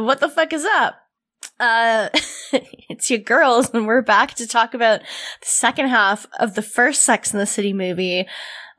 [0.00, 0.96] what the fuck is up?
[1.60, 2.08] Uh,
[2.88, 5.06] it's your girls, and we're back to talk about the
[5.46, 8.26] second half of the first Sex in the City movie.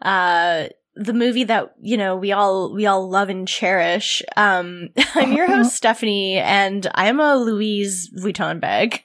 [0.02, 4.22] Uh, the movie that you know we all we all love and cherish.
[4.36, 9.04] Um, I'm your host Stephanie, and I am a Louise Vuitton bag.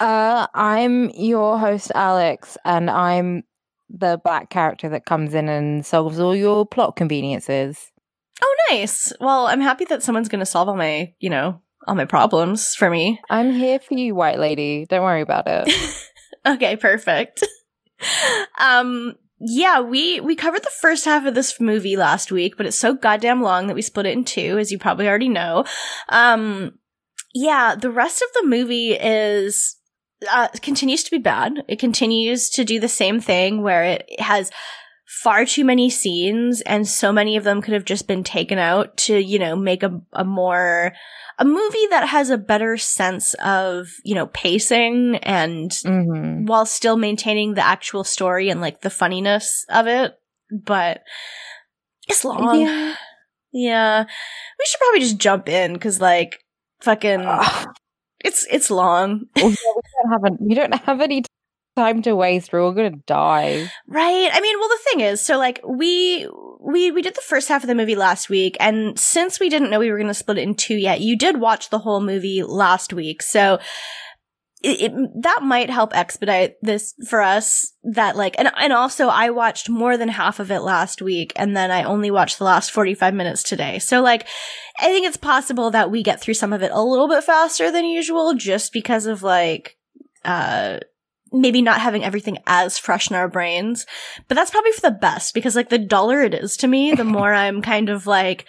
[0.00, 3.44] Uh, I'm your host Alex, and I'm
[3.90, 7.90] the black character that comes in and solves all your plot conveniences.
[8.42, 9.12] Oh, nice.
[9.20, 12.74] Well, I'm happy that someone's going to solve all my, you know, all my problems
[12.74, 13.20] for me.
[13.30, 14.86] I'm here for you, white lady.
[14.88, 15.72] Don't worry about it.
[16.46, 17.42] okay, perfect.
[18.58, 22.78] um, yeah, we we covered the first half of this movie last week, but it's
[22.78, 25.64] so goddamn long that we split it in two, as you probably already know.
[26.08, 26.78] Um,
[27.34, 29.76] yeah, the rest of the movie is
[30.30, 31.64] uh, continues to be bad.
[31.68, 34.50] It continues to do the same thing where it has
[35.22, 38.96] far too many scenes and so many of them could have just been taken out
[38.96, 40.92] to, you know, make a, a more,
[41.38, 46.44] a movie that has a better sense of, you know, pacing and mm-hmm.
[46.46, 50.14] while still maintaining the actual story and like the funniness of it.
[50.50, 51.02] But
[52.08, 52.60] it's long.
[52.60, 52.94] Yeah.
[53.52, 54.04] Yeah.
[54.04, 56.38] We should probably just jump in because like
[56.80, 57.26] fucking
[58.20, 59.26] it's it's long.
[59.36, 61.24] We don't have we don't have any
[61.78, 62.52] time to waste.
[62.52, 63.70] We're gonna die.
[63.86, 64.30] Right.
[64.32, 66.28] I mean, well, the thing is, so like we
[66.60, 69.70] we we did the first half of the movie last week, and since we didn't
[69.70, 72.42] know we were to split it in two yet, you did watch the whole movie
[72.42, 73.58] last week, so.
[74.60, 79.30] It, it, that might help expedite this for us that like and and also I
[79.30, 82.72] watched more than half of it last week and then I only watched the last
[82.72, 83.78] 45 minutes today.
[83.78, 84.26] So like
[84.80, 87.70] I think it's possible that we get through some of it a little bit faster
[87.70, 89.76] than usual just because of like
[90.24, 90.80] uh
[91.32, 93.86] maybe not having everything as fresh in our brains.
[94.28, 97.04] But that's probably for the best because like the duller it is to me, the
[97.18, 98.46] more I'm kind of like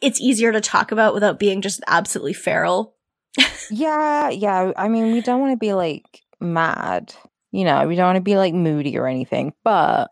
[0.00, 2.94] it's easier to talk about without being just absolutely feral.
[3.70, 4.72] yeah, yeah.
[4.76, 7.14] I mean, we don't want to be like mad.
[7.50, 10.10] You know, we don't want to be like moody or anything, but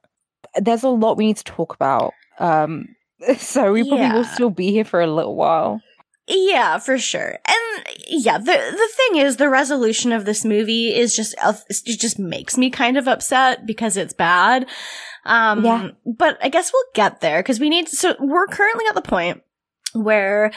[0.57, 2.15] there's a lot we need to talk about.
[2.39, 2.89] Um
[3.39, 4.15] so we probably Yeah.
[4.15, 5.81] will still be here for a little while.
[6.29, 7.39] Yeah, for sure.
[7.47, 12.01] And yeah, the the thing is the resolution of this movie is just uh, it
[12.01, 14.67] just makes me kind of upset because it's bad.
[15.25, 15.91] Um Yeah.
[16.05, 19.43] but I guess we'll get there cuz we need so we're currently at the point
[19.93, 20.51] where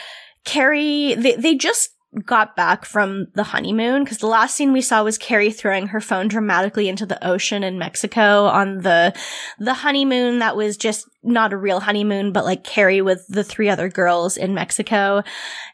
[0.43, 1.91] Carrie they they just
[2.25, 6.01] got back from the honeymoon because the last scene we saw was Carrie throwing her
[6.01, 9.13] phone dramatically into the ocean in Mexico on the
[9.59, 13.69] the honeymoon that was just not a real honeymoon but like Carrie with the three
[13.69, 15.21] other girls in Mexico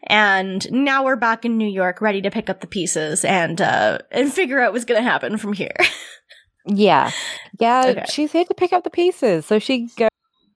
[0.08, 4.00] and now we're back in New York ready to pick up the pieces and uh
[4.12, 5.76] and figure out what's going to happen from here.
[6.68, 7.12] Yeah.
[7.60, 8.06] Yeah, Okay.
[8.10, 9.46] she's here to pick up the pieces.
[9.46, 9.88] So she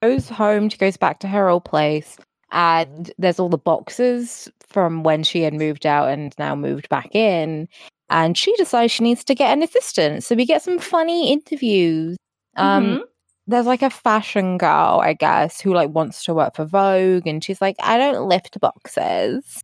[0.02, 2.18] goes home, she goes back to her old place,
[2.52, 7.14] and there's all the boxes from when she had moved out and now moved back
[7.16, 7.68] in.
[8.10, 10.24] And she decides she needs to get an assistant.
[10.24, 12.18] So we get some funny interviews.
[12.58, 13.02] Um, Mhm.
[13.48, 17.44] there's like a fashion girl, I guess, who like wants to work for Vogue, and
[17.44, 19.62] she's like, I don't lift boxes.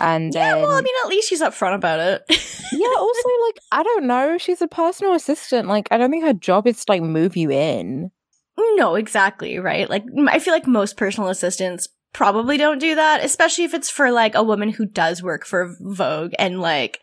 [0.00, 2.22] And Yeah, then, well, I mean at least she's upfront about it.
[2.72, 5.68] yeah, also like I don't know, she's a personal assistant.
[5.68, 8.10] Like I don't think her job is to like move you in.
[8.76, 9.88] No, exactly, right?
[9.90, 14.10] Like, I feel like most personal assistants probably don't do that, especially if it's for
[14.10, 17.00] like a woman who does work for Vogue and like,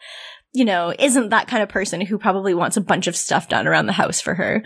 [0.53, 3.67] you know, isn't that kind of person who probably wants a bunch of stuff done
[3.67, 4.63] around the house for her.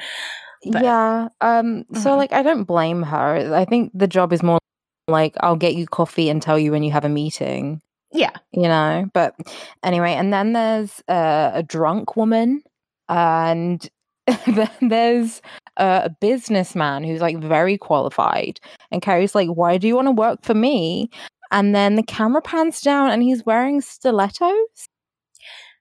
[0.72, 1.28] But- yeah.
[1.41, 1.83] Um.
[1.94, 2.17] So Mhm.
[2.17, 3.53] like I don't blame her.
[3.53, 4.59] I think the job is more
[5.07, 7.81] like I'll get you coffee and tell you when you have a meeting.
[8.12, 8.31] Yeah.
[8.51, 9.06] You know.
[9.13, 9.35] But
[9.83, 12.63] anyway, and then there's uh, a drunk woman,
[13.09, 13.88] and
[14.47, 15.42] then there's
[15.77, 18.60] uh, a businessman who's like very qualified,
[18.92, 21.10] and Carrie's like, "Why do you want to work for me?"
[21.51, 24.88] And then the camera pans down, and he's wearing stilettos.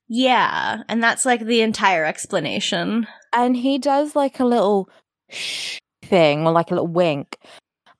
[0.08, 0.82] Yeah.
[0.88, 3.06] And that's like the entire explanation.
[3.32, 4.88] and he does like a little
[5.30, 7.38] shh thing or like a little wink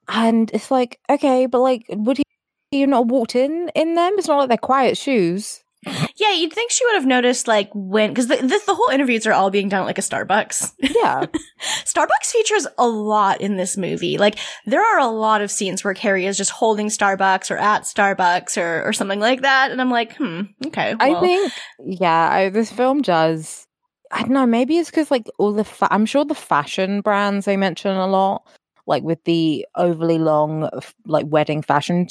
[0.08, 2.25] and it's like okay but like would he
[2.73, 5.63] you not walked in in them it's not like they're quiet shoes
[6.16, 9.26] Yeah, you'd think she would have noticed like when because the, the the whole interviews
[9.26, 10.72] are all being done at like a Starbucks.
[10.78, 11.26] Yeah.
[11.84, 14.16] Starbucks features a lot in this movie.
[14.16, 17.82] Like there are a lot of scenes where Carrie is just holding Starbucks or at
[17.82, 20.94] Starbucks or or something like that, and I'm like, hmm, okay.
[20.98, 21.52] I think,
[21.84, 23.66] yeah, I, this film does.
[24.10, 24.46] I don't know.
[24.46, 28.06] Maybe it's because like all the, fa- I'm sure the fashion brands they mention a
[28.06, 28.46] lot,
[28.87, 30.70] like with the overly long,
[31.04, 32.06] like wedding fashion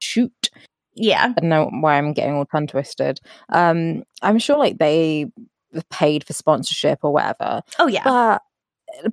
[0.00, 0.50] shoot.
[0.98, 3.20] Yeah, I don't know why I'm getting all tongue twisted.
[3.50, 5.26] Um, I'm sure like they
[5.90, 8.42] paid for sponsorship or whatever, oh yeah, but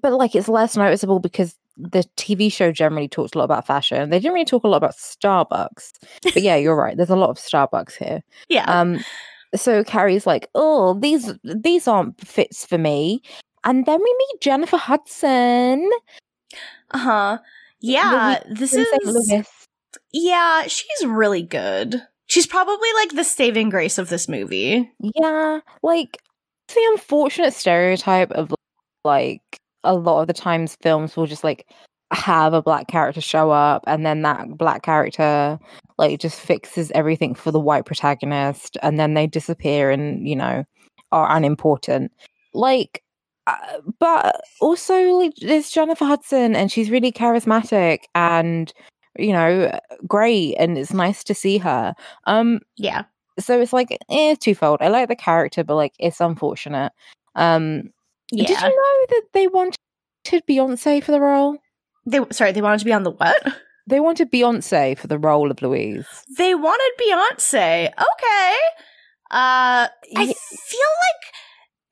[0.02, 4.10] but like it's less noticeable because the TV show generally talks a lot about fashion.
[4.10, 5.92] They didn't really talk a lot about Starbucks.
[6.24, 6.96] But yeah, you're right.
[6.96, 8.24] There's a lot of Starbucks here.
[8.50, 8.64] yeah.
[8.64, 9.04] Um,
[9.56, 13.22] so Carrie's like, "Oh, these these aren't fits for me."
[13.64, 15.90] And then we meet Jennifer Hudson.
[16.92, 17.38] Uh huh.
[17.82, 18.88] Yeah, Louis- this St.
[19.04, 19.65] is.
[20.18, 22.02] Yeah, she's really good.
[22.28, 24.90] She's probably like the saving grace of this movie.
[25.00, 26.22] Yeah, like
[26.70, 28.54] the unfortunate stereotype of
[29.04, 29.42] like
[29.84, 31.68] a lot of the times films will just like
[32.14, 35.60] have a black character show up and then that black character
[35.98, 40.64] like just fixes everything for the white protagonist and then they disappear and you know
[41.12, 42.12] are unimportant
[42.54, 43.04] like
[43.48, 43.58] uh,
[44.00, 48.72] but also like there's Jennifer Hudson and she's really charismatic and
[49.18, 49.78] you know
[50.08, 51.94] great and it's nice to see her
[52.26, 53.04] um Yeah.
[53.40, 54.80] so it's like eh, twofold.
[54.82, 56.92] I like the character, but like it's unfortunate.
[57.36, 57.92] Um,
[58.32, 58.48] Yeah.
[58.48, 59.78] Did you know that they wanted
[60.26, 61.58] Beyonce for the role?
[62.06, 63.42] They sorry, they wanted to be on the what?
[63.88, 66.08] They wanted Beyonce for the role of Louise.
[66.38, 67.88] They wanted Beyonce.
[67.88, 68.54] Okay.
[69.32, 71.24] Uh I feel like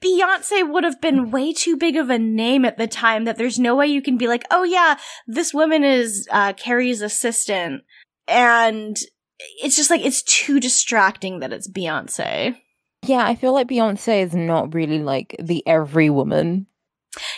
[0.04, 3.60] Beyonce would have been way too big of a name at the time that there's
[3.60, 4.98] no way you can be like, "Oh yeah,
[5.28, 7.84] this woman is uh Carrie's assistant."
[8.28, 8.98] And
[9.62, 12.58] it's just like it's too distracting that it's Beyonce.
[13.06, 16.68] Yeah, I feel like Beyonce is not really like the every woman.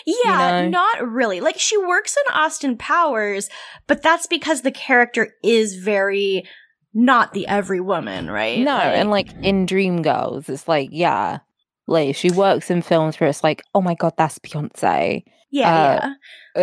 [0.05, 0.69] Yeah, know?
[0.69, 1.41] not really.
[1.41, 3.49] Like she works in Austin Powers,
[3.87, 6.45] but that's because the character is very
[6.93, 8.59] not the every woman, right?
[8.59, 11.39] No, and like in Dreamgirls, it's like yeah,
[11.87, 15.23] like she works in films where it's like, oh my god, that's Beyonce.
[15.51, 16.13] yeah, uh, yeah.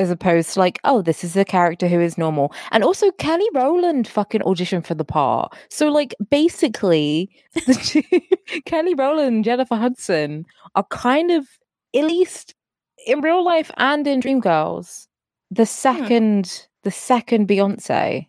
[0.01, 2.53] as opposed to like, oh, this is a character who is normal.
[2.73, 5.55] And also Kelly Rowland fucking auditioned for the part.
[5.71, 8.03] So like basically the two,
[8.67, 11.47] Kelly Rowland and Jennifer Hudson are kind of
[11.95, 12.55] at least
[13.07, 15.07] in real life and in Dreamgirls,
[15.51, 18.27] the second the second Beyonce.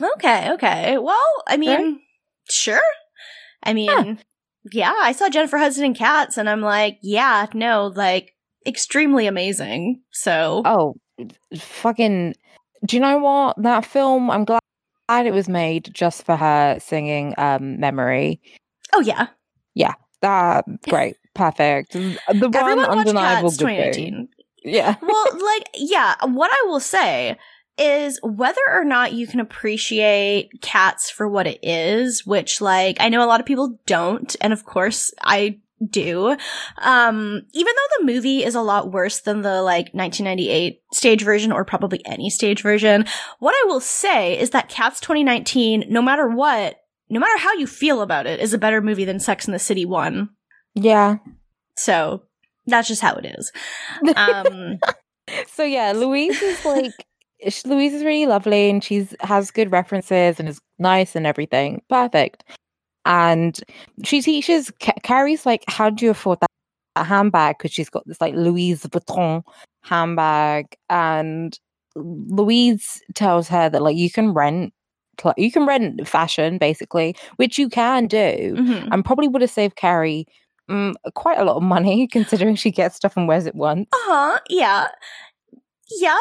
[0.00, 0.98] Okay, okay.
[0.98, 1.94] Well, I mean, Right?
[2.50, 2.82] sure.
[3.62, 4.14] I mean, yeah,
[4.72, 8.34] I saw Jennifer Hudson in Cats, and I'm like, yeah, no, like
[8.66, 10.00] extremely amazing.
[10.10, 10.94] So, Oh
[11.56, 12.34] fucking
[12.86, 13.60] do you know what?
[13.62, 14.60] That film I'm glad
[15.26, 18.40] it was made just for her singing um memory.
[18.92, 19.28] oh yeah,
[19.74, 21.92] yeah, That great, perfect.
[21.92, 24.28] The one everyone undeniable good thing.
[24.28, 24.28] 2018.
[24.66, 24.96] Yeah.
[25.02, 27.36] well, like, yeah, what I will say
[27.76, 33.08] is whether or not you can appreciate cats for what it is, which like I
[33.08, 35.58] know a lot of people don't, and of course I
[35.90, 36.36] do.
[36.78, 41.52] Um, even though the movie is a lot worse than the like 1998 stage version
[41.52, 43.04] or probably any stage version,
[43.38, 46.76] what I will say is that Cats 2019, no matter what,
[47.10, 49.58] no matter how you feel about it, is a better movie than Sex in the
[49.58, 50.28] City 1.
[50.74, 51.16] Yeah.
[51.76, 52.22] So
[52.66, 53.52] that's just how it is.
[54.16, 54.78] Um,
[55.48, 56.92] so yeah, Louise is like
[57.64, 61.82] Louise is really lovely and she's has good references and is nice and everything.
[61.88, 62.44] Perfect.
[63.04, 63.60] And
[64.02, 66.50] she teaches Carrie's like, how do you afford that,
[66.96, 67.58] that handbag?
[67.58, 69.42] Because she's got this like Louise Vuitton
[69.82, 71.58] handbag, and
[71.96, 74.72] Louise tells her that like you can rent,
[75.36, 78.54] you can rent fashion basically, which you can do.
[78.56, 78.88] mhm.
[78.90, 80.26] and probably would have saved Carrie
[80.70, 83.86] mm, quite a lot of money considering she gets stuff and wears it once.
[83.92, 84.38] Uh-huh.
[84.48, 84.88] Yeah.
[86.00, 86.16] Yeah.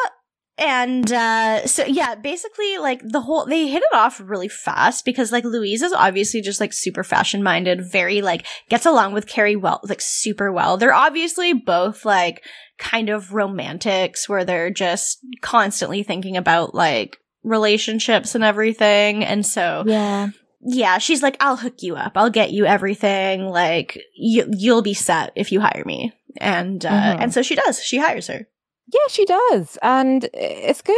[0.58, 5.32] And uh so yeah, basically like the whole they hit it off really fast because
[5.32, 9.56] like Louise is obviously just like super fashion minded, very like gets along with Carrie
[9.56, 10.78] well like super well.
[10.78, 12.44] They're obviously both like
[12.78, 19.24] kind of romantics where they're just constantly thinking about like relationships and everything.
[19.24, 20.30] And so Yeah.
[20.62, 22.14] yeah, she's like, I'll hook you up.
[22.16, 23.48] I'll get you everything.
[23.48, 26.14] Like you, you'll be set if you hire me.
[26.40, 27.22] And, uh, Mhm.
[27.22, 27.84] and so she does.
[27.84, 28.48] She hires her.
[28.92, 29.78] Yeah, she does.
[29.82, 30.98] And it's good.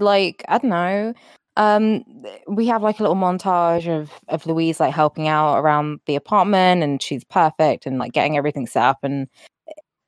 [0.00, 1.14] Like, I don't know.
[1.56, 2.04] Um,
[2.48, 6.82] we have like a little montage of, of Louise like helping out around the apartment
[6.82, 9.28] and she's perfect and like getting everything set up and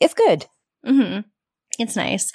[0.01, 0.47] it's good.
[0.85, 1.21] hmm
[1.79, 2.33] It's nice.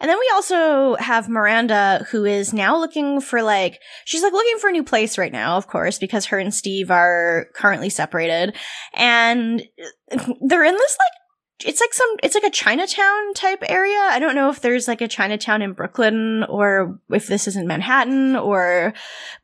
[0.00, 4.58] And then we also have Miranda, who is now looking for like, she's like looking
[4.58, 8.56] for a new place right now, of course, because her and Steve are currently separated.
[8.94, 9.62] And
[10.40, 11.21] they're in this like
[11.64, 13.98] it's like some it's like a Chinatown type area.
[13.98, 17.66] I don't know if there's like a Chinatown in Brooklyn or if this is in
[17.66, 18.94] Manhattan or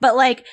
[0.01, 0.47] but like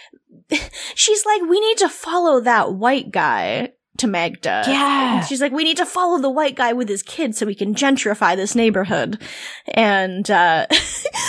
[0.96, 4.64] she's like we need to follow that white guy to Magda.
[4.68, 5.18] Yeah.
[5.18, 7.56] And she's like we need to follow the white guy with his kids so we
[7.56, 9.22] can gentrify this neighborhood.
[9.68, 11.22] And uh basically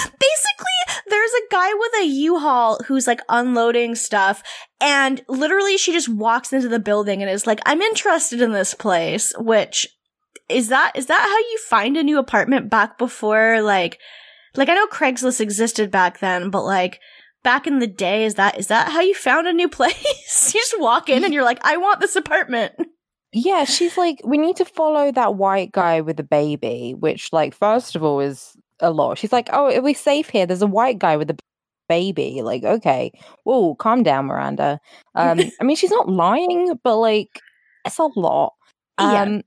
[1.09, 4.43] there's a guy with a U-Haul who's like unloading stuff
[4.81, 8.75] and literally she just walks into the building and is like I'm interested in this
[8.75, 9.87] place, which
[10.49, 13.99] is that is that how you find a new apartment back before like
[14.57, 17.01] like I know Craigslist existed back then, but like
[17.43, 20.55] back in the day, is that is that how you found a new place?
[20.55, 22.73] you just walk in and you're like, I want this apartment.
[23.33, 27.55] Yeah, she's like, we need to follow that white guy with the baby, which, like,
[27.55, 29.19] first of all, is a lot.
[29.19, 30.47] She's like, oh, are we safe here?
[30.47, 31.37] There's a white guy with a
[31.87, 32.41] baby.
[32.43, 33.13] Like, okay,
[33.45, 34.81] whoa, calm down, Miranda.
[35.15, 37.41] Um, I mean, she's not lying, but like,
[37.85, 38.55] it's a lot.
[38.99, 39.41] Yeah.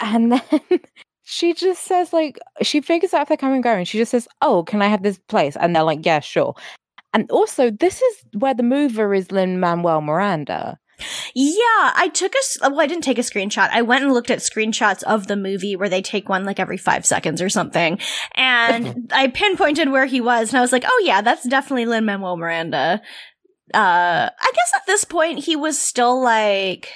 [0.00, 0.42] And then
[1.22, 3.84] she just says, like, she figures out if they're coming and going.
[3.84, 5.56] She just says, oh, can I have this place?
[5.56, 6.54] And they're like, yeah, sure.
[7.12, 10.78] And also, this is where the mover is Lin Manuel Miranda.
[11.34, 13.70] Yeah, I took a well, I didn't take a screenshot.
[13.72, 16.76] I went and looked at screenshots of the movie where they take one like every
[16.76, 17.98] five seconds or something,
[18.34, 22.04] and I pinpointed where he was, and I was like, "Oh yeah, that's definitely Lin
[22.04, 23.00] Manuel Miranda."
[23.72, 26.90] Uh, I guess at this point he was still like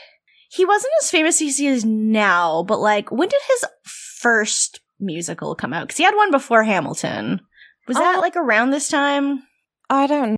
[0.55, 5.55] he wasn't as famous as he is now, but like when did his first musical
[5.55, 5.87] come out?
[5.89, 7.41] Because he had one before Hamilton.
[7.89, 8.21] Was that Oh.
[8.21, 9.43] like around this time?
[9.91, 10.37] I don't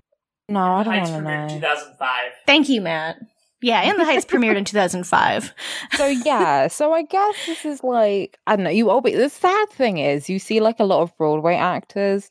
[0.49, 0.59] know.
[0.59, 1.53] I don't Heights want to premiered in know.
[1.55, 2.31] 2005.
[2.45, 3.17] Thank you, Matt.
[3.61, 5.53] Yeah, In the Heights premiered in 2005.
[5.93, 8.69] so yeah, so I guess this is like I don't know.
[8.69, 12.29] You always the sad thing is you see like a lot of Broadway actors,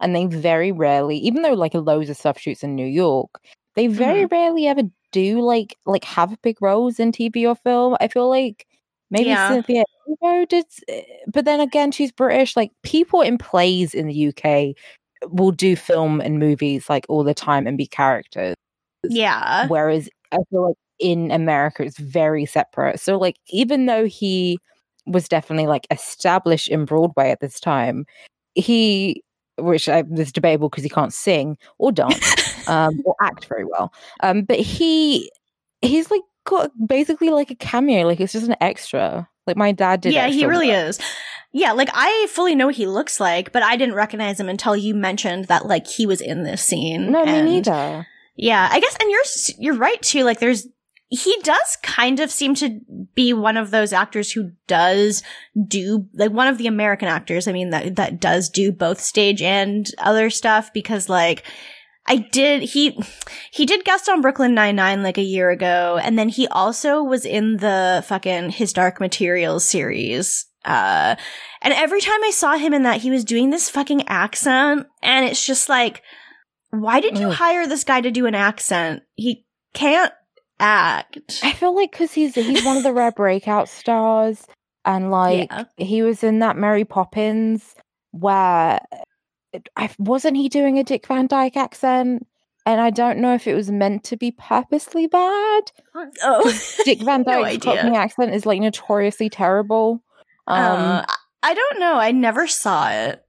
[0.00, 3.40] and they very rarely, even though like loads of stuff shoots in New York,
[3.74, 4.34] they very mm-hmm.
[4.34, 7.96] rarely ever do like like have big roles in TV or film.
[8.00, 8.66] I feel like
[9.10, 9.48] maybe Yeah.
[9.48, 11.02] Cynthia Erivo did, eh,
[11.32, 12.56] but then again she's British.
[12.56, 14.74] Like people in plays in the UK
[15.30, 18.56] will do film and movies like all the time and be characters.
[19.04, 19.68] Yeah.
[19.68, 23.00] Whereas I feel like in America it's very separate.
[23.00, 24.58] So like even though he
[25.06, 28.06] was definitely like established in Broadway at this time,
[28.54, 29.22] he
[29.58, 32.34] which I, is debatable because he can't sing or dance
[32.66, 33.92] um, or act very well.
[34.20, 35.30] Um, but he
[35.80, 38.06] he's like got basically like a cameo.
[38.06, 39.28] Like it's just an extra.
[39.46, 40.12] Like my dad did.
[40.12, 40.88] yeah, he really work.
[40.88, 41.00] is.
[41.52, 44.74] Yeah, like I fully know what he looks like, but I didn't recognize him until
[44.74, 47.12] you mentioned that like he was in this scene.
[47.12, 48.06] No, me neither.
[48.36, 49.22] Yeah, I guess, and you're
[49.58, 50.24] you're right too.
[50.24, 50.66] Like, there's
[51.10, 52.80] he does kind of seem to
[53.14, 55.22] be one of those actors who does
[55.68, 57.46] do like one of the American actors.
[57.46, 61.44] I mean that that does do both stage and other stuff because like.
[62.06, 62.98] I did he
[63.52, 67.02] he did guest on Brooklyn Nine Nine like a year ago, and then he also
[67.02, 70.46] was in the fucking His Dark Materials series.
[70.64, 71.16] Uh,
[71.60, 75.26] and every time I saw him in that, he was doing this fucking accent, and
[75.26, 76.02] it's just like,
[76.70, 77.34] why did you Ugh.
[77.34, 79.02] hire this guy to do an accent?
[79.14, 79.44] He
[79.74, 80.12] can't
[80.60, 81.40] act.
[81.42, 84.44] I feel like because he's he's one of the rare breakout stars,
[84.84, 85.64] and like Yeah.
[85.76, 87.74] he was in that Mary Poppins
[88.12, 88.80] where
[89.76, 92.26] I wasn't he doing a Dick Van Dyke accent,
[92.66, 95.72] and I don't know if it was meant to be purposely bad.
[96.22, 97.82] Oh, Dick Van No Dyke's idea.
[97.82, 100.02] Cockney accent is like notoriously terrible.
[100.46, 101.04] Um, Uh,
[101.42, 101.94] I- don't know.
[101.96, 103.24] I never saw it.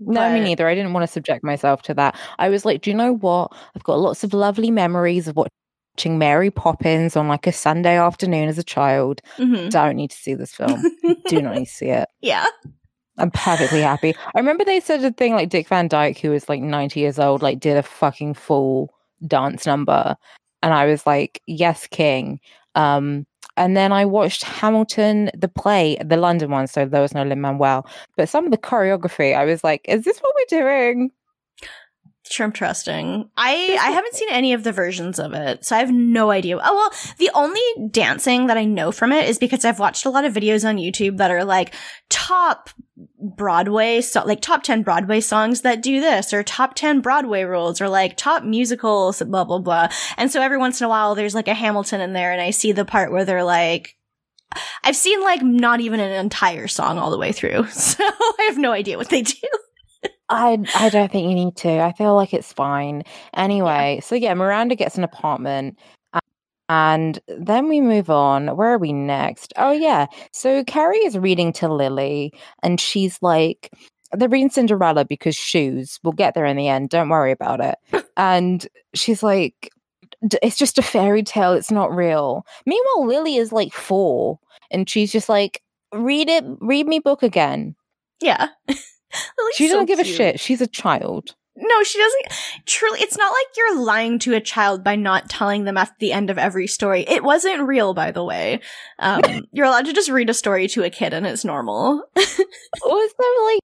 [0.00, 0.66] no, me neither.
[0.66, 2.16] I didn't want to subject myself to that.
[2.38, 3.52] I was like, do you know what?
[3.76, 8.48] I've got lots of lovely memories of watching Mary Poppins on like a Sunday afternoon
[8.48, 9.20] as a child.
[9.36, 9.70] Mhm.
[9.70, 10.82] Don't need to see this film.
[11.28, 12.08] do not need to see it.
[12.22, 12.46] yeah.
[13.20, 14.14] I'm perfectly happy.
[14.34, 17.18] I remember they said a thing like Dick Van Dyke, who was like 90 years
[17.18, 18.94] old, like did a fucking full
[19.26, 20.16] dance number.
[20.62, 22.40] And I was like, yes, King.
[22.74, 26.66] Um, and then I watched Hamilton, the play, the London one.
[26.66, 27.86] So there was no Lin Manuel.
[28.16, 31.10] But some of the choreography, I was like, is this what we're doing?
[32.30, 33.28] Shrimp trusting.
[33.36, 36.58] I I haven't seen any of the versions of it, so I have no idea.
[36.62, 37.60] Oh well, the only
[37.90, 40.76] dancing that I know from it is because I've watched a lot of videos on
[40.76, 41.74] YouTube that are like
[42.08, 42.70] top
[43.36, 47.80] Broadway, so like top ten Broadway songs that do this, or top ten Broadway roles,
[47.80, 49.88] or like top musicals, blah blah blah.
[50.16, 52.50] And so every once in a while, there's like a Hamilton in there, and I
[52.50, 53.96] see the part where they're like.
[54.82, 58.58] I've seen like not even an entire song all the way through, so I have
[58.58, 59.48] no idea what they do.
[60.30, 61.80] I I don't think you need to.
[61.80, 63.02] I feel like it's fine.
[63.34, 65.78] Anyway, so yeah, Miranda gets an apartment
[66.68, 68.56] And then we move on.
[68.56, 69.52] Where are we next?
[69.56, 70.06] Oh, yeah.
[70.32, 72.32] So Carrie is reading to Lily,
[72.62, 73.70] and she's like,
[74.12, 75.98] they're reading Cinderella because shoes.
[76.04, 76.90] We'll get there in the end.
[76.90, 77.76] Don't worry about it.
[78.16, 79.70] And she's like,
[80.42, 81.54] it's just a fairy tale.
[81.54, 82.44] It's not real.
[82.66, 84.38] Meanwhile, Lily is like four,
[84.70, 85.62] and she's just like,
[85.94, 87.74] read it, read me book again.
[88.22, 88.48] Yeah.
[89.54, 90.08] she doesn't give cute.
[90.08, 90.40] a shit.
[90.40, 91.34] She's a child.
[91.56, 92.64] No, she doesn't.
[92.64, 96.12] Truly, it's not like you're lying to a child by not telling them at the
[96.12, 97.04] end of every story.
[97.06, 98.60] It wasn't real, by the way.
[98.98, 102.04] Um, you're allowed to just read a story to a kid and it's normal.
[103.18, 103.60] There like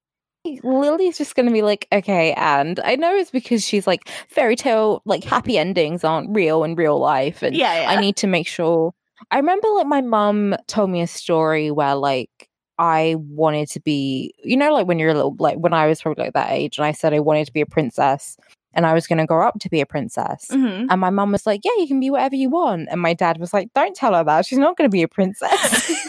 [0.65, 4.57] Lily's just going to be like, okay, and I know it's because she's like fairy
[4.57, 7.91] tale, like happy endings aren't real in real life, and yeah, yeah.
[7.91, 8.93] I need to make sure.
[9.31, 14.35] I remember like my mum told me a story where like I wanted to be,
[14.42, 16.78] you know, like when you're a little, like when I was probably like that age,
[16.78, 18.37] and I said I wanted to be a princess
[18.76, 20.49] and I was going to grow up to be a princess.
[20.50, 20.87] Mm-hmm.
[20.90, 22.88] And my mum was like, yeah, you can be whatever you want.
[22.90, 24.45] And my dad was like, don't tell her that.
[24.45, 25.90] She's not going to be a princess.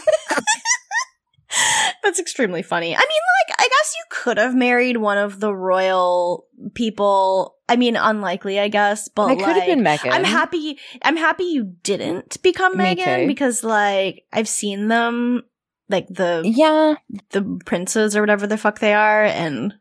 [2.04, 2.94] That's extremely funny.
[2.94, 3.08] I mean,
[3.48, 7.56] like, I guess you could have married one of the royal people.
[7.68, 10.12] I mean, unlikely, I guess, but I could have been Meghan.
[10.12, 10.78] I'm happy.
[11.02, 13.26] I'm happy you didn't become Me Meghan too.
[13.26, 15.42] because, like, I've seen them,
[15.88, 16.94] like the yeah,
[17.30, 19.74] the princes or whatever the fuck they are, and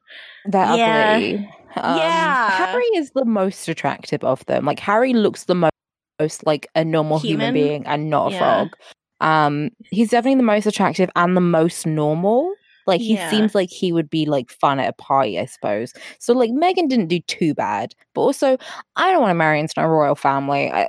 [0.46, 1.14] they're Yeah.
[1.16, 1.36] ugly.
[1.76, 2.50] Um, Yeah.
[2.66, 4.66] Harry is the most attractive of them.
[4.66, 5.70] Like Harry looks the mo-
[6.20, 7.54] most like a normal human, Human?
[7.54, 8.40] being and not a Yeah.
[8.40, 8.76] frog.
[9.20, 12.54] Um, he's definitely the most attractive and the most normal.
[12.88, 13.30] Like he Yeah.
[13.30, 15.94] seems like he would be like fun at a party, I suppose.
[16.20, 18.58] So like Meghan didn't do too bad, but also
[18.96, 20.72] I don't want to marry into a royal family.
[20.72, 20.84] I,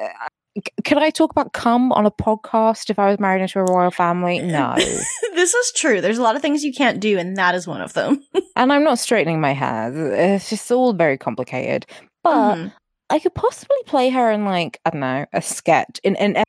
[0.84, 3.90] could I talk about cum on a podcast if I was married into a royal
[3.90, 4.38] family?
[4.40, 4.74] No.
[5.34, 6.00] this is true.
[6.00, 8.22] There's a lot of things you can't do, and that is one of them.
[8.56, 9.92] and I'm not straightening my hair.
[10.14, 11.86] It's just all very complicated.
[12.24, 12.72] But Mhm.
[13.10, 16.42] I could possibly play her in like I don't know a sketch in an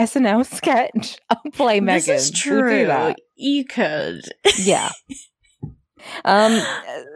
[0.00, 1.18] SNL sketch.
[1.30, 2.06] I'll play Meghan.
[2.06, 3.14] this is We'll true.
[3.36, 4.22] You could.
[4.58, 4.90] Yeah.
[6.24, 6.60] Um.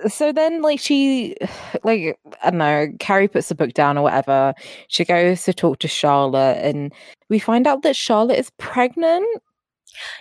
[0.08, 1.36] So then, like she,
[1.84, 4.54] like I don't know, Carrie puts the book down or whatever.
[4.88, 6.92] She goes to talk to Charlotte, and
[7.28, 9.26] we find out that Charlotte is pregnant.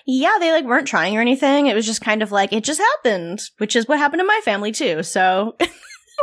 [0.05, 1.67] Yeah, they like weren't trying or anything.
[1.67, 4.41] It was just kind of like it just happened, which is what happened in my
[4.43, 5.03] family too.
[5.03, 5.55] So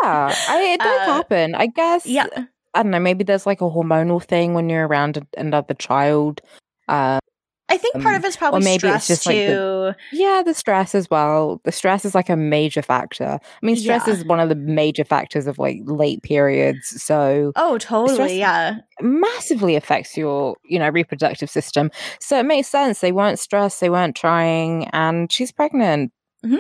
[0.03, 1.55] Yeah, I, it does Uh, happen.
[1.55, 2.05] I guess.
[2.05, 2.27] yeah,
[2.75, 2.99] I don't know.
[2.99, 6.41] Maybe there's like a hormonal thing when you're around another child.
[6.89, 7.21] Uh,
[7.71, 9.93] I think part Um, of it's probably maybe it's stress just, like, too.
[10.13, 11.61] Yeah, the stress as well.
[11.65, 13.39] The stress is like a major factor.
[13.43, 14.13] I mean, stress Yeah.
[14.15, 17.03] is one of the major factors of like late periods.
[17.03, 18.39] So Oh, totally.
[18.39, 18.77] Yeah.
[19.01, 21.91] massively affects your, you know, reproductive system.
[22.21, 23.01] So it makes sense.
[23.01, 26.13] They weren't stressed, they weren't trying, and she's pregnant.
[26.45, 26.57] hmm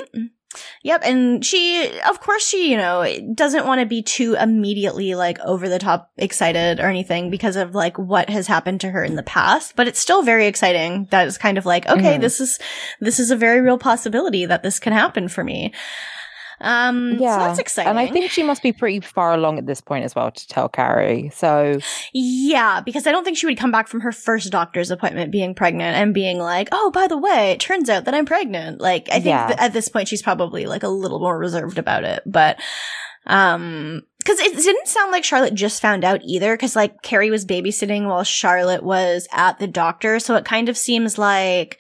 [0.83, 5.39] Yep, and she, of course, she, you know, doesn't want to be too immediately like
[5.41, 9.17] over the top excited or anything because of like what has happened to her in
[9.17, 9.75] the past.
[9.77, 11.07] But it's still very exciting.
[11.11, 12.21] That it's kind of like, okay, Mhm.
[12.21, 12.59] this is
[13.01, 15.73] this is a very real possibility that this can happen for me.
[16.65, 17.39] Um, Yeah.
[17.39, 17.91] so that's exciting.
[17.91, 20.49] And I think she must be pretty far along at this point as well to
[20.49, 21.31] tell Carrie.
[21.35, 21.79] So
[22.13, 25.55] Yeah, because I don't think she would come back from her first doctor's appointment being
[25.55, 29.09] pregnant and being like, "Oh, by the way, it turns out that I'm pregnant." Like,
[29.11, 29.49] I think Yeah.
[29.49, 32.59] that at this point she's probably like a little more reserved about it, but
[33.27, 37.47] um cuz it didn't sound like Charlotte just found out either cuz like Carrie was
[37.47, 41.79] babysitting while Charlotte was at the doctor, so it kind of seems like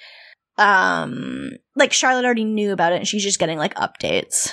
[0.58, 4.52] um like Charlotte already knew about it and she's just getting like updates.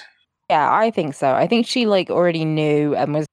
[0.51, 1.33] Yeah, I think so.
[1.33, 3.25] I think she like already knew and was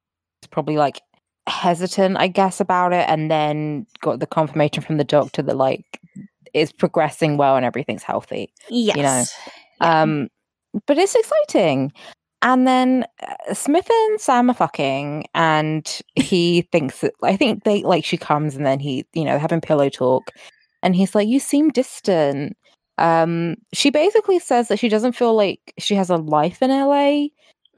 [0.51, 1.01] probably like
[1.49, 6.01] hesitant, I guess, about it, and then got the confirmation from the doctor that like
[6.55, 8.53] it's progressing well and everything's healthy.
[8.71, 8.97] Yes.
[8.97, 9.25] You know,
[9.81, 10.03] Yeah.
[10.03, 10.29] Um,
[10.87, 11.93] but it's exciting.
[12.43, 17.83] And then uh, Smith and Sam are fucking, and he thinks that I think they
[17.83, 20.31] like she comes and then he, you know, having pillow talk,
[20.85, 22.57] and he's like, "You seem distant."
[22.99, 27.29] Um, she basically says that she doesn't feel like she has a life in LA.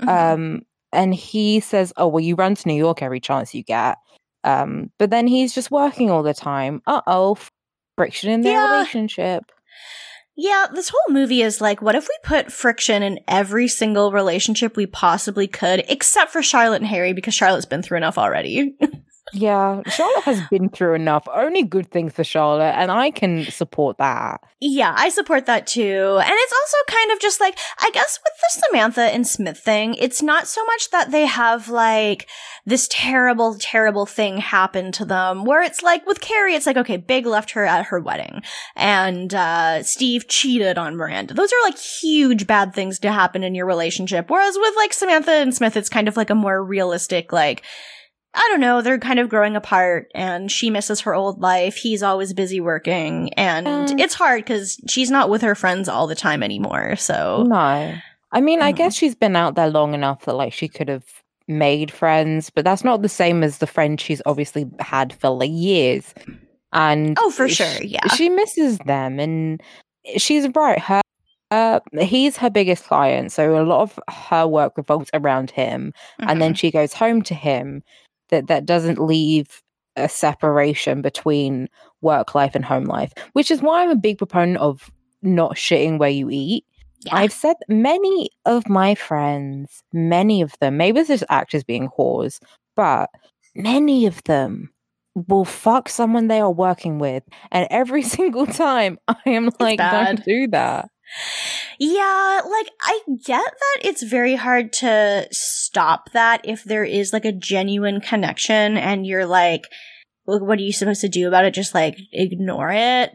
[0.00, 0.08] Mhm.
[0.08, 3.98] Um, and he says, "Oh, well, you run to New York every chance you get."
[4.44, 6.80] Um, but then he's just working all the time.
[6.86, 7.36] Uh oh,
[7.96, 8.72] friction in their Yeah.
[8.72, 9.44] relationship.
[10.36, 14.74] Yeah, this whole movie is like, what if we put friction in every single relationship
[14.74, 18.74] we possibly could, except for Charlotte and Harry, because Charlotte's been through enough already.
[19.32, 21.28] Yeah, Charlotte has been through enough.
[21.32, 24.40] Only good things for Charlotte, and I can support that.
[24.60, 26.18] yeah, I support that too.
[26.20, 29.94] And it's also kind of just like, I guess with the Samantha and Smith thing,
[29.94, 32.28] it's not so much that they have like
[32.66, 36.98] this terrible, terrible thing happen to them, where it's like with Carrie, it's like, okay,
[36.98, 38.42] Big left her at her wedding,
[38.76, 41.34] and uh, Steve cheated on Miranda.
[41.34, 44.28] Those are like huge bad things to happen in your relationship.
[44.28, 47.62] Whereas with like Samantha and Smith, it's kind of like a more realistic, like,
[48.32, 51.74] I don't know, they're kind of growing apart and she misses her old life.
[51.76, 54.00] He's always busy working and Mm.
[54.00, 56.94] it's hard cuz she's not with her friends all the time anymore.
[56.96, 57.94] So No.
[58.32, 58.76] I mean, I Mm.
[58.76, 61.04] guess she's been out there long enough that like she could have
[61.48, 65.50] made friends, but that's not the same as the friends she's obviously had for like
[65.52, 66.14] years.
[66.72, 68.06] And Oh, for sh- sure, yeah.
[68.14, 69.60] She misses them and
[70.16, 70.78] she's right.
[70.78, 71.00] Her
[71.50, 75.92] uh, he's her biggest client, so a lot of her work revolves around him.
[76.20, 76.58] And then Mhm.
[76.58, 77.82] she goes home to him.
[78.30, 79.62] That that doesn't leave
[79.96, 81.68] a separation between
[82.00, 84.90] work life and home life, which is why I'm a big proponent of
[85.22, 86.64] not shitting where you eat.
[87.02, 87.16] Yeah.
[87.16, 92.40] I've said many of my friends, many of them, maybe this is actors being whores,
[92.76, 93.08] but
[93.54, 94.70] many of them
[95.14, 97.22] will fuck someone they are working with.
[97.50, 100.90] And every single time I am like, don't do that.
[101.82, 107.24] Yeah, like I get that it's very hard to stop that if there is like
[107.24, 109.64] a genuine connection and you're like,
[110.26, 111.54] what are you supposed to do about it?
[111.54, 113.12] Just like ignore it.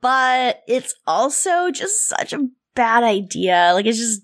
[0.00, 3.70] But it's also just such a bad idea.
[3.72, 4.22] Like it's just,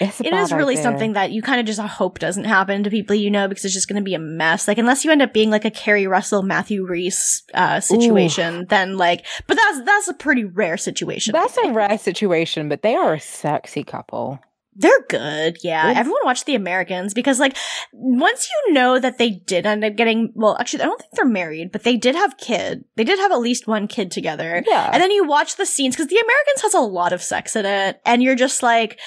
[0.00, 0.82] it is really idea.
[0.82, 3.74] something that you kind of just hope doesn't happen to people you know because it's
[3.74, 4.68] just going to be a mess.
[4.68, 8.96] Like unless you end up being like a Keri Russell, Matthew Rhys uh, situation, then
[8.96, 11.32] like, but that's that's a pretty rare situation.
[11.32, 14.40] That's a rare situation, but they are a sexy couple.
[14.80, 15.90] They're good, yeah.
[15.90, 15.98] Yeah.
[15.98, 17.56] Everyone watched The Americans because, like,
[17.92, 21.24] once you know that they did end up getting, well, actually, I don't think they're
[21.24, 22.84] married, but they did have kid.
[22.94, 24.62] They did have at least one kid together.
[24.64, 24.88] Yeah.
[24.92, 27.66] And then you watch the scenes because The Americans has a lot of sex in
[27.66, 29.00] it, and you're just like,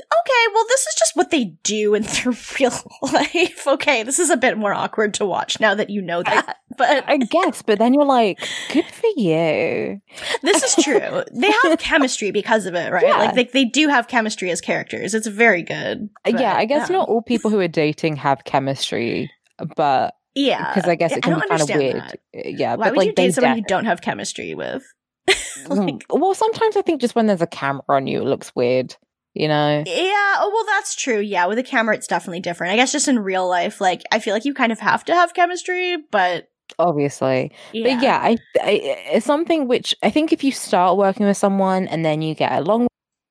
[0.00, 3.66] okay, well, this is just what they do in their real life.
[3.66, 6.56] Okay, this is a bit more awkward to watch now that you know that.
[6.76, 8.38] but I guess, but then you're like,
[8.72, 10.00] good for you.
[10.42, 11.22] this is true.
[11.32, 13.06] They have chemistry because of it, right?
[13.06, 13.16] Yeah.
[13.18, 15.14] Like, they, they do have chemistry as characters.
[15.14, 16.08] It's very good.
[16.26, 16.96] Uh, yeah, I guess yeah.
[16.96, 19.30] not all people who are dating have chemistry,
[19.76, 21.96] but Yeah, because I guess it can be kind of weird.
[21.96, 22.14] that.
[22.36, 24.84] Uh, Yeah, Why but would like you date someone def- you don't have chemistry with?
[25.66, 28.54] Mm, like, well, sometimes I think just when there's a camera on you, it looks
[28.54, 28.94] weird.
[29.36, 31.20] You know, yeah, oh well, that's true.
[31.20, 32.72] Yeah, with a camera, it's definitely different.
[32.72, 35.14] I guess just in real life, like I feel like you kind of have to
[35.14, 37.52] have chemistry, but obviously.
[37.74, 38.80] yeah, But yeah, I, I
[39.12, 42.52] it's something which I think if you start working with someone and then you get
[42.52, 42.86] along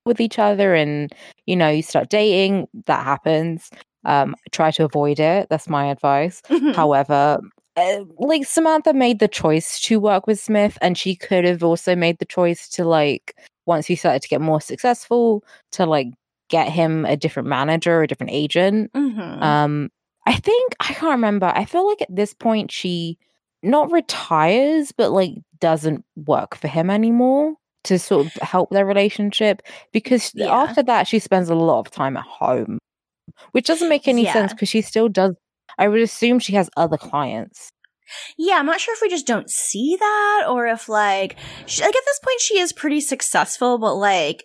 [0.06, 1.12] with each other and
[1.48, 3.72] you know you start dating, that happens.
[4.06, 5.48] Um, try to avoid it.
[5.50, 6.44] That's my advice.
[6.50, 6.76] Mhm.
[6.76, 7.40] However,
[7.78, 11.96] uh, like Samantha made the choice to work with Smith, and she could have also
[11.96, 13.36] made the choice to like
[13.66, 16.08] once he started to get more successful to like
[16.50, 18.92] get him a different manager, or a different agent.
[18.94, 19.42] Mhm.
[19.42, 19.90] Um,
[20.28, 21.52] I think I can't remember.
[21.56, 23.18] I feel like at this point she
[23.64, 29.62] not retires, but like doesn't work for him anymore to sort of help their relationship
[29.92, 30.52] because Yeah.
[30.52, 32.80] after that she spends a lot of time at home,
[33.52, 35.36] which doesn't make any sense because she still does.
[35.78, 37.72] I would assume she has other clients.
[38.38, 41.36] yeah, I'm not sure if we just don't see that or if like,
[41.66, 44.44] she, like at this point she is pretty successful, but like.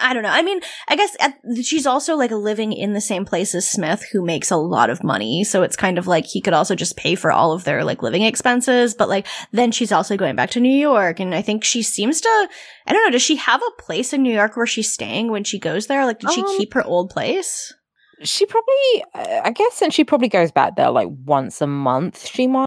[0.00, 0.30] I don't know.
[0.30, 4.04] I mean, I guess at, she's also like living in the same place as Smith,
[4.10, 5.44] who makes a lot of money.
[5.44, 8.02] So it's kind of like he could also just pay for all of their like
[8.02, 8.94] living expenses.
[8.94, 12.20] But like then she's also going back to New York, and I think she seems
[12.20, 12.48] to.
[12.88, 13.12] I don't know.
[13.12, 16.04] Does she have a place in New York where she's staying when she goes there?
[16.04, 17.72] Like, did she Um, keep her old place?
[18.22, 22.26] She probably, uh, I guess, and she probably goes back there like once a month.
[22.26, 22.66] She might,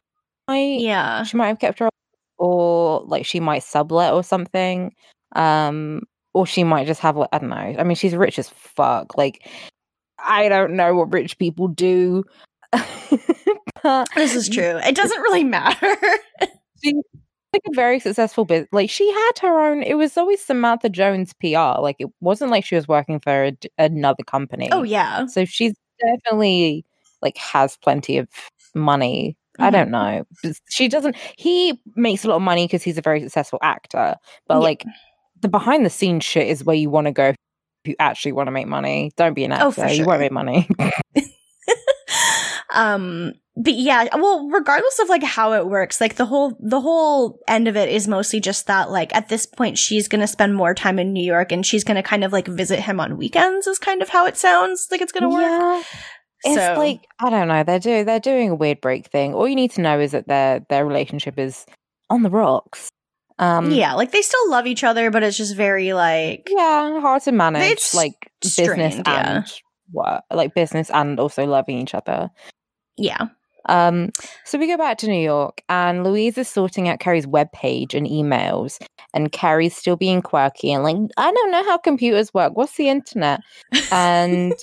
[0.50, 1.24] Yeah.
[1.24, 1.90] she might have kept her,
[2.38, 4.94] or like she might sublet or something.
[5.36, 7.56] Um, or she might just have like I don't know.
[7.80, 9.18] I mean, she's rich as fuck.
[9.18, 9.48] Like,
[10.20, 12.24] I don't know what rich people do.
[13.84, 14.78] but This is true.
[14.86, 15.96] It doesn't really matter.
[17.54, 18.70] like a very successful business.
[18.72, 19.84] Like she had her own.
[19.84, 21.80] It was always Samantha Jones PR.
[21.82, 24.70] Like it wasn't like she was working for a another company.
[24.72, 25.26] oh yeah.
[25.28, 26.86] So she's definitely
[27.22, 28.28] like has plenty of
[28.76, 29.36] money.
[29.58, 29.72] I Mhm.
[29.74, 30.24] don't know.
[30.70, 31.16] She doesn't.
[31.38, 34.16] He makes a lot of money because he's a very successful actor.
[34.48, 34.60] But Yeah.
[34.60, 34.86] like
[35.42, 37.36] the behind the scenes shit is where you want to go if
[37.86, 39.12] you actually want to make money.
[39.18, 39.66] Don't be an actor.
[39.66, 40.70] Oh, for You won't make money.
[42.74, 47.40] um but yeah well regardless of like how it works like the whole the whole
[47.48, 50.74] end of it is mostly just that like at this point she's gonna spend more
[50.74, 53.78] time in new york and she's gonna kind of like visit him on weekends is
[53.78, 55.84] kind of how it sounds like it's gonna work Yeah.
[56.42, 57.64] It's like I don't know.
[57.64, 59.34] They're doing they're doing a weird break thing.
[59.34, 61.66] All you need to know is that their their relationship is
[62.10, 62.90] on the rocks.
[63.40, 67.24] Um, yeah like they still love each other but it's just very like yeah, hard
[67.24, 67.72] to manage.
[67.72, 69.38] It's like business strained, yeah.
[69.38, 69.54] and
[69.92, 72.32] work, like business and also loving each other.
[72.98, 73.28] yeah
[73.70, 74.10] Um,
[74.46, 78.08] so we go back to New York, and Louise is sorting out Carrie's webpage and
[78.08, 78.80] emails,
[79.14, 82.56] and Carrie's still being quirky and like, I don't know how computers work.
[82.56, 83.42] What's the internet?
[83.92, 84.54] And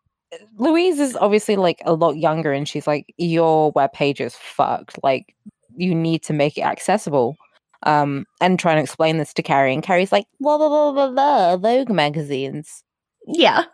[0.58, 4.98] Louise is obviously like a lot younger and she's like, Your web page is fucked.
[5.02, 5.34] Like,
[5.76, 7.36] you need to make it accessible.
[7.82, 9.72] Um, and trying to explain this to Carrie.
[9.72, 12.82] And Carrie's like, blah, blah, blah, blah, blah, Vogue magazines.
[13.28, 13.64] Yeah.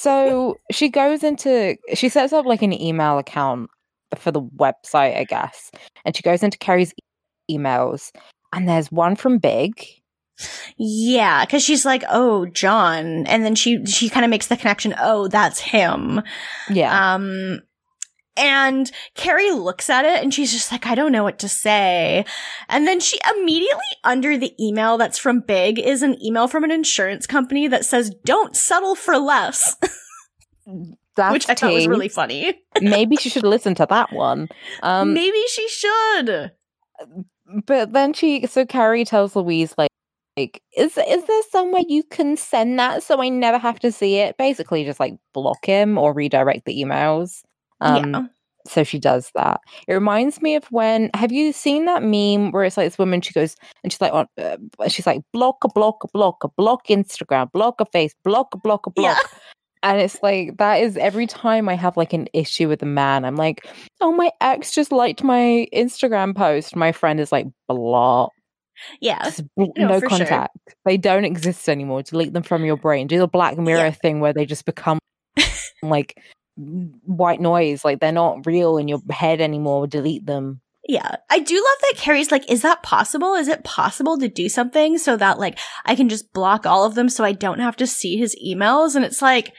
[0.00, 3.70] so she goes into, she sets up like an email account
[4.16, 5.70] for the website, I guess.
[6.04, 6.92] And she goes into Carrie's
[7.48, 8.10] e- emails,
[8.52, 9.72] and there's one from Big.
[10.76, 14.94] Yeah, because she's like, "Oh, John," and then she she kind of makes the connection.
[14.98, 16.22] Oh, that's him.
[16.70, 17.14] Yeah.
[17.14, 17.60] Um,
[18.36, 22.24] and Carrie looks at it and she's just like, I don't know what to say.
[22.68, 26.72] And then she immediately under the email that's from Big is an email from an
[26.72, 29.76] insurance company that says, don't settle for less.
[31.16, 32.54] That's Which I thought was really funny.
[32.80, 34.48] Maybe she should listen to that one.
[34.82, 36.52] Um, Maybe she should.
[37.66, 39.90] but then she, so Carrie tells Louise, like,
[40.36, 44.16] like, is is there somewhere you can send that so I never have to see
[44.16, 44.36] it?
[44.36, 47.42] Basically, just like block him or redirect the emails.
[47.80, 48.22] Um, yeah.
[48.66, 49.60] so she does that.
[49.86, 53.20] It reminds me of when have you seen that meme where it's like this woman
[53.20, 54.56] she goes and she's like on uh,
[54.88, 58.58] she's like block a block a block a block Instagram block a face block a
[58.58, 59.16] block a block.
[59.22, 59.38] Yeah.
[59.84, 63.24] And it's like that is every time I have like an issue with a man,
[63.24, 63.68] I'm like,
[64.00, 66.74] oh my ex just liked my Instagram post.
[66.74, 68.32] My friend is like, block.
[69.00, 69.22] Yeah.
[69.24, 70.18] Just bl- No, no for sure.
[70.18, 70.56] contact.
[70.84, 72.02] They don't exist anymore.
[72.02, 73.06] Delete them from your brain.
[73.06, 73.90] Do the Black Mirror Yeah.
[73.90, 74.98] thing where they just become
[75.82, 76.16] like
[76.56, 77.84] white noise.
[77.84, 79.86] Like they're not real in your head anymore.
[79.86, 80.60] Delete them.
[80.86, 81.16] Yeah.
[81.30, 83.34] I do love that Carrie's like, is that possible?
[83.34, 86.94] Is it possible to do something so that like I can just block all of
[86.94, 88.94] them so I don't have to see his emails?
[88.94, 89.52] And it's like,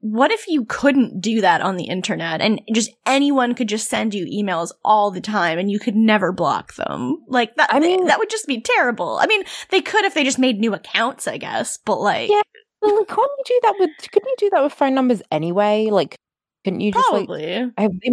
[0.00, 4.12] what if you couldn't do that on the internet and just anyone could just send
[4.12, 7.18] you emails all the time and you could never block them?
[7.28, 9.18] Like that, I mean- that would just be terrible.
[9.20, 12.42] I mean, they could if they just made new accounts, I guess, but like, Yeah,
[12.82, 13.90] Well, like, can't you do that with?
[14.12, 15.88] Couldn't you do that with phone numbers anyway?
[15.90, 16.16] Like,
[16.64, 17.26] couldn't you just like?
[17.26, 17.70] probably.
[17.76, 18.10] I, they,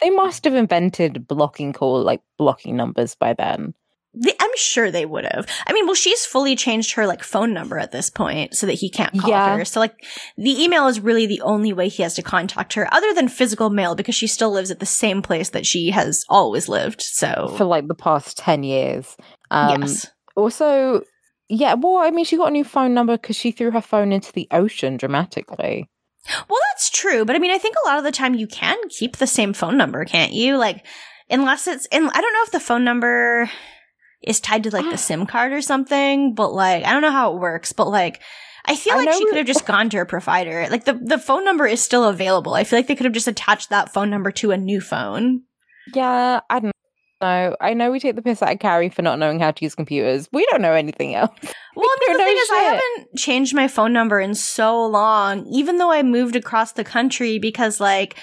[0.00, 3.74] they must have invented blocking call, like blocking numbers by then.
[4.14, 5.46] They- I'm sure they would have.
[5.66, 8.74] I mean, well, she's fully changed her like phone number at this point so that
[8.74, 9.56] he can't call Yeah.
[9.56, 9.64] her.
[9.64, 9.94] So like
[10.36, 13.70] the email is really the only way he has to contact her other than physical
[13.70, 17.00] mail because she still lives at the same place that she has always lived.
[17.00, 19.16] So for like the past 10 years.
[19.50, 20.10] Um, yes.
[20.36, 21.02] Also,
[21.48, 24.12] yeah, well, I mean, she got a new phone number because she threw her phone
[24.12, 25.88] into the ocean dramatically.
[26.48, 28.76] Well, that's true, but I mean, I think a lot of the time you can
[28.90, 30.56] keep the same phone number, can't you?
[30.56, 30.84] Like
[31.30, 33.50] unless it's in I don't know if the phone number
[34.22, 34.90] is tied to like Ah.
[34.90, 38.20] the SIM card or something, but like I don't know how it works, but like
[38.64, 40.66] I feel I like she could have just gone to her provider.
[40.70, 42.54] Like the the phone number is still available.
[42.54, 45.42] I feel like they could have just attached that phone number to a new phone.
[45.94, 46.72] Yeah, I don't
[47.20, 47.56] know.
[47.60, 49.76] I know we take the piss out of Carrie for not knowing how to use
[49.76, 50.28] computers.
[50.32, 51.30] We don't know anything else.
[51.74, 52.62] Well, I mean, the thing know is, I
[52.98, 57.38] haven't changed my phone number in so long, even though I moved across the country
[57.38, 58.16] because, like,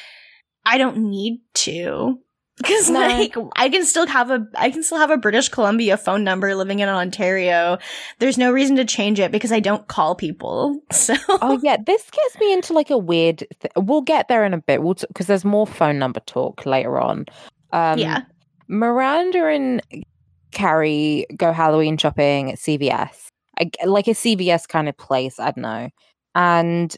[0.67, 2.19] I don't need to.
[2.69, 3.00] Because, No.
[3.00, 6.54] like, I can still have a, I can still have a British Columbia phone number
[6.56, 7.78] living in Ontario.
[8.19, 10.80] There's no reason to change it because I don't call people.
[10.91, 13.39] So, oh yeah, this gets me into like a weird.
[13.62, 14.84] Th- we'll get there in a bit.
[14.84, 17.26] We'll because there's more phone number talk later on.
[17.72, 18.24] Um, yeah.
[18.67, 19.82] Miranda and
[20.52, 25.39] Carrie go Halloween shopping at CVS, I like a CVS kind of place.
[25.39, 25.89] I don't know,
[26.36, 26.95] and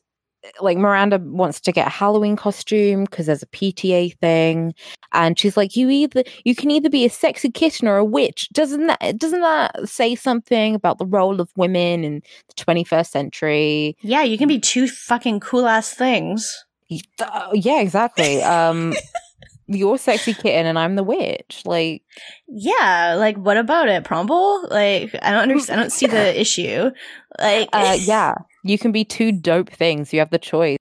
[0.60, 4.74] like Miranda wants to get a Halloween costume because there's a PTA thing,
[5.14, 8.50] and she's like, "You either you can either be a sexy kitten or a witch."
[8.54, 13.98] Doesn't that doesn't that say something about the role of women in the 21st century?
[14.02, 16.66] Yeah, you can be two fucking cool ass things.
[17.20, 18.42] Uh, yeah, exactly.
[18.44, 18.94] Um,
[19.74, 21.62] you're sexy kitten and I'm the witch.
[21.66, 22.04] Like,
[22.48, 24.70] Yeah, like, what about it, Promble?
[24.70, 25.80] Like, I don't understand.
[25.80, 26.92] I don't see the issue.
[27.40, 30.14] Like, uh, yeah, you can be two dope things.
[30.14, 30.78] You have the choice.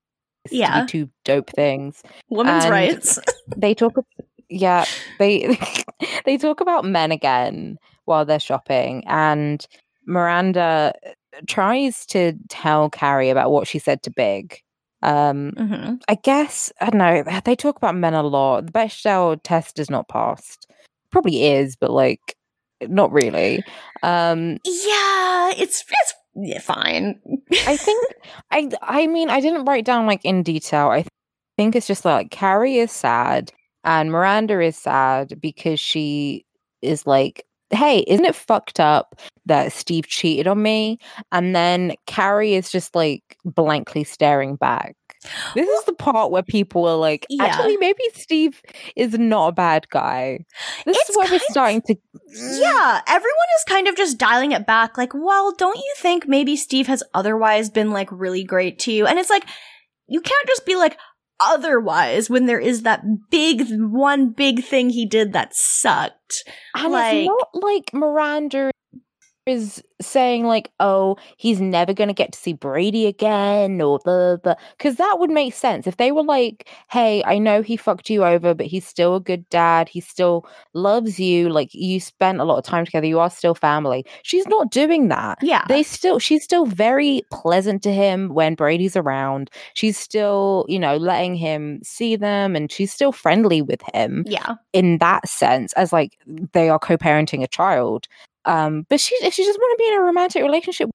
[0.46, 0.87] to be Yeah.
[0.87, 2.03] two dope things.
[2.29, 3.18] women's and- rights.
[3.57, 3.94] They talk.
[4.48, 4.85] Yeah,
[5.18, 5.59] they
[6.24, 9.64] they talk about men again while they're shopping, and
[10.07, 10.92] Miranda
[11.46, 14.61] tries to tell Carrie about what she said to Big.
[15.03, 17.41] Um, hmm I guess I don't know.
[17.45, 18.67] They talk about men a lot.
[18.67, 20.67] The Bechdel test is not passed.
[21.11, 22.35] Probably is, but like
[22.83, 23.65] not really.
[24.03, 27.21] Um, Yeah, it's it's yeah, fine.
[27.67, 28.09] I think
[28.51, 30.89] I I mean I didn't write down like in detail.
[30.89, 31.09] I th-
[31.57, 33.53] think it's just like Carrie is sad
[33.85, 36.45] and Miranda is sad because she
[36.83, 40.98] is like, "Hey, isn't it fucked up that Steve cheated on me?"
[41.33, 44.96] And then Carrie is just like blankly staring back.
[45.54, 47.44] This is the part where people are like, Yeah.
[47.44, 48.62] actually, maybe Steve
[48.96, 50.46] is not a bad guy.
[50.87, 51.96] This It's is where we're starting to.
[52.33, 54.96] Yeah, everyone is kind of just dialing it back.
[54.96, 59.06] Like, well, don't you think maybe Steve has otherwise been like really great to you?
[59.06, 59.44] And it's like,
[60.06, 60.96] you can't just be like,
[61.40, 66.44] otherwise when there is that big one big thing he did that sucked.
[66.74, 68.70] And Like- it's not like Miranda
[69.51, 74.41] is saying like, "Oh, he's never going to get to see Brady again," or the
[74.43, 78.09] the because that would make sense if they were like, "Hey, I know he fucked
[78.09, 79.89] you over, but he's still a good dad.
[79.89, 81.49] He still loves you.
[81.51, 83.07] Like you spent a lot of time together.
[83.07, 85.39] You are still family." She's not doing that.
[85.43, 85.65] Yeah.
[85.69, 89.51] They still, she's still very pleasant to him when Brady's around.
[89.75, 94.55] She's still, you know, letting him see them, and she's still friendly with him yeah.
[94.73, 96.17] in that sense as like
[96.53, 98.07] they are co-parenting a child
[98.44, 100.90] um but she if she just want to be in a romantic relationship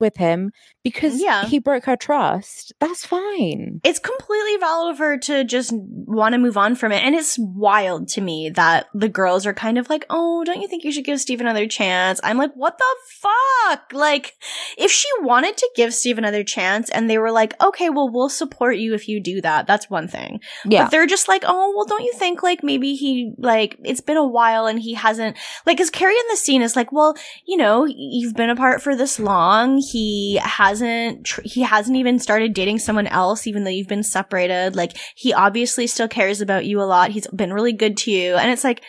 [0.00, 0.50] with him
[0.82, 1.44] because Yeah.
[1.46, 6.38] he broke her trust that's fine It's completely valid of her to just want to
[6.38, 7.02] move on from it.
[7.04, 10.68] And it's wild to me that the girls are kind of like, oh, don't you
[10.68, 12.20] think you should give Steve another chance?
[12.24, 13.92] I'm like, what the fuck?
[13.92, 14.34] Like,
[14.78, 18.28] if she wanted to give Steve another chance and they were like, okay, well, we'll
[18.28, 20.40] support you if you do that, that's one thing.
[20.64, 24.00] yeah But they're just like, oh, well, don't you think like maybe he, like, it's
[24.00, 25.36] been a while and he hasn't,
[25.66, 27.14] like, cause Carrie in the scene is like, well,
[27.46, 29.78] you know, you've been apart for this long.
[29.90, 34.76] He hasn't, tr- he hasn't even started dating someone else, even though you've been separated.
[34.76, 37.10] Like, he obviously still cares about you a lot.
[37.10, 38.36] He's been really good to you.
[38.36, 38.82] And it's like,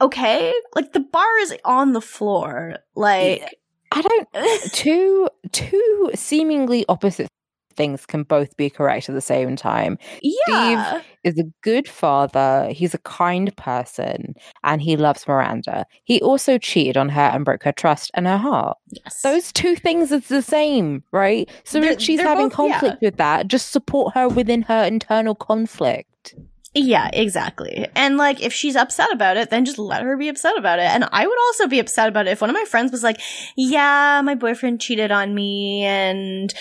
[0.00, 2.78] okay, like the bar is on the floor.
[2.94, 3.56] Like,
[3.92, 7.28] i don't two two seemingly opposite
[7.76, 11.00] things can both be correct at the same time yeah.
[11.24, 14.34] is a good father he's a kind person
[14.64, 18.38] and he loves miranda he also cheated on her and broke her trust and her
[18.38, 19.22] heart Yes.
[19.22, 21.50] those two things is the same, right?
[21.64, 22.78] So They're- she's they're having both- yeah.
[22.78, 26.34] conflict with that, just support her within her internal conflict.
[26.74, 27.88] Yeah, exactly.
[27.96, 30.84] And like, if she's upset about it, then just let her be upset about it.
[30.84, 33.18] And I would also be upset about it if one of my friends was like,
[33.56, 36.52] yeah, my boyfriend cheated on me and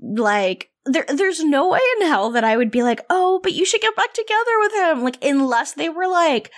[0.00, 3.64] like, there, there's no way in hell that I would be like, oh, but you
[3.64, 5.02] should get back together with him.
[5.02, 6.52] Like, unless they were like,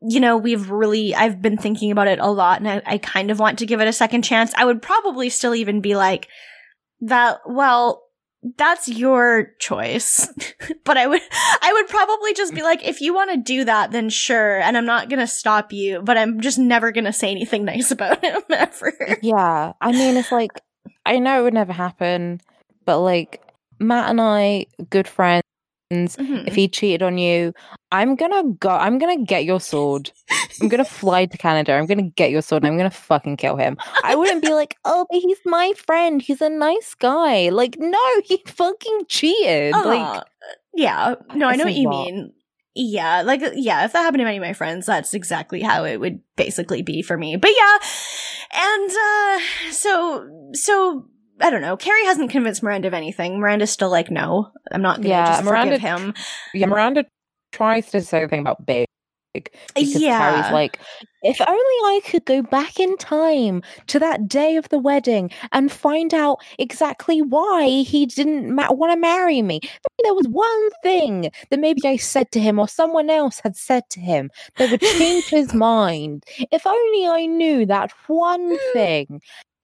[0.00, 3.30] you know, we've really, I've been thinking about it a lot and I, I kind
[3.30, 4.52] of want to give it a second chance.
[4.54, 6.28] I would probably still even be like,
[7.00, 8.04] that, well,
[8.56, 10.28] that's your choice.
[10.84, 11.20] but I would,
[11.62, 14.60] I would probably just be like, if you want to do that, then sure.
[14.60, 17.64] And I'm not going to stop you, but I'm just never going to say anything
[17.64, 19.18] nice about him ever.
[19.22, 19.72] Yeah.
[19.80, 20.62] I mean, it's like,
[21.04, 22.40] I know it would never happen,
[22.88, 23.42] but like,
[23.78, 25.44] Matt and I, good friends.
[25.92, 26.46] Mhm.
[26.48, 27.52] If he cheated on you,
[27.92, 28.68] I'm gonna go.
[28.70, 30.10] I'm gonna get your sword.
[30.60, 31.72] I'm gonna fly to Canada.
[31.74, 32.62] I'm gonna get your sword.
[32.64, 33.76] and I'm gonna fucking kill him.
[34.04, 36.20] I wouldn't be like, oh, but he's my friend.
[36.20, 37.48] He's a nice guy.
[37.50, 39.72] Like, no, he fucking cheated.
[39.72, 40.22] Like, Uh,
[40.74, 41.14] yeah.
[41.34, 42.04] No, I know what you what?
[42.06, 42.32] mean.
[42.74, 45.96] Yeah, like yeah, if that happened to any of my friends, that's exactly how it
[45.98, 47.36] would basically be for me.
[47.36, 47.78] But yeah,
[48.52, 51.06] and uh so so
[51.40, 51.76] I don't know.
[51.76, 53.38] Carrie hasn't convinced Miranda of anything.
[53.38, 56.14] Miranda's still like, no, I'm not gonna Yeah, just Miranda- forgive him.
[56.54, 57.06] yeah, Miranda
[57.52, 58.86] tries to say something about big.
[59.34, 60.18] Because Yeah.
[60.18, 60.80] Carrie's like,
[61.22, 65.70] if only I could go back in time to that day of the wedding and
[65.70, 69.60] find out exactly why he didn't ma- want to marry me.
[69.62, 73.54] Maybe there was one thing that maybe I said to him or someone else had
[73.56, 76.24] said to him that would change his mind.
[76.50, 78.72] If only I knew that one hmm.
[78.72, 79.20] thing.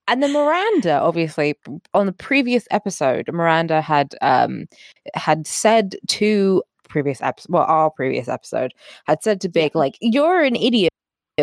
[0.06, 1.54] And then Miranda, obviously,
[1.94, 4.66] on the previous episode, Miranda had um
[5.14, 8.72] had said to previous episode, well, our previous episode
[9.06, 10.92] had said to Big, like, "You're an idiot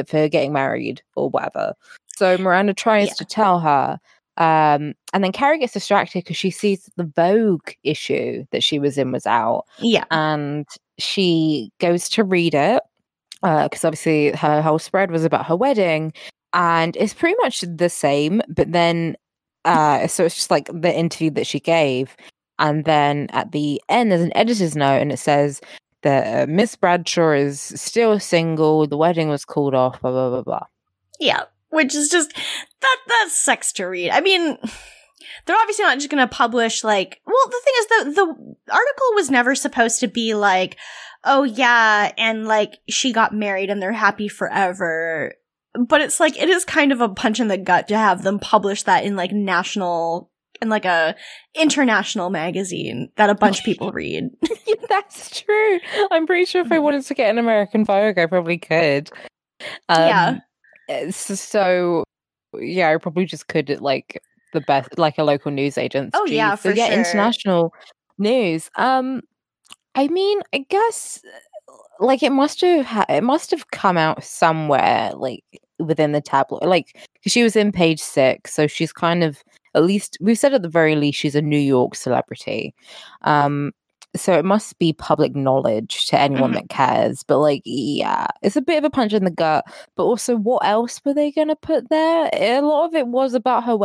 [0.08, 1.74] for getting married or whatever."
[2.16, 3.14] So Miranda tries Yeah.
[3.16, 4.00] to tell her,
[4.38, 8.98] um, and then Carrie gets distracted because she sees the Vogue issue that she was
[8.98, 10.04] in was out, Yeah.
[10.12, 10.68] and
[11.00, 12.84] she goes to read it
[13.42, 16.14] because obviously her whole spread was about her wedding
[16.54, 19.16] and it's pretty much the same but then
[19.66, 22.16] uh so it's just like the interview that she gave
[22.60, 25.62] and then at the end there's an editor's note and it says
[26.04, 30.42] that uh, miss bradshaw is still single the wedding was called off blah blah blah
[30.42, 30.66] blah
[31.20, 31.44] Yeah.
[31.70, 32.34] Which is just
[32.82, 34.10] that that sucks to read.
[34.10, 34.58] I mean
[35.46, 39.30] they're obviously not just gonna publish like well the thing is the the article was
[39.30, 40.76] never supposed to be like,
[41.24, 45.34] oh yeah, and like she got married and they're happy forever.
[45.78, 48.40] But it's like it is kind of a punch in the gut to have them
[48.40, 50.30] publish that in like national
[50.62, 51.16] in like a
[51.56, 54.30] international magazine that a bunch of people read.
[54.90, 55.80] that's true
[56.12, 59.10] i'm pretty sure if i wanted to get an american vogue i probably could
[59.90, 60.42] um,
[60.90, 61.10] Yeah.
[61.12, 62.04] so
[62.60, 64.20] yeah i probably just could at like
[64.54, 67.00] the best like a local news agency Oh, yeah, so for get sure.
[67.00, 67.74] international
[68.18, 69.22] news um
[69.96, 71.22] i mean i guess
[72.02, 75.44] like it must have ha- it must have come out somewhere like
[75.80, 76.94] within the tabloid like
[77.24, 79.44] 'cause she was in page six so she's kind of
[79.76, 82.74] at least we've said at the very least she's a new york celebrity
[83.24, 83.72] um
[84.16, 86.56] so it must be public knowledge to anyone Mhm.
[86.56, 87.24] that cares.
[87.24, 89.64] But like, yeah, it's a bit of a punch in the gut.
[89.96, 92.30] But also, what else were they gonna put there?
[92.34, 93.78] A lot of it was about her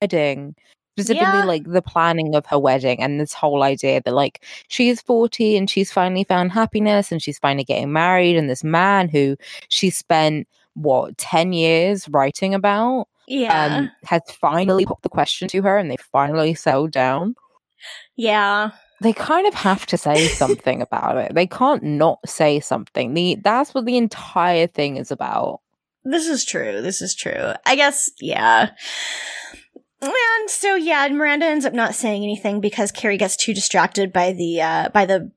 [0.00, 0.54] wedding,
[0.96, 1.44] specifically Yeah.
[1.44, 5.56] like the planning of her wedding and this whole idea that like she is forty
[5.56, 9.36] and she's finally found happiness and she's finally getting married, and this man who
[9.68, 13.76] she spent what ten years writing about Yeah.
[13.76, 17.34] um has finally popped the question to her, and they finally settled down
[18.16, 18.70] yeah.
[19.00, 21.34] they kind of have to say something about it.
[21.34, 23.12] They can't not say something.
[23.14, 25.60] The that's what the entire thing is about.
[26.04, 26.80] This is true.
[26.80, 27.52] This is true.
[27.66, 28.70] I guess, yeah.
[30.06, 34.32] And so, yeah, Miranda ends up not saying anything because Carrie gets too distracted by
[34.32, 35.32] the, uh, by the,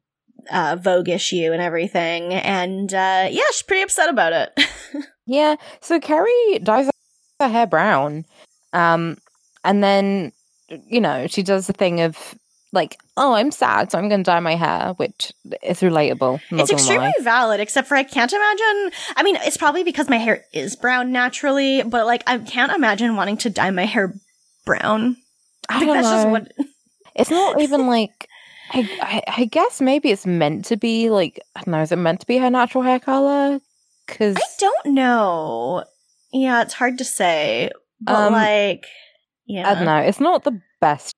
[0.51, 2.33] uh, Vogue issue and everything.
[2.33, 4.59] And, uh, yeah, she's pretty upset about it.
[5.27, 5.57] Yeah.
[5.81, 6.89] So Carrie dyes
[7.39, 8.25] her hair brown,
[8.73, 9.17] um,
[9.63, 10.31] and then
[10.69, 12.35] you know she does the thing of
[12.73, 15.31] like, oh, I'm sad, so I'm going to dye my hair, which
[15.63, 16.41] is relatable.
[16.51, 17.23] It's extremely lie.
[17.23, 18.91] valid, except for I can't imagine.
[19.15, 23.15] I mean, it's probably because my hair is brown naturally, but like, I can't imagine
[23.15, 24.13] wanting to dye my hair
[24.67, 25.17] brown.
[25.69, 26.31] I think don't that's just know.
[26.31, 26.51] what.
[27.15, 28.27] It's not even like.
[28.71, 31.81] I, I I guess maybe it's meant to be like I don't know.
[31.81, 33.59] Is it meant to be her natural hair color?
[34.05, 35.83] Because I don't know.
[36.33, 38.85] Yeah, it's hard to say, but Um, like,
[39.45, 39.97] yeah, I don't know.
[39.99, 41.13] It's not the best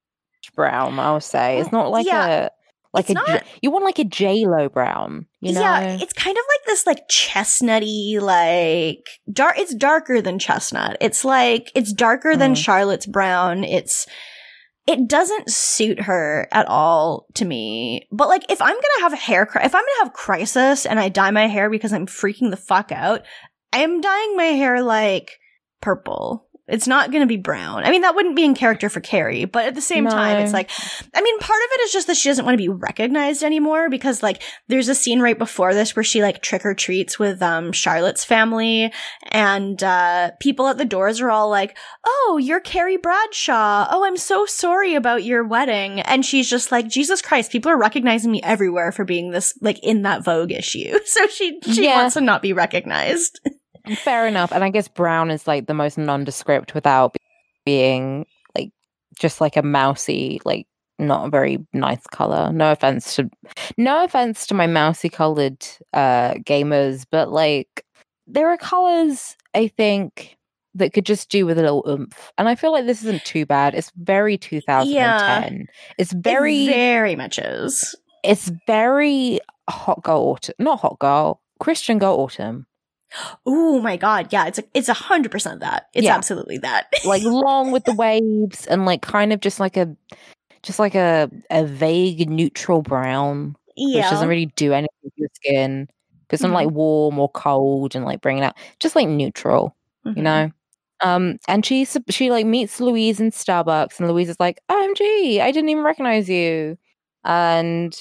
[0.55, 0.99] brown.
[0.99, 2.49] I'll say it's not like Yeah, a
[2.93, 5.27] like it's a not- you want like a J Lo brown.
[5.41, 5.61] You know?
[5.61, 9.57] yeah, it's kind of like this like chestnutty, like dark.
[9.57, 10.97] It's darker than chestnut.
[11.01, 12.57] It's like it's darker than Mhm.
[12.63, 13.63] Charlotte's brown.
[13.63, 14.05] It's
[14.87, 18.07] it doesn't suit her at all to me.
[18.11, 21.09] But like, if I'm gonna have a hair, if I'm gonna have crisis and I
[21.09, 23.21] dye my hair because I'm freaking the fuck out,
[23.71, 25.37] I am dyeing my hair like
[25.79, 26.48] purple.
[26.69, 27.83] It's not going to be brown.
[27.83, 30.53] I mean, that wouldn't be in character for Carrie, but at the same time, it's
[30.53, 30.69] like,
[31.15, 33.89] I mean, part of it is just that she doesn't want to be recognized anymore
[33.89, 37.41] because, like, there's a scene right before this where she, like, trick or treats with,
[37.41, 38.93] um, Charlotte's family
[39.31, 43.87] and, uh, people at the doors are all like, Oh, you're Carrie Bradshaw.
[43.89, 45.99] Oh, I'm so sorry about your wedding.
[46.01, 49.79] And she's just like, Jesus Christ, people are recognizing me everywhere for being this, like,
[49.83, 50.97] in that Vogue issue.
[51.05, 52.01] So she, she Yeah.
[52.01, 53.39] wants to not be recognized.
[53.97, 54.51] Fair enough.
[54.51, 57.15] And I guess brown is like the most nondescript without
[57.65, 58.25] being
[58.55, 58.71] like
[59.19, 60.67] just like a mousy, like
[60.97, 62.51] not a very nice color.
[62.51, 63.29] No offense to
[63.77, 67.85] no offense to my mousy colored uh gamers, but like
[68.27, 70.35] there are colors I think
[70.75, 72.31] that could just do with a little oomph.
[72.37, 73.73] And I feel like this isn't too bad.
[73.73, 75.65] It's very 2010.
[75.97, 77.95] It's very It very much is.
[78.23, 82.65] it's very hot girl autumn not hot girl christian girl autumn
[83.45, 85.87] Oh my god, yeah, it's a, it's a hundred percent that.
[85.93, 86.15] It's Yeah.
[86.15, 86.93] absolutely that.
[87.05, 89.95] like long with the waves and like kind of just like a
[90.63, 95.87] just like a a vague neutral brown which doesn't really do anything to your skin
[96.29, 96.53] it's not Mhm.
[96.53, 99.73] like warm or cold and like bringing out just like neutral
[100.05, 100.23] you Mhm.
[100.23, 100.51] know
[101.01, 105.49] um and she she like meets louise in starbucks and louise is like omg i
[105.49, 106.77] didn't even recognize you
[107.23, 107.97] and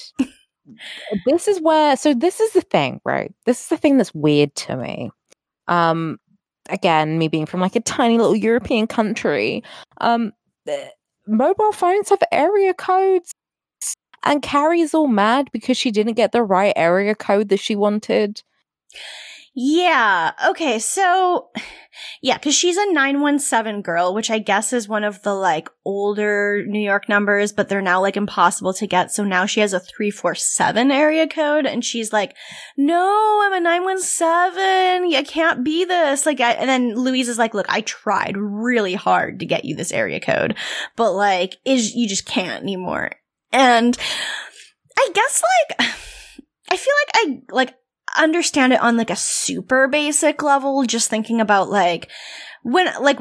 [1.25, 3.33] this is where so this is the thing right?
[3.45, 5.11] This is the thing that's weird to me.
[5.67, 6.19] Um
[6.69, 9.63] again me being from like a tiny little european country
[10.01, 10.31] um
[10.67, 10.89] eh,
[11.27, 13.33] mobile phones have area codes
[14.23, 18.43] and carrie's all mad because she didn't get the right area code that she wanted
[19.61, 20.31] Yeah.
[20.51, 20.79] Okay.
[20.79, 21.49] So,
[22.21, 26.63] yeah, because she's a 917 girl, which I guess is one of the like older
[26.65, 29.11] New York numbers, but they're now like impossible to get.
[29.11, 32.37] So now she has a 347 area code and she's like,
[32.77, 35.13] no, I'm a 917.
[35.13, 36.25] I can't be this.
[36.25, 39.75] Like, I, and then Louise is like, look, I tried really hard to get you
[39.75, 40.55] this area code,
[40.95, 43.11] but like, is, you just can't anymore.
[43.51, 43.97] And
[44.97, 45.89] I guess like,
[46.71, 47.73] I feel like I, like,
[48.17, 52.09] understand it on like a super basic level just thinking about like
[52.63, 53.19] when like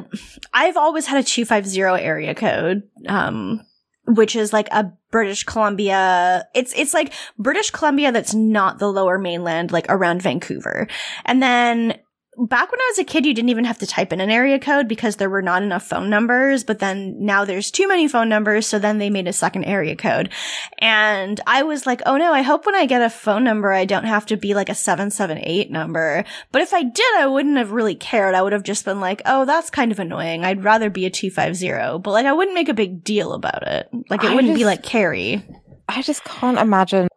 [0.53, 3.65] I've always had a 250 area code um
[4.07, 9.19] which is like a British Columbia it's it's like British Columbia that's not the lower
[9.19, 10.89] mainland like around Vancouver.
[11.25, 11.99] And then
[12.47, 14.59] back when I was a kid, you didn't even have to type in an area
[14.59, 16.65] code because there were not enough phone numbers.
[16.65, 18.67] But then now there's too many phone numbers.
[18.67, 20.31] So then they made a second area code.
[20.79, 23.85] And I was like, oh no, I hope when I get a phone number, I
[23.85, 26.25] don't have to be like a 778 number.
[26.53, 28.35] But if I did, I wouldn't have really cared.
[28.35, 30.45] I would have just been like, oh, that's kind of annoying.
[30.45, 31.99] I'd rather be a 250.
[31.99, 33.89] But like, I wouldn't make a big deal about it.
[34.09, 35.45] Like, it I wouldn't be like Carrie.
[35.89, 37.09] I just can't imagine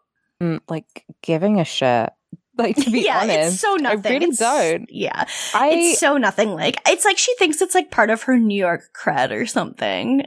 [0.67, 2.09] like giving a shit.
[2.57, 4.11] Like to be yeah, honest, it's so nothing.
[4.11, 4.85] I really It's- don't.
[4.91, 5.25] Yeah.
[5.55, 8.57] I it's so nothing like it's like she thinks it's like part of her New
[8.59, 10.23] York cred or something.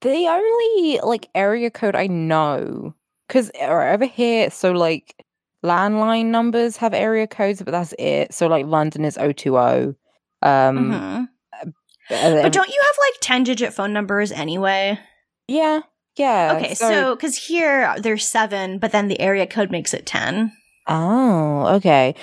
[0.00, 2.94] the only like area code I know
[3.28, 5.24] because over here, so like
[5.64, 8.32] landline numbers have area codes, but that's it.
[8.34, 9.94] So like London is 020.
[10.42, 11.28] Um, Mhm.
[11.62, 11.66] uh,
[12.42, 14.98] But don't you have like 10 digit phone numbers anyway?
[15.46, 15.80] yeah,
[16.16, 16.54] yeah.
[16.56, 20.52] Okay, so because here there's seven, but then the area code makes it 10.
[20.88, 22.14] Oh, okay.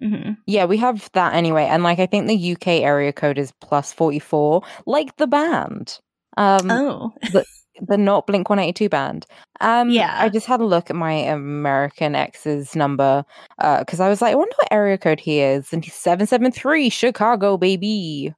[0.00, 1.64] hmm Yeah, we have that anyway.
[1.64, 5.98] And like I think the UK area code is plus 44, like the band.
[6.36, 7.12] Um Oh.
[7.32, 7.46] the
[7.98, 9.26] not Blink 182 band.
[9.60, 10.14] Um Yeah.
[10.18, 13.24] I just had a look at my American ex's number
[13.58, 16.90] uh cuz I was like I wonder what area code he is and he's 773
[16.90, 18.34] Chicago baby.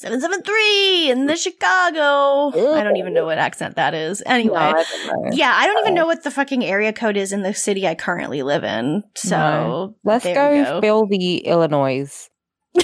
[0.00, 2.48] 773 in the Chicago.
[2.74, 4.22] I don't even know what accent that is.
[4.24, 4.54] Anyway.
[4.54, 5.30] No, I.
[5.32, 7.86] Yeah, I don't even Uh, know what the fucking area code is in the city
[7.86, 9.04] I currently live in.
[9.14, 9.94] So No.
[10.02, 12.28] Let's go, fill the Illinois.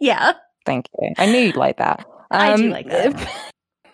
[0.00, 0.32] Yeah.
[0.66, 1.12] Thank you.
[1.16, 2.04] I knew you'd like that.
[2.30, 3.30] I do Um, like that.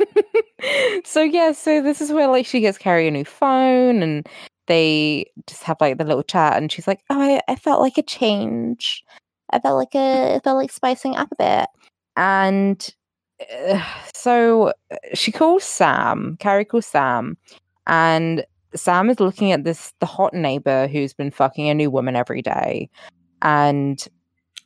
[1.04, 4.26] so yeah, so this is where like she gets Carrie a new phone and
[4.66, 7.98] they just have like the little chat and she's like, Oh, I, I felt like
[7.98, 9.04] a change.
[9.52, 11.68] I felt like a it felt like spicing up a bit.
[12.16, 12.94] And
[13.68, 13.82] uh,
[14.14, 17.36] so uh, she calls Sam, Carrie calls Sam,
[17.86, 18.44] and
[18.74, 22.42] Sam is looking at this the hot neighbor who's been fucking a new woman every
[22.42, 22.88] day.
[23.42, 24.06] And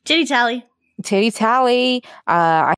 [0.05, 0.65] Titty tally.
[1.03, 2.03] titty tally.
[2.27, 2.75] Uh, I,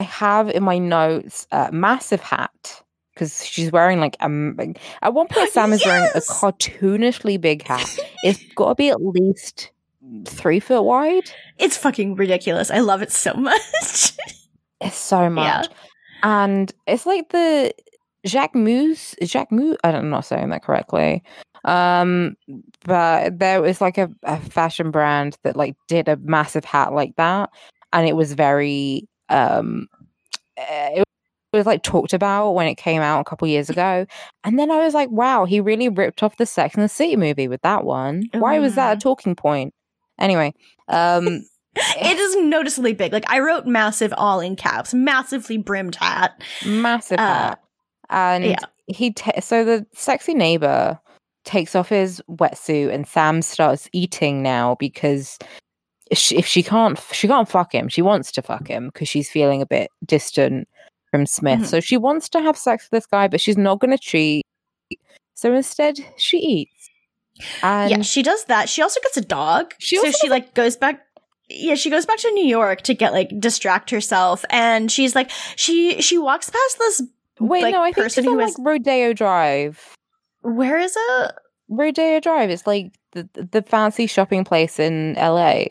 [0.00, 2.82] I have in my notes uh, massive hat
[3.12, 4.74] because she's wearing like a.
[5.02, 7.98] At one point, Sam is wearing a cartoonishly big hat.
[8.22, 9.70] It's got to be at least
[10.26, 11.30] three foot wide.
[11.58, 12.70] It's fucking ridiculous.
[12.70, 14.12] I love it so much.
[14.80, 15.28] It's so Yeah.
[15.28, 15.68] much,
[16.22, 17.72] and it's like the
[18.26, 19.14] Jacquemus.
[19.24, 19.76] Jacques Mousse.
[19.84, 21.22] I don't, I'm not saying that correctly.
[21.64, 22.36] Um,
[22.86, 27.16] but there was like a, a fashion brand that like did a massive hat like
[27.16, 27.50] that,
[27.92, 29.86] and it was very um,
[30.56, 31.02] eh,
[31.52, 34.06] it was like talked about when it came out a couple years ago,
[34.44, 37.16] and then I was like, wow, he really ripped off the Sex and the City
[37.16, 38.22] movie with that one.
[38.32, 39.74] Why was that a talking point?
[40.20, 40.54] Anyway,
[40.88, 41.26] um,
[41.76, 43.12] it is noticeably big.
[43.12, 46.40] Like I wrote massive all in caps, massively brimmed hat.
[46.66, 47.60] massive Uh, hat.
[48.10, 48.56] And yeah.
[48.86, 50.98] he ta- so the sexy neighbor
[51.44, 55.38] takes off his wetsuit and Sam starts eating now because
[56.10, 59.08] if she, if she can't she can't fuck him, she wants to fuck him because
[59.08, 60.68] she's feeling a bit distant
[61.12, 61.60] from Smith.
[61.60, 61.66] Mhm.
[61.66, 64.44] So she wants to have sex with this guy, but she's not going to cheat.
[65.34, 66.79] So instead, she eats.
[67.62, 68.68] And yeah, she does that.
[68.68, 69.74] She also gets a dog.
[69.78, 71.02] She so she like goes back.
[71.48, 75.30] Yeah, she goes back to New York to get like distract herself, and she's like
[75.56, 77.02] she she walks past this.
[77.40, 79.96] wait, like, no, I think person it's on who like Rodeo Drive.
[80.42, 81.32] Where is it?
[81.68, 82.50] Rodeo Drive.
[82.50, 85.64] It's like the the fancy shopping place in LA.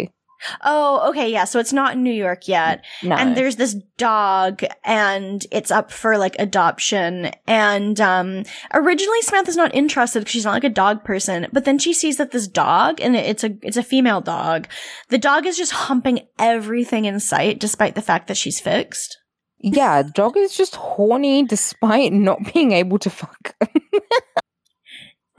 [0.62, 1.44] Oh, okay, yeah.
[1.46, 3.16] So it's not in New York yet, No.
[3.16, 7.32] and there's this dog, and it's up for like adoption.
[7.48, 11.78] And um, originally Samantha's not interested because she's not like a dog person, but then
[11.80, 14.68] she sees that this dog, and it's a it's a female dog.
[15.10, 19.18] The dog is just humping everything in sight, despite the fact that she's fixed.
[19.62, 23.56] Yeah, dog is just horny despite not being able to fuck.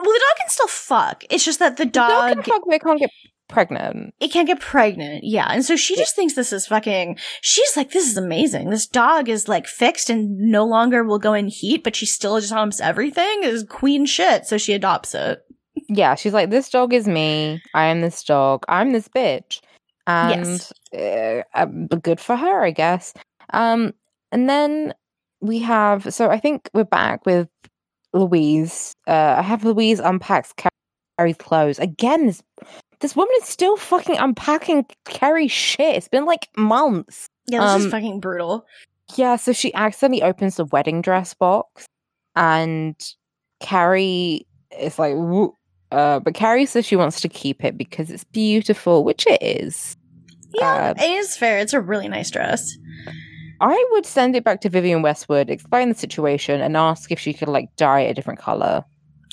[0.03, 1.23] Well, the dog can still fuck.
[1.29, 3.11] It's just that the dog dog, can fuck, but it can't get
[3.51, 4.13] pregnant.
[4.19, 5.23] it can't get pregnant.
[5.23, 5.47] Yeah.
[5.49, 8.69] And so she just thinks this is fucking, she's like, this is amazing.
[8.69, 12.39] This dog is like fixed and no longer will go in heat, but she still
[12.39, 14.45] just humps everything is queen shit.
[14.45, 15.43] So she adopts it.
[15.87, 17.61] Yeah, she's like, this dog is me.
[17.73, 18.63] I am this dog.
[18.67, 19.61] I'm this bitch.
[20.07, 21.43] And Yes.
[21.55, 23.13] uh, um, good for her, I guess.
[23.53, 23.93] Um,
[24.31, 24.93] and then
[25.41, 27.47] we have, so I think we're back with
[28.13, 28.93] Louise.
[29.07, 30.53] Uh, I have Louise unpacks
[31.17, 31.79] Carrie's clothes.
[31.79, 32.41] Again, this,
[33.01, 35.95] this woman is still fucking unpacking Carrie's shit.
[35.95, 37.27] It's been like months.
[37.47, 37.59] Yeah.
[37.61, 38.65] This Um, is fucking brutal.
[39.15, 41.85] Yeah, so she accidentally opens the wedding dress box,
[42.35, 42.95] and
[43.59, 44.47] Carrie
[44.79, 45.15] is like,
[45.91, 49.97] uh, but Carrie says she wants to keep it because it's beautiful, which it is.
[50.53, 50.93] Yeah.
[50.97, 51.59] uh, it is fair.
[51.59, 52.71] It's a really nice dress.
[53.59, 57.33] I would send it back to Vivienne Westwood, explain the situation, and ask if she
[57.33, 58.83] could like dye it a different color.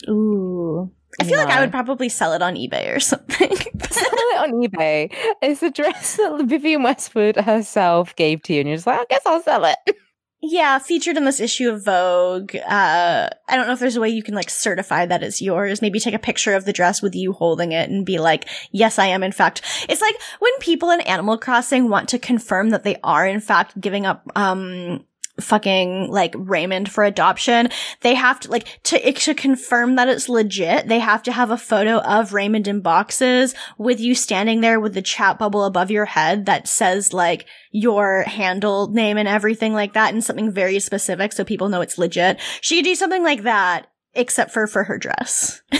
[0.08, 0.90] Ooh.
[1.20, 3.50] I feel like I would probably sell it on eBay or something.
[3.90, 5.12] Sell it on eBay.
[5.42, 9.04] It's a dress that Vivienne Westwood herself gave to you, and you're just like, I
[9.08, 9.78] guess I'll sell it.
[10.40, 12.54] Yeah, featured in this issue of Vogue.
[12.54, 15.82] Uh, I don't know if there's a way you can like certify that it's yours.
[15.82, 19.00] Maybe take a picture of the dress with you holding it and be like, yes,
[19.00, 19.62] I am in fact.
[19.88, 23.80] It's like when people in Animal Crossing want to confirm that they are in fact
[23.80, 25.04] giving up, um,
[25.40, 27.68] fucking like Raymond for adoption.
[28.00, 30.88] They have to like to, to confirm that it's legit.
[30.88, 34.94] They have to have a photo of Raymond in boxes with you standing there with
[34.94, 39.92] the chat bubble above your head that says like, your handle name and everything like
[39.92, 42.40] that and something very specific so people know it's legit.
[42.60, 45.62] She could do something like that except for for her dress.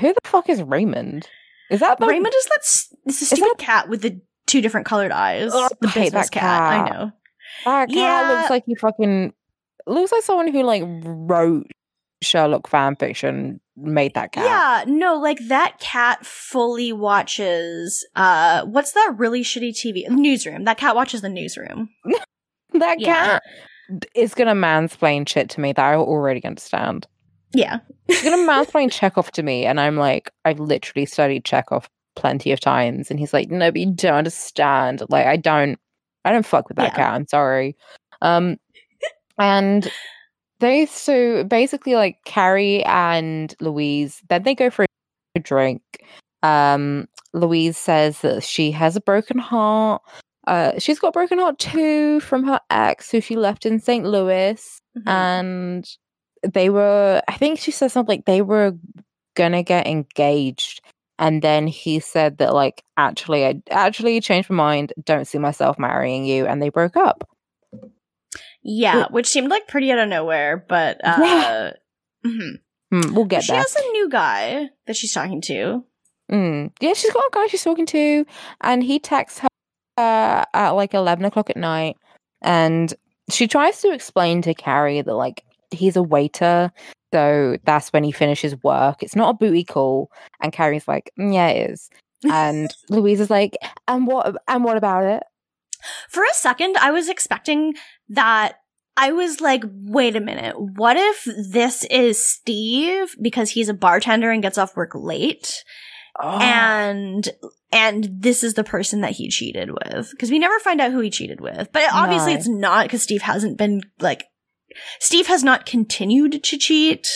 [0.00, 1.28] Who the fuck is Raymond?
[1.70, 4.86] Is that the Raymond is that s- it's a stupid cat with the two different
[4.86, 5.52] colored eyes.
[5.80, 6.62] The business that cat.
[6.62, 7.12] I know.
[7.64, 8.28] That cat Yeah.
[8.36, 9.32] looks like he fucking
[9.86, 11.66] looks like someone who like wrote
[12.22, 14.44] Sherlock fan fiction, made that cat.
[14.44, 20.08] Yeah, no, like that cat fully watches uh what's that really shitty TV?
[20.08, 20.64] Newsroom.
[20.64, 21.88] That cat watches the newsroom.
[22.74, 23.38] That Yeah.
[23.38, 23.42] cat
[24.14, 27.06] is gonna mansplain shit to me that I already understand.
[27.52, 27.80] Yeah.
[28.06, 32.60] He's gonna mansplain Chekhov to me, and I'm like, I've literally studied Chekhov plenty of
[32.60, 35.02] times, and he's like, no, but you don't understand.
[35.10, 35.78] Like, I don't,
[36.24, 36.96] I don't fuck with that Yeah.
[36.96, 37.14] cat.
[37.14, 37.76] I'm sorry.
[38.20, 38.56] Um,
[39.38, 39.90] and
[40.60, 44.84] they so basically like Carrie and Louise, then they go for
[45.34, 45.82] a drink.
[46.42, 50.02] Um, Louise says that she has a broken heart.
[50.46, 54.04] Uh, she's got a broken heart too from her ex, who she left in St.
[54.04, 55.08] Louis Mhm.
[55.08, 55.88] and
[56.42, 58.72] they were i think she said something like they were
[59.36, 60.81] gonna get engaged
[61.18, 65.78] and then he said that like actually i actually changed my mind don't see myself
[65.78, 67.24] marrying you and they broke up
[68.64, 71.72] yeah, which seemed like pretty out of nowhere, but uh Yeah.
[72.24, 72.60] mhm.
[72.92, 75.84] Hmm, we'll get she there has a new guy that she's talking to.
[76.30, 76.70] Mm.
[76.80, 78.24] yeah she's got a guy she's talking to
[78.62, 79.48] and he texts her
[79.98, 81.96] uh, at like 11 o'clock at night
[82.40, 82.94] and
[83.28, 86.70] she tries to explain to carrie that like he's a waiter
[87.12, 89.02] so that's when he finishes work.
[89.02, 90.10] It's not a booty call.
[90.40, 91.90] And carrie's like "Mm, yeah it is.
[92.24, 93.56] And louise is like
[93.86, 95.22] and what and what about it?
[96.08, 97.74] For a second, I was expecting
[98.08, 98.54] that.
[98.94, 104.30] I was like, wait a minute, what if this is Steve because he's a bartender
[104.30, 105.64] and gets off work late?
[106.22, 106.38] Oh.
[106.40, 107.26] and
[107.72, 110.10] and this is the person that he cheated with.
[110.10, 111.72] Because we never find out who he cheated with.
[111.72, 112.38] But obviously No.
[112.38, 114.24] it's not because steve hasn't been like
[115.00, 117.08] steve has not continued to cheat.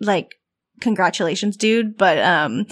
[0.00, 0.34] Like
[0.80, 2.66] congratulations dude but um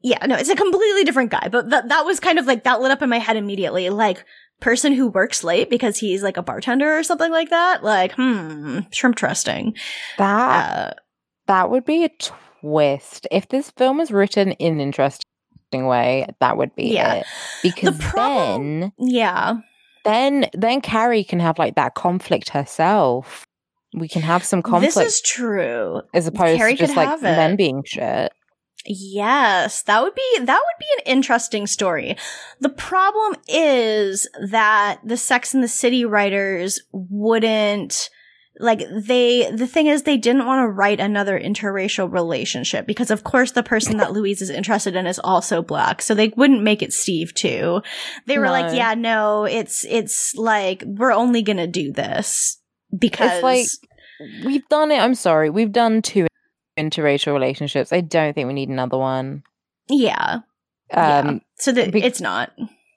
[0.00, 2.80] yeah no it's a completely different guy but that that was kind of like that
[2.80, 3.90] lit up in my head immediately.
[3.90, 4.24] Like
[4.60, 8.78] person who works late because he's like a bartender or something like that like hmm
[8.90, 9.74] shrimp trusting.
[10.18, 10.94] That uh
[11.46, 12.10] that would be a
[12.60, 13.26] twist.
[13.30, 15.22] If this film was written in an interesting
[15.72, 17.14] way that would be Yeah.
[17.16, 17.26] it.
[17.62, 19.56] Because problem- then yeah
[20.06, 23.46] then then Carrie can have like that conflict herself.
[23.94, 27.22] We can have some conflict this is true as opposed Carrie to just like it.
[27.22, 28.32] men being shit.
[28.84, 32.16] Yes, that would be that would be an interesting story.
[32.60, 38.10] The problem is that the Sex and the City writers wouldn't
[38.58, 43.22] like they the thing is they didn't want to write another interracial relationship because of
[43.24, 46.00] course the person that Louise is interested in is also black.
[46.02, 47.82] So they wouldn't make it Steve too.
[48.26, 52.58] They were like, yeah, no, it's it's like we're only going to do this
[52.96, 53.66] because it's like-
[54.46, 54.98] We've done it.
[54.98, 55.50] I'm sorry.
[55.50, 56.26] We've done two
[56.78, 57.92] interracial relationships.
[57.92, 59.42] I don't think we need another one.
[59.90, 60.36] yeah.
[60.90, 61.38] Um yeah.
[61.56, 62.50] So that be- it's not.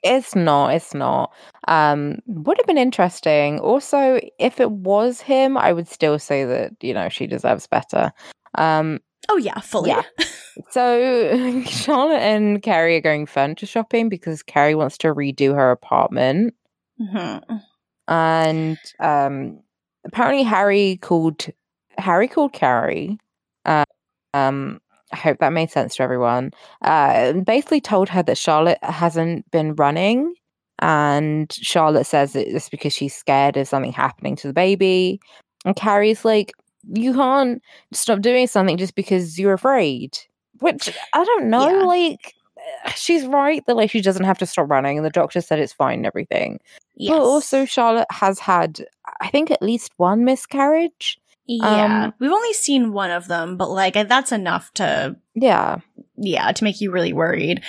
[0.03, 1.31] It's not, it's not.
[1.67, 3.59] Um would have been interesting.
[3.59, 8.11] Also, if it was him, I would still say that, you know, she deserves better.
[8.55, 9.89] Um Oh yeah, fully.
[9.91, 10.03] Yeah.
[10.71, 16.53] So Charlotte and Carrie are going furniture shopping because Carrie wants to redo her apartment.
[16.99, 17.61] Mhm.
[18.09, 19.59] And um
[20.05, 21.45] apparently Harry called
[21.97, 23.19] Harry called Carrie.
[23.65, 23.85] Uh,
[24.33, 24.81] um
[25.13, 26.51] I hope that made sense to everyone.
[26.81, 30.33] Uh basically told her that Charlotte hasn't been running
[30.79, 35.19] and Charlotte says it's because she's scared of something happening to the baby.
[35.65, 36.53] And Carrie's like,
[36.87, 40.17] You can't stop doing something just because you're afraid.
[40.59, 41.85] Which I don't know, Yeah.
[41.85, 42.33] like
[42.95, 45.73] she's right that like she doesn't have to stop running and the doctor said it's
[45.73, 46.59] fine and everything.
[46.95, 47.11] Yes.
[47.11, 48.85] But also, Charlotte has had,
[49.21, 51.18] I think, at least one miscarriage.
[51.51, 55.77] Yeah, um, we've only seen one of them, but like that's enough to Yeah.
[56.17, 57.61] yeah to make you really worried.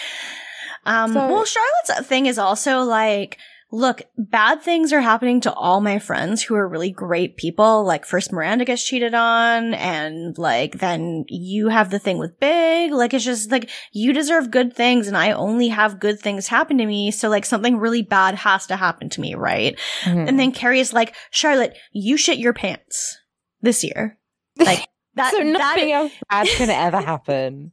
[0.87, 3.39] Um, So- well, Charlotte's thing is also like,
[3.73, 7.85] look, bad things are happening to all my friends who are really great people.
[7.85, 12.91] Like first Miranda gets cheated on, and like then you have the thing with Big.
[12.93, 16.79] Like it's just like you deserve good things, and I only have good things happen
[16.79, 17.13] to me.
[17.13, 19.79] So like something really bad has to happen to me, right?
[20.03, 20.29] Mhm.
[20.29, 23.19] And then Carrie is like, Charlotte, you shit your pants
[23.63, 24.17] this year.
[24.59, 25.31] Like that.
[25.33, 27.73] so that- nothing else bad can ever happen.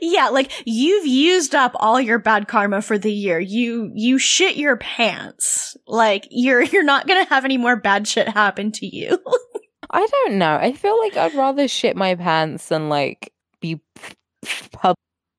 [0.00, 3.38] yeah, like you've used up all your bad karma for the year.
[3.38, 5.76] You you shit your pants.
[5.86, 9.18] Like you're you're not gonna have any more bad shit happen to you.
[9.90, 10.56] I don't know.
[10.56, 13.80] I feel like I'd rather shit my pants than like be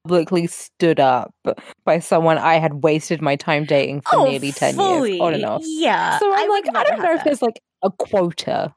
[0.03, 1.33] publicly stood up
[1.85, 5.45] by someone I had wasted my time dating for oh, nearly 10 years on and
[5.45, 5.61] off.
[5.65, 6.17] Yeah.
[6.19, 7.25] So I'm I like, I don't know if that.
[7.25, 8.73] there's like a quota.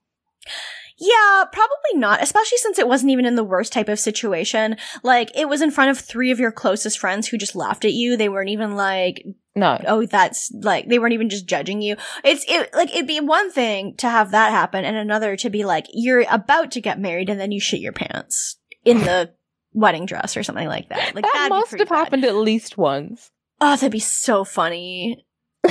[0.99, 4.77] Yeah, probably not, especially since it wasn't even in the worst type of situation.
[5.03, 7.93] Like, it was in front of three of your closest friends who just laughed at
[7.93, 8.17] you.
[8.17, 9.25] They weren't even like,
[9.57, 9.81] No.
[9.87, 11.97] oh, that's like, they weren't even just judging you.
[12.25, 15.65] It's, it, like, it'd be one thing to have that happen and another to be
[15.65, 19.33] like, you're about to get married and then you shit your pants in the
[19.73, 21.15] wedding dress or something like that.
[21.15, 21.97] Like, that must have bad.
[21.97, 23.31] happened at least once.
[23.61, 25.25] Oh, that'd be so funny.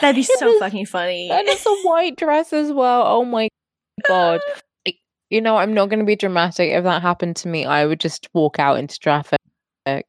[0.00, 1.30] that'd be so was- fucking funny.
[1.30, 3.02] And it's a white dress as well.
[3.06, 3.48] Oh my
[4.08, 4.40] god.
[5.28, 6.70] You know, I'm not going to be dramatic.
[6.70, 9.40] If that happened to me, I would just walk out into traffic.
[9.86, 10.02] I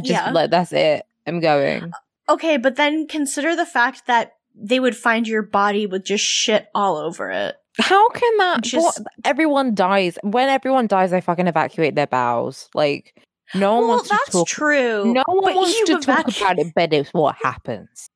[0.00, 0.30] just Yeah.
[0.30, 1.04] like that's it.
[1.26, 1.84] I'm going.
[1.84, 6.24] Uh, okay, but then consider the fact that they would find your body with just
[6.24, 7.56] shit all over it.
[7.78, 8.62] How can that?
[8.62, 10.18] Just- what, everyone dies.
[10.22, 12.68] When everyone dies, they fucking evacuate their bowels.
[12.74, 13.14] Like
[13.54, 14.46] no one well, wants to talk.
[14.46, 15.12] true.
[15.14, 18.08] No one wants to talk about it, but it's what happens.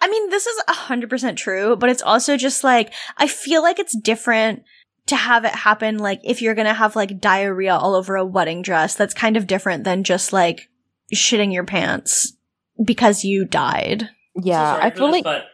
[0.00, 3.96] I mean, this is 100% true, but it's also just like, I feel like it's
[3.96, 4.62] different
[5.06, 8.62] to have it happen, like, if you're gonna have, like, diarrhea all over a wedding
[8.62, 8.94] dress.
[8.94, 10.68] That's kind of different than just, like,
[11.14, 12.34] shitting your pants
[12.82, 14.08] because you died.
[14.36, 15.44] Yeah, So I feel this, like but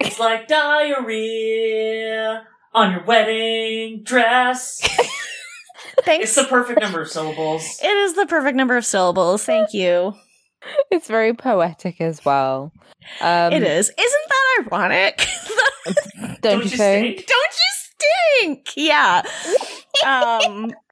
[0.00, 4.80] it's like diarrhea on your wedding dress.
[6.04, 6.24] Thanks.
[6.24, 7.80] it's the perfect number of syllables.
[7.82, 9.44] it is the perfect number of syllables.
[9.44, 10.14] Thank you.
[10.90, 12.72] it's very poetic as well.
[13.20, 13.90] Um, it is.
[13.90, 15.26] Isn't that ironic?
[16.40, 17.18] Don't, you think?
[17.20, 17.26] stink?
[17.26, 18.68] Don't you stink?
[18.76, 19.22] Yeah.
[20.06, 20.72] Um.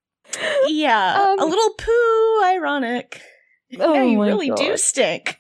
[0.67, 1.23] Yeah.
[1.23, 3.21] Um, a little poo ironic.
[3.79, 5.39] Oh yeah, you my really do stink.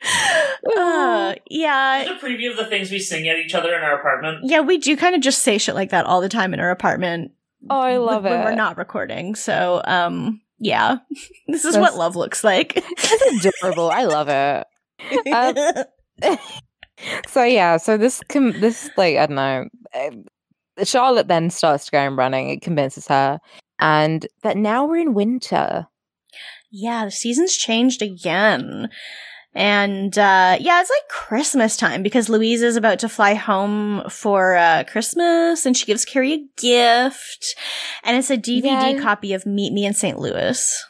[0.76, 2.04] Uh, yeah.
[2.04, 4.40] Just a preview of the things we sing at each other in our apartment.
[4.44, 6.70] Yeah, we do kind of just say shit like that all the time in our
[6.70, 7.32] apartment.
[7.68, 8.36] Oh, I love when, it.
[8.36, 9.34] when we're not recording.
[9.34, 10.98] So, um, yeah,
[11.48, 12.82] this is That's- what love looks like.
[12.98, 13.90] It's adorable.
[13.90, 14.66] I love it.
[16.22, 16.38] Um,
[17.28, 19.66] so yeah, so this com- this like I don't know.
[19.94, 22.50] uh, Charlotte then starts to go and running.
[22.50, 23.38] It convinces her,
[23.78, 25.86] and that now we're in winter.
[26.70, 28.88] yeah, the season's changed again.
[29.56, 34.54] And uh yeah, it's like Christmas time because Louise is about to fly home for
[34.54, 37.56] uh Christmas and she gives Carrie a gift.
[38.04, 39.00] And it's a DVD Yeah.
[39.00, 40.18] copy of Meet Me in St.
[40.18, 40.84] Louis.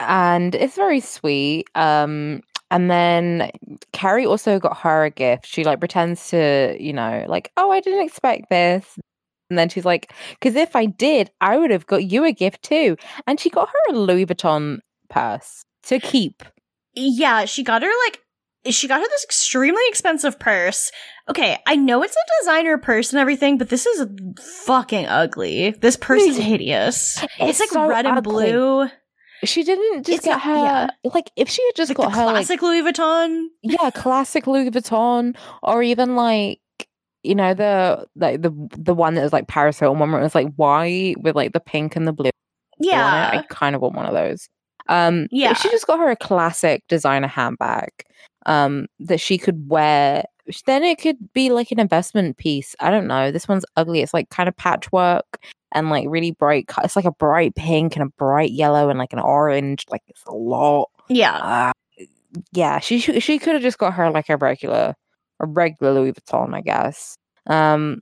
[0.00, 1.68] and it's very sweet.
[1.74, 3.50] Um, and then
[3.92, 5.46] Carrie also got her a gift.
[5.46, 8.98] She like pretends to, you know, like, oh, I didn't expect this.
[9.50, 12.62] And then she's like, because if I did, I would have got you a gift
[12.62, 12.96] too.
[13.26, 14.78] And she got her a Louis Vuitton
[15.10, 16.42] purse to keep.
[16.94, 18.18] Yeah, she got her like
[18.72, 20.90] she got her this extremely expensive purse.
[21.28, 24.06] Okay, I know it's a designer purse and everything, but this is
[24.64, 25.70] fucking ugly.
[25.70, 27.20] This purse is hideous.
[27.22, 28.50] It's, It's like so red and ugly.
[28.52, 28.88] blue.
[29.44, 30.86] She didn't just It's get not- her yeah.
[31.12, 33.46] like if she had just Like got her like classic Louis Vuitton.
[33.62, 36.60] yeah, classic Louis Vuitton, or even like
[37.24, 40.24] you know the like the the one that was like Paris Hilton one where it
[40.24, 42.30] was like white with like the pink and the blue.
[42.78, 43.30] Yeah.
[43.32, 44.48] I kind of want one of those.
[44.88, 47.90] Um, yeah, she just got her a classic designer handbag
[48.46, 50.24] um that she could wear.
[50.66, 52.74] Then it could be like an investment piece.
[52.80, 53.30] I don't know.
[53.30, 54.00] This one's ugly.
[54.00, 55.38] It's like kind of patchwork
[55.70, 56.68] and like really bright.
[56.82, 59.86] It's like a bright pink and a bright yellow and like an orange.
[59.88, 60.90] Like it's a lot.
[61.08, 61.36] Yeah.
[61.36, 61.72] Uh,
[62.52, 64.94] yeah, she she, she could have just got her like a regular
[65.40, 67.16] a regular Louis Vuitton, I guess.
[67.46, 68.00] Um,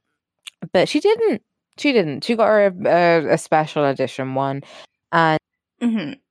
[0.73, 1.43] but she didn't.
[1.79, 2.25] She didn't.
[2.25, 4.63] She got her a, a, a special edition one,
[5.13, 5.39] and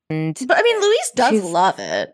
[0.10, 2.14] hmm But I mean, Louise does love it.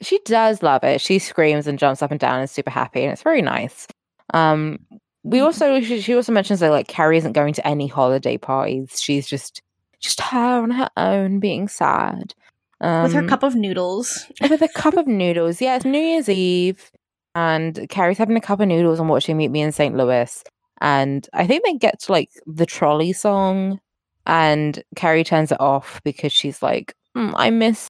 [0.00, 1.00] she does love it.
[1.00, 3.86] She screams and jumps up and down and is super happy, and it's very nice.
[4.34, 4.78] Um,
[5.24, 5.44] we Mhm.
[5.44, 9.00] also she, she also mentions that like Carrie isn't going to any holiday parties.
[9.00, 9.60] She's just
[10.00, 12.34] just her on her own, being sad.
[12.80, 14.26] Um, With her cup of noodles.
[14.50, 15.60] with a cup of noodles.
[15.60, 16.90] Yeah, it's New Year's Eve,
[17.36, 19.96] and Carrie's having a cup of noodles and watching Meet Me in St.
[19.96, 20.42] Louis.
[20.80, 23.78] And I think they get to like the trolley song,
[24.26, 27.88] and Carrie turns it off because she's like, "Mm, "I miss,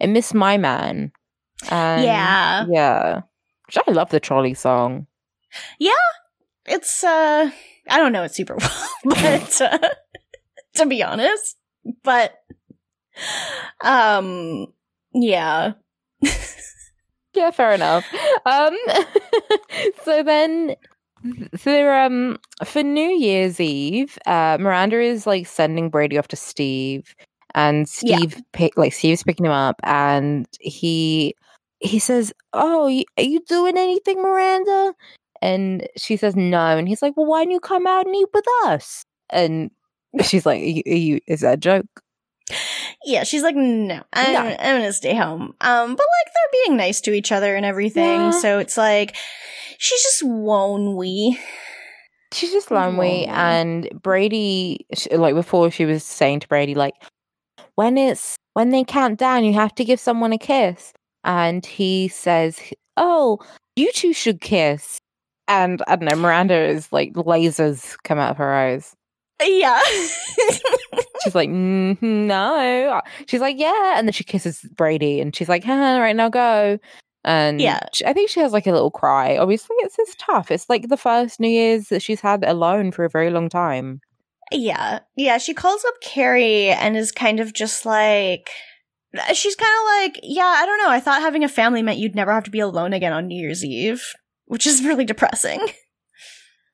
[0.00, 1.12] I miss my man."
[1.70, 2.66] And Yeah.
[2.68, 3.20] yeah.
[3.66, 5.06] Which I love the trolley song.
[5.78, 5.92] Yeah.
[6.66, 7.50] It's uh
[7.88, 9.78] I don't know it super well, but uh,
[10.74, 11.56] to be honest,
[12.04, 12.34] but
[13.82, 14.66] um
[15.14, 15.72] yeah.
[17.34, 18.04] Yeah, fair enough.
[18.46, 18.76] Um,
[20.02, 20.74] so then
[21.56, 27.14] for um for New Year's Eve, uh, Miranda is like sending Brady off to Steve,
[27.54, 28.16] and Yeah.
[28.18, 31.34] Steve pick like Steve's picking him up, and he
[31.80, 32.84] he says, "Oh,
[33.16, 34.94] are you doing anything, Miranda?"
[35.40, 38.28] And she says, "No," and he's like, "Well, why don't you come out and eat
[38.34, 39.70] with us?" And
[40.22, 41.86] she's like, you, you, "Is that a joke?"
[43.04, 44.40] Yeah, she's like, no, I'm, No.
[44.40, 45.54] I'm gonna stay home.
[45.60, 48.30] Um, but like they're being nice to each other and everything, Yeah.
[48.32, 49.14] so it's like
[49.78, 51.38] she's just we.
[52.32, 53.32] she's just lonely Aw.
[53.32, 56.94] and brady like before she was saying to brady like
[57.78, 60.92] when it's when they count down you have to give someone a kiss.
[61.22, 62.58] And he says
[62.96, 63.38] oh
[63.76, 64.98] you two should kiss.
[65.46, 68.94] And i don't know miranda is like lasers come out of her eyes.
[69.40, 69.80] Yeah.
[71.22, 73.00] she's like mm, no.
[73.26, 73.96] She's like yeah.
[73.96, 76.80] And then she kisses brady and she's like huh, right now go.
[77.24, 77.78] And Yeah.
[78.06, 79.36] i think she has like a little cry.
[79.38, 80.50] Obviously it's it's tough.
[80.50, 84.00] It's like the first new year's that she's had alone for a very long time
[84.52, 85.00] yeah.
[85.16, 85.38] Yeah.
[85.38, 88.50] She calls up Carrie and is kind of just like,
[89.32, 90.90] she's kind of like, yeah, I don't know.
[90.90, 93.40] I thought having a family meant you'd never have to be alone again on New
[93.40, 94.02] Year's Eve,
[94.46, 95.60] which is really depressing.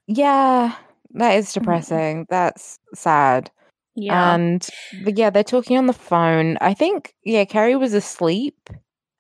[0.06, 0.74] Yeah,
[1.12, 2.26] that is depressing.
[2.28, 3.50] That's sad.
[3.96, 4.34] Yeah.
[4.34, 4.68] And
[5.04, 6.58] but yeah, they're talking on the phone.
[6.60, 8.68] I think yeah, Carrie was asleep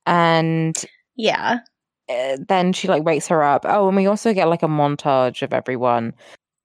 [0.04, 0.76] and
[1.16, 1.60] yeah.
[2.08, 3.64] uh, then she like wakes her up.
[3.66, 6.12] Oh, and we also get like a montage of everyone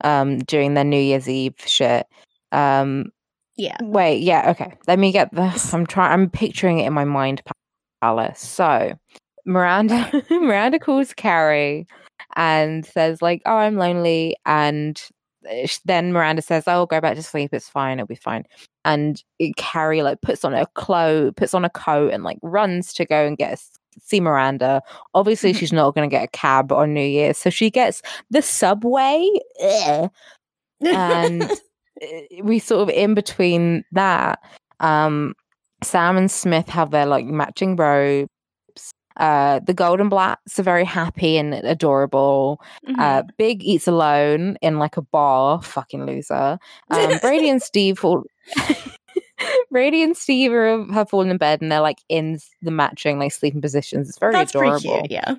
[0.03, 2.07] um doing their New Year's Eve shit.
[2.51, 3.11] Um
[3.57, 3.77] Yeah.
[3.81, 4.73] wait, yeah, okay.
[4.87, 5.73] Let me get this.
[5.73, 7.51] I'm trying I'm picturing it in my mind pa-
[8.01, 8.39] palace.
[8.41, 8.93] So,
[9.45, 11.87] Miranda Miranda calls Carrie
[12.35, 15.01] and says like, "Oh, I'm lonely." And
[15.49, 17.51] uh, then Miranda says, "Oh, go back to sleep.
[17.53, 17.99] It's fine.
[17.99, 18.43] It'll be fine."
[18.85, 19.21] And
[19.57, 23.25] Carrie like puts on a clo puts on a coat and like runs to go
[23.25, 23.59] and get
[24.01, 24.81] see Miranda.
[25.13, 25.57] Obviously, Mhm.
[25.57, 29.27] she's not going to get a cab on New Year's, so she gets the subway.
[29.63, 30.09] Ugh.
[30.85, 31.55] And uh,
[32.43, 34.39] we sort of in between that.
[34.79, 35.33] Um,
[35.83, 38.29] Sam and Smith have their like matching robes.
[39.17, 42.61] Uh, the Goldenblatts are very happy and adorable.
[42.87, 42.99] Mhm.
[42.99, 45.61] Uh, Big eats alone in like a bar.
[45.61, 46.57] Fucking loser.
[46.89, 48.23] Um, Brady and Steve fall.
[49.71, 53.31] Brady and Steve are, have fallen in bed and they're like in the matching like
[53.31, 54.09] sleeping positions.
[54.09, 54.79] It's very That's adorable.
[54.79, 55.11] cute.
[55.11, 55.35] Yeah.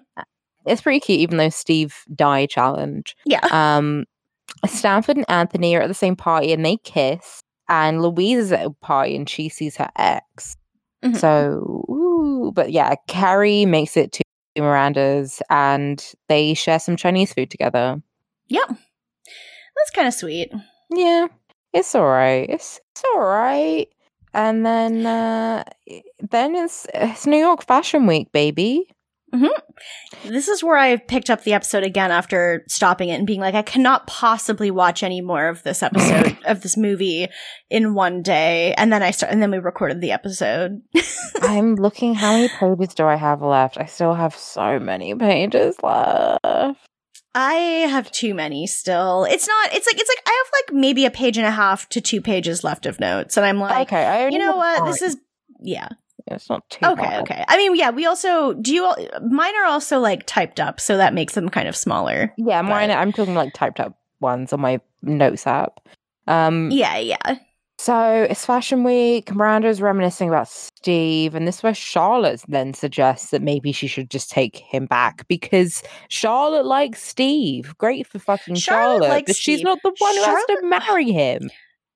[0.67, 3.17] It's pretty cute, even though Steve die challenge.
[3.25, 3.47] Yeah.
[3.51, 4.05] Um,
[4.67, 7.41] Stanford and Anthony are at the same party and they kiss.
[7.69, 10.57] And Louise is at a party and she sees her ex.
[11.05, 11.17] Mhm.
[11.17, 14.23] So, ooh, but yeah, Carrie makes it to
[14.59, 18.03] Miranda's and they share some Chinese food together.
[18.49, 18.67] Yeah.
[18.67, 20.53] That's kind of sweet.
[20.91, 21.29] Yeah,
[21.73, 22.49] it's all right.
[22.49, 23.89] It's it's all right.
[24.33, 25.65] And then uh
[26.31, 28.87] then it's it's New York Fashion Week, baby.
[30.25, 33.55] This is where I picked up the episode again after stopping it and being like,
[33.55, 37.29] I cannot possibly watch any more of this episode of this movie
[37.71, 38.75] in one day.
[38.75, 40.83] And then I start, and then we recorded the episode.
[41.43, 43.79] I'm looking how many pages do I have left?
[43.79, 46.90] I still have so many pages left.
[47.35, 49.25] I have too many still.
[49.25, 51.89] It's not, it's like, it's like, I have like maybe a page and a half
[51.91, 53.37] to two pages left of notes.
[53.37, 54.85] And I'm like, okay, I you know what?
[54.87, 55.17] This is,
[55.61, 55.89] yeah.
[56.27, 57.03] it's not too Okay.
[57.03, 57.23] bad.
[57.23, 57.45] Okay.
[57.47, 58.97] I mean, yeah, we also, do you, all
[59.29, 60.81] mine are also like typed up.
[60.81, 62.35] So that makes them kind of smaller.
[62.37, 62.89] Yeah, mine.
[62.89, 65.81] But- I'm talking like typed up ones on my notes app.
[66.27, 66.97] Um, Yeah.
[66.99, 67.37] Yeah.
[67.83, 69.35] So it's Fashion Week.
[69.35, 74.11] Miranda's reminiscing about Steve, and this is where Charlotte then suggests that maybe she should
[74.11, 77.75] just take him back because Charlotte likes Steve.
[77.79, 81.49] Great for fucking Charlotte Charlotte, but she's not the one who has to marry him.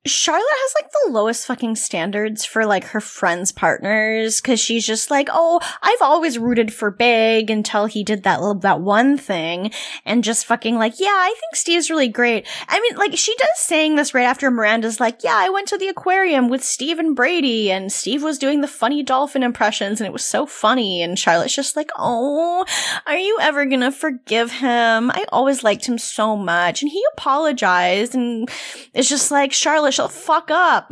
[0.07, 5.11] Charlotte has like the lowest fucking standards for like her friends' partners because she's just
[5.11, 9.71] like, oh, I've always rooted for Big until he did that little, that one thing,
[10.05, 12.47] and just fucking like, yeah, I think Steve's really great.
[12.69, 15.79] I mean, like she does saying this right after Miranda's like, yeah, I went to
[15.79, 20.07] the aquarium with Steve and Brady, and Steve was doing the funny dolphin impressions, and
[20.07, 22.67] it was so funny, and Charlotte's just like, oh,
[23.07, 25.11] are you ever gonna forgive him?
[25.11, 28.51] I always liked him so much, and he apologized, and
[28.93, 30.91] it's just like, Charlotte, shut the fuck up.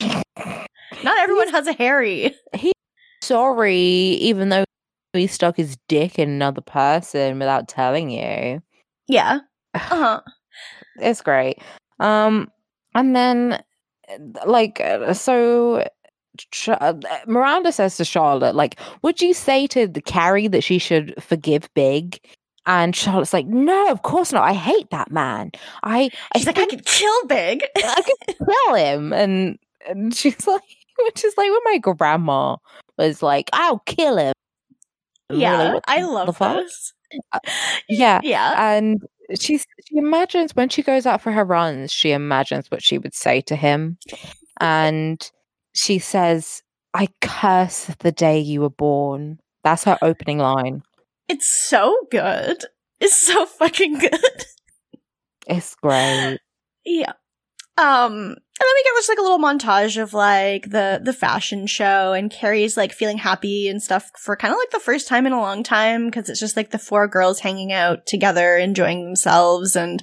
[0.00, 2.34] Not everyone has a Harry.
[3.22, 4.64] Sorry, even though
[5.12, 8.62] he stuck his dick in another person without telling you.
[9.08, 9.40] Yeah.
[9.74, 10.20] Uh huh.
[10.96, 11.58] it's great.
[12.00, 12.50] Um,
[12.94, 13.62] and then
[14.46, 14.80] like
[15.12, 15.84] so.
[17.26, 21.68] Miranda says to Charlotte, like, would you say to the Carrie that she should forgive
[21.74, 22.20] Big?
[22.66, 24.44] And Charlotte's like, no, of course not.
[24.48, 25.52] I hate that man.
[25.82, 27.62] I, I She's like, I could kill Big.
[27.76, 29.12] I could kill him.
[29.12, 29.58] And,
[29.88, 30.62] and she's like,
[31.04, 32.56] which is like when my grandma
[32.98, 34.32] was like, I'll kill him.
[35.28, 36.92] And we're like, yeah, "What I love fuck?" this.
[37.32, 37.38] Uh,
[37.88, 38.20] yeah.
[38.22, 38.76] Yeah.
[38.76, 39.02] And
[39.40, 43.14] she's she imagines when she goes out for her runs, she imagines what she would
[43.14, 43.98] say to him.
[44.60, 45.30] And
[45.74, 46.62] she says,
[46.94, 49.40] I curse the day you were born.
[49.64, 50.82] That's her opening line.
[51.28, 52.64] It's so good.
[53.00, 54.44] It's so fucking good.
[55.46, 56.38] It's great.
[56.84, 57.12] Yeah.
[57.78, 61.66] Um, and then we get just like a little montage of like the the fashion
[61.66, 65.26] show and Carrie's like feeling happy and stuff for kind of like the first time
[65.26, 69.04] in a long time because it's just like the four girls hanging out together enjoying
[69.04, 70.02] themselves and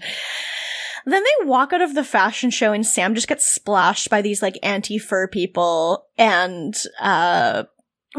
[1.05, 4.43] then they walk out of the fashion show and Sam just gets splashed by these
[4.43, 7.63] like anti-fur people and uh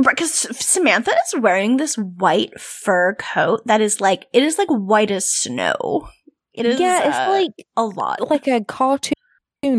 [0.03, 5.11] because Samantha is wearing this white fur coat that is like it is like white
[5.11, 6.09] as snow.
[6.53, 8.31] It is yeah, it's uh, like a lot.
[8.31, 9.15] like a cartoon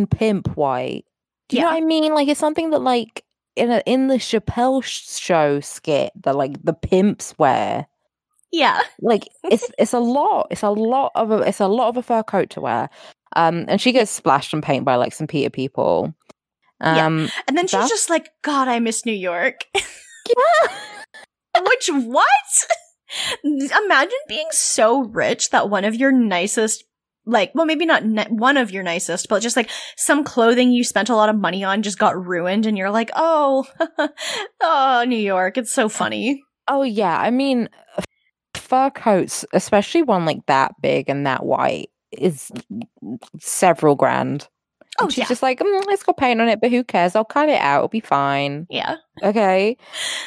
[0.10, 1.06] pimp white.
[1.50, 1.74] Do you know Yeah.
[1.76, 2.14] what I mean?
[2.14, 3.24] Like it's something that like
[3.56, 7.88] in a in the Chappelle sh- show skit that like the pimps wear.
[8.52, 8.82] yeah.
[9.02, 10.48] Like it's it's a lot.
[10.52, 12.90] It's a lot of a it's a lot of a fur coat to wear.
[13.38, 16.14] Um, and she gets splashed in paint by like some PETA people.
[16.82, 17.06] Yeah.
[17.06, 19.66] Um, And then she's just like, God, I miss New York.
[19.76, 20.72] yeah.
[21.62, 22.68] Which, what?
[23.44, 26.84] Imagine being so rich that one of your nicest,
[27.26, 30.84] like, well, maybe not ni- one of your nicest, but just like some clothing you
[30.84, 33.66] spent a lot of money on just got ruined and you're like, oh,
[34.62, 35.58] oh, New York.
[35.58, 36.44] It's so funny.
[36.68, 37.70] Oh yeah, I mean,
[38.56, 42.52] fur coats, especially one like that big and that white, is
[43.40, 44.48] several grand.
[45.00, 45.28] Oh, And she's yeah.
[45.28, 47.16] just like, mm, let's go paint on it, but who cares?
[47.16, 47.78] I'll cut it out.
[47.80, 48.66] It'll be fine.
[48.70, 48.96] Yeah.
[49.24, 49.78] Okay.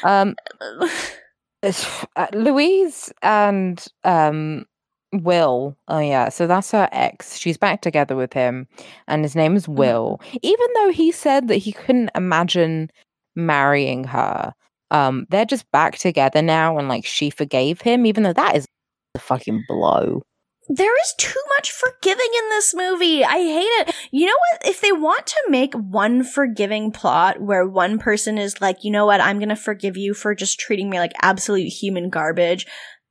[0.05, 0.35] Um,
[1.63, 4.65] it's- uh, Louise and um
[5.13, 5.75] Will.
[5.89, 7.39] Oh yeah, so that's her ex.
[7.39, 8.67] She's back together with him,
[9.07, 9.67] and his name is.
[9.67, 10.21] Will.
[10.43, 12.91] Even though he said that he couldn't imagine
[13.35, 14.53] marrying her,
[14.91, 18.67] um, they're just back together now, and like she forgave him, even though that is
[19.15, 20.21] a fucking blow.
[20.69, 23.25] There is too much forgiving in this movie.
[23.25, 23.95] I hate it.
[24.11, 24.67] You know what?
[24.67, 29.07] If they want to make one forgiving plot where one person is like, you know
[29.07, 32.67] what, I'm going to forgive you for just treating me like absolute human garbage,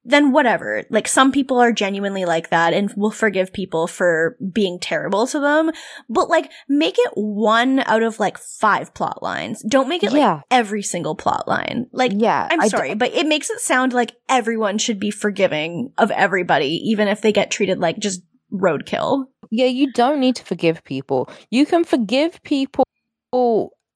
[0.08, 0.86] then whatever.
[0.89, 5.39] Like some people are genuinely like that and will forgive people for being terrible to
[5.39, 5.72] them.
[6.10, 9.64] But like make it one out of like five plot lines.
[9.68, 11.88] Don't make it like yeah, every single plot line.
[11.91, 12.47] Like yeah.
[12.49, 16.10] I'm I d- sorry, but it makes it sound like everyone should be forgiving of
[16.12, 19.26] everybody, even if they get treated like just roadkill.
[19.51, 21.30] yeah, you don't need to forgive people.
[21.51, 22.86] You can forgive people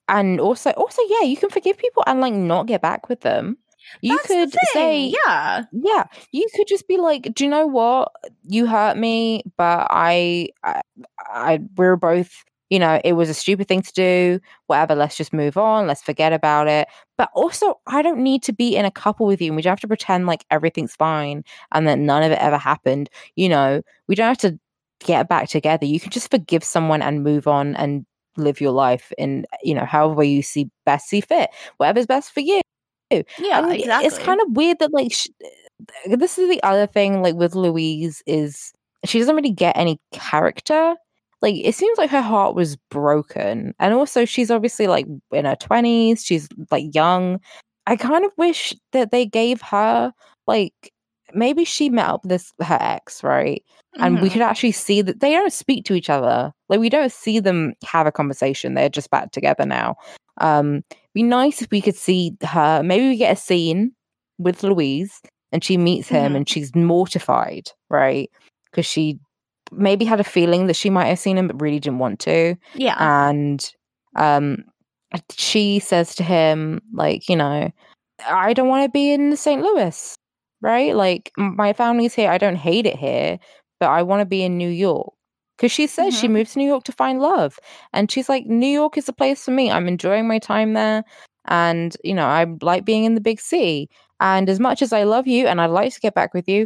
[0.10, 3.58] and also also yeah, you can forgive people and like not get back with them.
[4.02, 8.12] You That's could say yeah, yeah, you could just be like, "Do you know what?
[8.48, 10.82] You hurt me, but I I,
[11.18, 14.40] I we're both you know, it was a stupid thing to do.
[14.68, 15.88] Whatever, let's just move on.
[15.88, 16.88] Let's forget about it.
[17.18, 19.48] But also, I don't need to be in a couple with you.
[19.48, 22.58] And we don't have to pretend like everything's fine and that none of it ever
[22.58, 23.10] happened.
[23.36, 24.58] You know, we don't have to
[25.04, 25.86] get back together.
[25.86, 28.06] You can just forgive someone and move on and
[28.38, 32.40] live your life in, you know, however you see best see fit, whatever's best for
[32.40, 32.62] you.
[33.40, 34.08] Yeah, And exactly.
[34.08, 35.28] It's kind of weird that like sh-
[36.08, 38.72] this is the other thing like with Louise is
[39.06, 40.96] she doesn't really get any character.
[41.42, 45.56] Like it seems like her heart was broken, and also she's obviously like in her
[45.56, 46.24] twenties.
[46.24, 47.40] She's like young.
[47.88, 50.14] I kind of wish that they gave her
[50.48, 50.92] like
[51.34, 53.64] maybe she met up with this her ex right,
[53.98, 54.34] and we Mhm.
[54.34, 56.54] could actually see that they don't speak to each other.
[56.70, 58.76] Like we don't see them have a conversation.
[58.76, 59.96] They're just back together now.
[60.38, 60.84] Um,
[61.14, 62.82] be nice if we could see her.
[62.84, 63.92] Maybe we get a scene
[64.38, 66.36] with Louise and she meets him Mhm.
[66.38, 68.30] and she's mortified, right?
[68.72, 69.20] Because she
[69.72, 72.56] maybe had a feeling that she might have seen him but really didn't want to.
[72.76, 73.70] yeah, And
[74.16, 74.64] um,
[75.32, 77.72] she says to him, like, you know,
[78.28, 79.62] I don't want to be in St.
[79.62, 80.16] Louis,
[80.62, 80.96] right?
[80.96, 82.30] Like, my family's here.
[82.30, 83.40] I don't hate it here,
[83.80, 85.14] but I want to be in New York.
[85.62, 86.32] Because she says she Mhm.
[86.32, 87.60] moved to New York to find love.
[87.94, 89.70] And she's like, New York is the place for me.
[89.70, 91.04] I'm enjoying my time there.
[91.46, 93.88] And, you know, I like being in the big city.
[94.20, 96.66] And as much as I love you and I'd like to get back with you,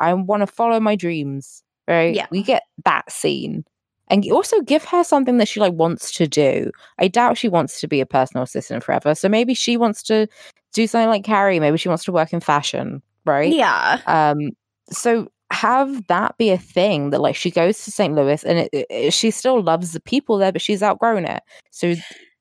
[0.00, 1.62] I want to follow my dreams.
[1.86, 2.16] Right?
[2.16, 2.26] Yeah.
[2.32, 3.64] We get that scene.
[4.08, 6.72] And also give her something that she like wants to do.
[6.98, 9.14] I doubt she wants to be a personal assistant forever.
[9.14, 10.26] So maybe she wants to
[10.72, 11.60] do something like Carrie.
[11.60, 13.52] Maybe she wants to work in fashion, right?
[13.54, 14.50] yeah, Um,
[14.90, 18.14] so have that be a thing that like she goes to St.
[18.14, 21.42] Louis and it, it- she still loves the people there, but she's outgrown it.
[21.70, 21.94] So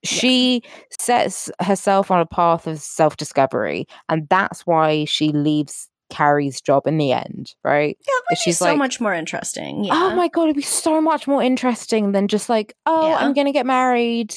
[0.04, 0.62] she
[1.00, 6.86] sets herself on a path of self discovery, and that's why she leaves Carrie's job
[6.86, 7.98] in the end, right?
[8.00, 8.06] yeah.
[8.14, 9.78] That would be she's so like- much more interesting.
[9.80, 9.94] Oh yeah.
[9.94, 13.18] Oh my god, it'd be so much more interesting than just like, oh, Yeah.
[13.18, 14.36] I'm gonna get married.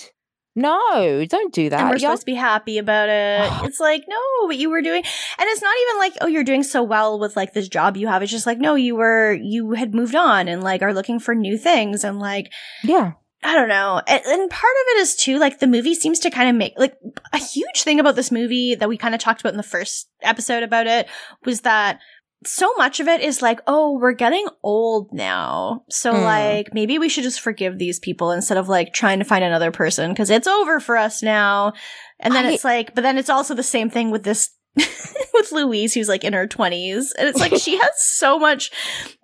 [0.59, 1.81] No, don't do that.
[1.81, 3.51] and we're Y'all- supposed to be happy about it.
[3.69, 6.63] It's like, no, but you were doing, and it's not even like, oh, you're doing
[6.63, 8.23] so well with like this job you have.
[8.23, 11.35] It's just like, no, you were, you had moved on and like are looking for
[11.35, 12.53] new things and like,
[12.83, 13.13] yeah,
[13.45, 14.03] I don't know.
[14.07, 16.75] And, and part of it is too, like, the movie seems to kind of make,
[16.77, 16.97] like,
[17.33, 20.09] a huge thing about this movie that we kind of talked about in the first
[20.23, 21.07] episode about it
[21.45, 22.01] was that
[22.45, 25.85] so much of it is like, oh, we're getting old now.
[25.91, 26.23] So Hmm.
[26.23, 29.71] like maybe we should just forgive these people instead of like trying to find another
[29.73, 31.73] person because it's over for us now.
[32.21, 34.51] And then I- it's like, but then it's also the same thing with this
[35.35, 37.07] with Louise who's like in her 20s.
[37.19, 38.71] And it's like she has so much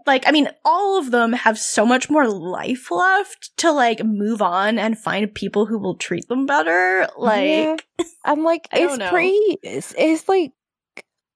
[0.06, 4.42] like I mean all of them have so much more life left to like move
[4.42, 7.06] on and find people who will treat them better.
[7.16, 7.76] Like Yeah.
[8.24, 9.58] I'm like, it's pretty.
[9.62, 10.52] It's, it's like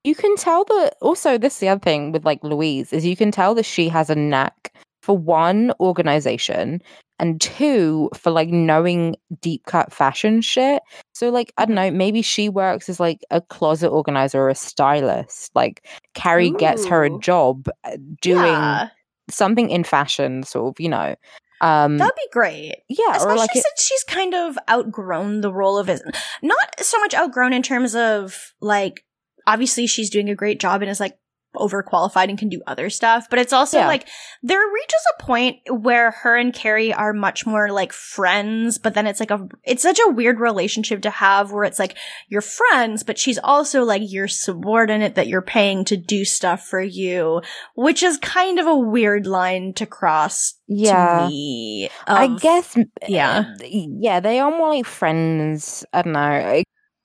[0.09, 0.95] you can tell that.
[1.01, 3.89] Also, this is the other thing with like Louise is you can tell that she
[3.89, 6.83] has a knack for one organization
[7.21, 10.83] and two for like knowing deep cut fashion shit.
[11.15, 14.55] So like I don't know, maybe she works as like a closet organizer or a
[14.55, 15.51] stylist.
[15.55, 18.89] Like Carrie gets her a job uh, doing yeah,
[19.31, 21.15] something in fashion, sort of, you know.
[21.61, 22.77] Um, that'd be great.
[22.89, 26.01] yeah, Especially like it- since she's kind of outgrown the role of it.
[26.41, 29.05] Not so much outgrown in terms of like,
[29.49, 31.19] obviously she's doing a great job and is like
[31.57, 33.87] overqualified and can do other stuff, but it's also Yeah.
[33.87, 34.07] like
[34.43, 39.07] there reaches a point where her and Carrie are much more like friends, but then
[39.07, 41.97] it's like a, it's such a weird relationship to have where it's like
[42.29, 46.83] you're friends, but she's also like your subordinate that you're paying to do stuff for
[46.83, 47.41] you,
[47.75, 51.23] which is kind of a weird line to cross yeah.
[51.23, 51.89] to me.
[52.07, 52.77] I guess,
[53.09, 53.55] yeah.
[53.59, 55.85] uh, yeah, they are more like friends.
[55.95, 56.63] I don't know.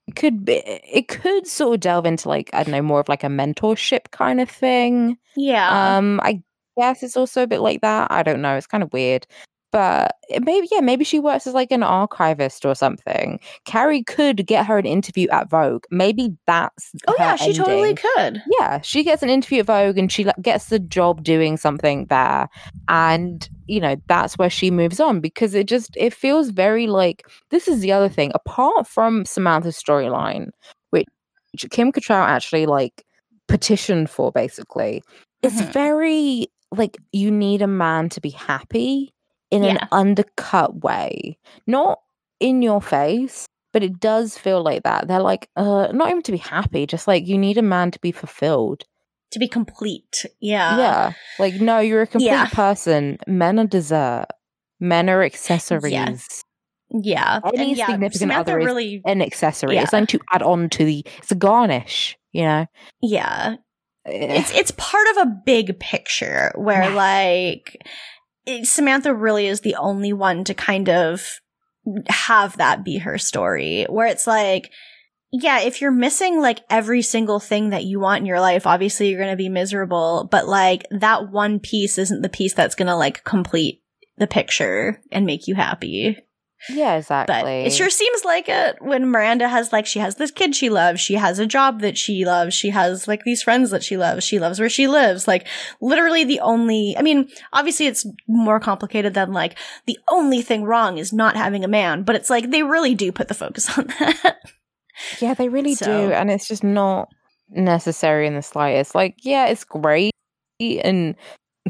[0.08, 3.10] It could be, it could sort of delve into like I don't know, more of
[3.10, 5.18] like a mentorship kind of thing.
[5.36, 5.98] Yeah.
[5.98, 6.42] Um, I
[6.78, 8.12] guess it's also a bit like that.
[8.12, 8.56] I don't know.
[8.56, 9.26] It's kind of weird.
[9.74, 13.40] But maybe, yeah, maybe she works as like an archivist or something.
[13.66, 15.86] Carrie could get her an interview at Vogue.
[15.90, 18.40] Maybe that's oh yeah, she totally could.
[18.60, 22.06] Yeah, she gets an interview at Vogue and she like, gets the job doing something
[22.06, 22.50] there.
[22.88, 27.26] And, you know, that's where she moves on because it just it feels very like
[27.50, 28.32] this is the other thing.
[28.36, 30.50] Apart from Samantha's storyline,
[30.92, 31.08] which
[31.72, 33.04] Kim Cattrall actually like
[33.48, 35.02] petitioned for basically,
[35.42, 35.74] it's Mhm.
[35.74, 39.13] very like you need a man to be happy
[39.54, 41.38] in an undercut way.
[41.68, 42.00] Not
[42.40, 45.08] in your face, but it does feel like that.
[45.08, 48.00] They're like, uh, not even to be happy, just like you need a man to
[48.00, 48.84] be fulfilled.
[49.32, 50.26] To be complete.
[50.40, 50.78] Yeah.
[50.78, 51.14] yeah.
[51.40, 52.46] Like, no, you're a complete Yeah.
[52.48, 53.18] person.
[53.28, 54.28] Men are dessert.
[54.80, 56.44] Men are accessories.
[56.92, 57.40] Yeah.
[57.54, 59.76] Any and yeah, significant Samantha other is- really An accessory.
[59.76, 59.82] Yeah.
[59.84, 62.68] It's something to add on to the it's a garnish, you know?
[63.02, 63.56] Yeah.
[64.06, 66.96] Eh, It's it's part of a big picture where Yeah.
[66.96, 67.82] like
[68.46, 71.40] it- Samantha really is the only one to kind of
[72.08, 74.72] have that be her story where it's like
[75.36, 79.10] yeah, if you're missing like every single thing that you want in your life, obviously
[79.10, 82.88] you're going to be miserable, but like that one piece isn't the piece that's going
[82.88, 83.82] to like complete
[84.18, 86.20] the picture and make you happy.
[86.70, 87.34] Yeah, exactly.
[87.36, 90.70] But it sure seems like it when Miranda has like she has this kid she
[90.70, 93.98] loves, she has a job that she loves, she has like these friends that she
[93.98, 95.28] loves, she loves where she lives.
[95.28, 95.48] Like
[95.82, 100.98] literally the only I mean, obviously it's more complicated than like the only thing wrong
[100.98, 103.88] is not having a man, but it's like they really do put the focus on
[104.00, 104.38] that.
[105.20, 107.10] Yeah, they really So- do, and it's just not
[107.50, 108.96] necessary in the slightest.
[108.96, 110.12] Like, yeah, it's great,
[110.60, 111.16] and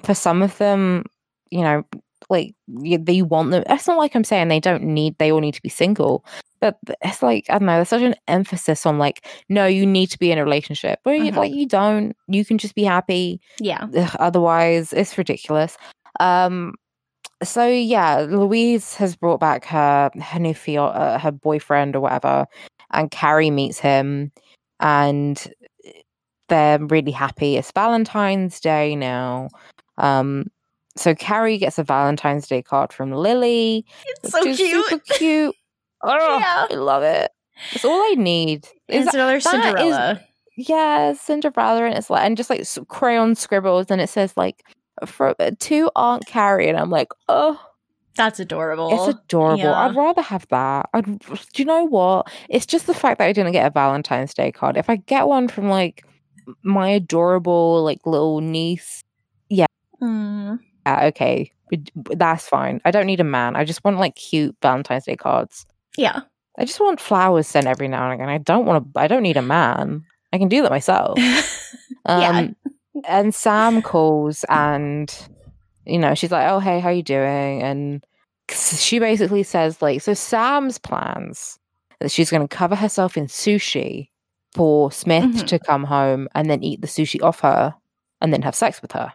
[0.04, 1.06] for some of them,
[1.50, 1.84] you know,
[2.30, 3.64] like you, they want them.
[3.68, 5.18] It's not like I'm saying they don't need.
[5.18, 6.26] They all need to be single,
[6.62, 7.76] but it's like I don't know.
[7.76, 11.00] There's such an emphasis on like, no, you need to be in a relationship.
[11.04, 11.38] But you, Mhm.
[11.38, 12.16] like, you don't.
[12.28, 13.40] You can just be happy.
[13.60, 13.88] yeah.
[13.96, 15.78] Ugh, otherwise it's ridiculous
[16.20, 16.74] um
[17.44, 22.46] so yeah louise has brought back her her new fio- uh, her boyfriend or whatever
[22.92, 24.32] and carrie meets him
[24.80, 25.52] and
[26.50, 29.50] they're really happy it's valentine's day now
[29.98, 30.46] um
[30.96, 33.86] so carrie gets a valentine's day card from lily
[34.24, 34.58] It's so cute.
[34.58, 35.56] super cute
[36.04, 36.68] oh Yeah.
[36.70, 37.32] i love it
[37.72, 40.22] it's all i need is It's another that is- Cinderella.
[40.58, 44.64] yeah, Cinderella, and it's like and just like crayon scribbles, and it says like
[45.06, 47.60] for uh, to Aunt Carrie, and I'm like, oh,
[48.16, 48.90] That's adorable.
[48.94, 49.64] it's adorable.
[49.64, 49.74] yeah.
[49.74, 50.90] I'd rather have that.
[50.94, 52.32] I'd, do you know what?
[52.50, 54.78] It's just the fact that I didn't get a Valentine's Day card.
[54.78, 56.06] If I get one from like
[56.64, 59.04] my adorable like little niece,
[59.50, 59.66] yeah.
[60.02, 60.60] Mm.
[60.86, 61.52] Yeah, okay,
[61.96, 62.82] that's fine.
[62.86, 63.56] I don't need a man.
[63.56, 65.66] I just want like cute Valentine's Day cards.
[65.98, 66.22] Yeah.
[66.60, 68.30] I just want flowers sent every now and again.
[68.30, 69.00] I don't want to.
[69.00, 70.04] I don't need a man.
[70.32, 71.18] I can do that myself.
[72.06, 72.30] Yeah.
[72.40, 72.56] Um,
[73.08, 75.14] and Sam calls and
[75.86, 78.06] you know she's like, "Oh hey, how you doing?" And
[78.52, 81.60] she basically says like, "So Sam's plans
[82.02, 84.10] that she's going to cover herself in sushi
[84.54, 85.48] for Smith Mhm.
[85.48, 87.74] to come home and then eat the sushi off her
[88.20, 89.14] and then have sex with her."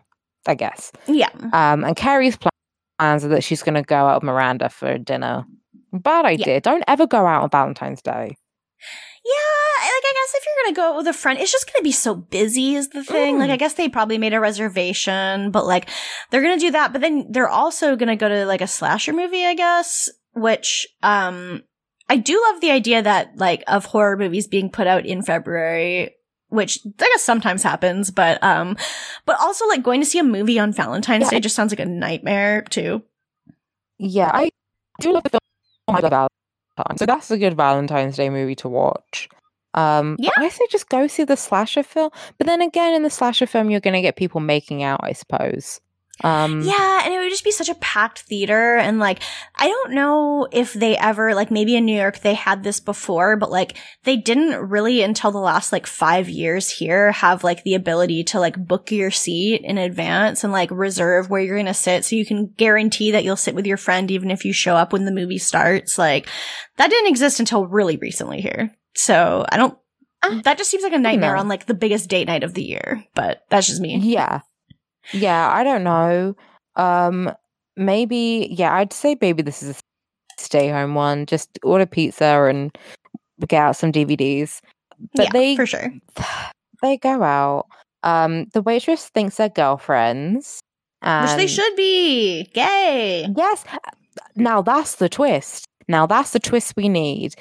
[0.48, 0.90] I guess.
[1.06, 1.30] yeah.
[1.52, 2.36] Um, and Carrie's
[2.98, 5.44] plans are that she's going to go out with Miranda for dinner.
[5.92, 6.60] Bad idea.
[6.60, 8.36] Don't ever go out on Valentine's Day.
[9.24, 11.82] Yeah, like I guess if you're gonna go out with a friend, it's just gonna
[11.82, 13.36] be so busy is the thing.
[13.36, 13.40] Mm.
[13.40, 15.88] Like I guess they probably made a reservation, but like
[16.30, 19.44] they're gonna do that, but then they're also gonna go to like a slasher movie,
[19.44, 21.62] I guess, which um
[22.08, 26.14] I do love the idea that like of horror movies being put out in February,
[26.48, 28.76] which I guess sometimes happens, but um
[29.26, 31.30] but also like going to see a movie on Valentine's Yeah.
[31.30, 33.02] Day just sounds like a nightmare too.
[33.98, 34.50] Yeah, I
[35.00, 35.40] do love the film
[35.88, 36.98] I love Valentine's.
[37.00, 39.28] So that's a good Valentine's Day movie to watch.
[39.74, 40.30] Um, Yeah.
[40.36, 42.10] I say just go see the slasher film.
[42.38, 45.12] But then again, in the slasher film, you're going to get people making out, I
[45.12, 45.80] suppose.
[46.24, 48.76] Um, Yeah, and it would just be such a packed theater.
[48.76, 49.20] And like,
[49.56, 53.36] I don't know if they ever, like, maybe in New York they had this before,
[53.36, 57.74] but like, they didn't really until the last like five years here have like the
[57.74, 61.74] ability to like book your seat in advance and like reserve where you're going to
[61.74, 64.74] sit so you can guarantee that you'll sit with your friend even if you show
[64.76, 65.98] up when the movie starts.
[65.98, 66.28] Like,
[66.76, 68.74] that didn't exist until really recently here.
[68.94, 69.78] So I don't,
[70.20, 72.64] Ah, that just seems like a nightmare on like the biggest date night of the
[72.64, 73.98] year, but that's just me.
[73.98, 74.40] Yeah.
[75.12, 76.36] Yeah, I don't know.
[76.76, 77.32] Um
[77.76, 81.26] maybe yeah, I'd say maybe this is a stay home one.
[81.26, 82.76] Just order pizza and
[83.46, 84.60] get out some DVDs.
[85.14, 85.92] But yeah, they for sure.
[86.82, 87.66] they go out.
[88.02, 90.60] Um the waitress thinks they're girlfriends.
[91.02, 92.44] Which they should be.
[92.54, 93.26] Gay.
[93.36, 93.64] Yes.
[94.34, 95.64] Now that's the twist.
[95.86, 97.34] Now that's the twist we need.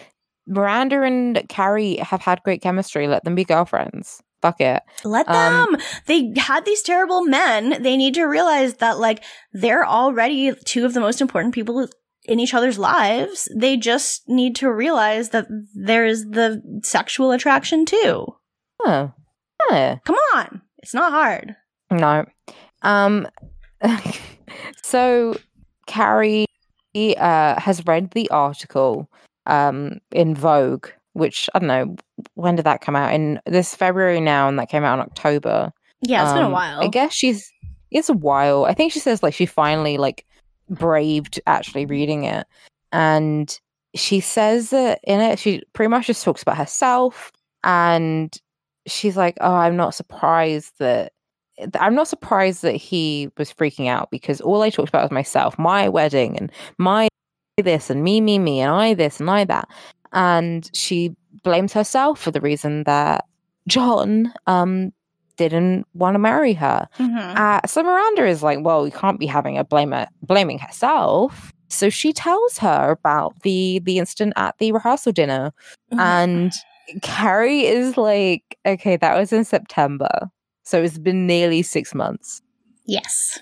[0.47, 3.07] Miranda and Carrie have had great chemistry.
[3.07, 4.21] Let them be girlfriends.
[4.41, 4.83] Fuck it.
[5.03, 5.81] Let Um, them.
[6.05, 7.81] They had these terrible men.
[7.81, 11.87] They need to realize that, like, they're already two of the most important people
[12.25, 13.49] in each other's lives.
[13.55, 18.27] They just need to realize that there's the sexual attraction too.
[18.81, 19.09] Huh.
[19.61, 19.95] Huh.
[20.05, 20.61] Come on.
[20.83, 21.55] It's not hard.
[21.89, 22.25] No.
[22.83, 23.27] Um
[24.83, 25.35] so
[25.85, 26.45] Carrie
[26.95, 29.09] uh has read the article
[29.45, 30.87] um in Vogue,
[31.17, 31.95] which I don't know
[32.35, 33.13] when did that come out?
[33.13, 35.71] In this February now and that came out in October.
[36.01, 36.81] Yeah, it's been a Um, while.
[36.81, 37.51] I guess she's
[37.91, 38.65] it's a while.
[38.65, 40.25] I think she says like she finally like
[40.69, 42.45] braved actually reading it.
[42.91, 43.59] And
[43.95, 47.31] she says that in it she pretty much just talks about herself
[47.63, 48.37] and
[48.85, 51.13] she's like, "Oh, I'm not surprised that
[51.79, 55.57] I'm not surprised that he was freaking out because all I talked about was myself,
[55.57, 57.07] my wedding and my
[57.63, 59.67] this and me me me and I this and I that."
[60.13, 63.25] And she blames herself for the reason that
[63.67, 64.91] John um
[65.37, 66.87] didn't want to marry her.
[66.97, 67.37] Mhm.
[67.37, 69.93] Uh, so Miranda is like, well, we can't be having a blame
[70.23, 71.51] blaming herself.
[71.69, 75.53] So she tells her about the the incident at the rehearsal dinner,
[75.93, 75.99] Mhm.
[75.99, 76.53] and
[77.01, 80.29] Carrie is like, okay, that was in September,
[80.63, 82.41] so it's been nearly six months.
[82.85, 83.39] Yes.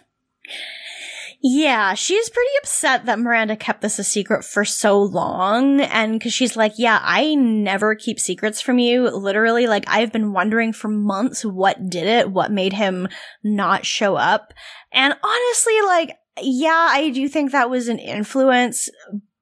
[1.48, 5.80] Yeah, she's pretty upset that Miranda kept this a secret for so long.
[5.80, 9.12] And because she's like, yeah, I never keep secrets from you.
[9.12, 13.08] Literally, like, I've been wondering for months what did it, what made him
[13.44, 14.56] not show up.
[14.92, 18.90] And honestly, like, yeah, I do think that was an influence,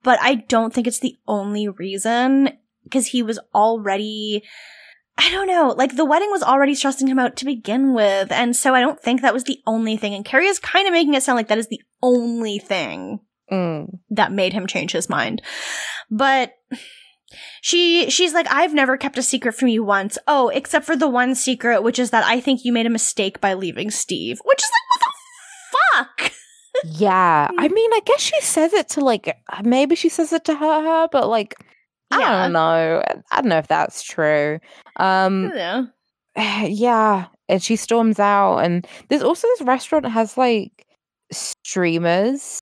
[0.04, 2.50] but I don't think it's the only reason
[2.84, 4.44] because he was already
[5.18, 5.74] I don't know.
[5.78, 8.32] Like the wedding was already stressing him out to begin with.
[8.32, 10.14] And so I don't think that was the only thing.
[10.14, 13.20] And Carrie is kind of making it sound like that is the only thing
[13.52, 14.00] Mm.
[14.10, 15.42] that made him change his mind.
[16.10, 16.54] But
[17.62, 20.18] she, she's like, I've never kept a secret from you once.
[20.28, 23.42] Oh, except for the one secret, which is that I think you made a mistake
[23.42, 26.32] by leaving Steve, which is like, what the fuck?
[26.86, 30.56] Yeah, I mean, I guess she says it to like maybe she says it to
[30.56, 31.56] her, her but like
[32.16, 32.44] I Yeah.
[32.44, 33.04] don't know.
[33.32, 34.60] I don't know if that's true.
[34.98, 35.86] Um, Yeah.
[36.68, 40.86] yeah and she storms out and there's also this restaurant that has like
[41.32, 42.60] streamers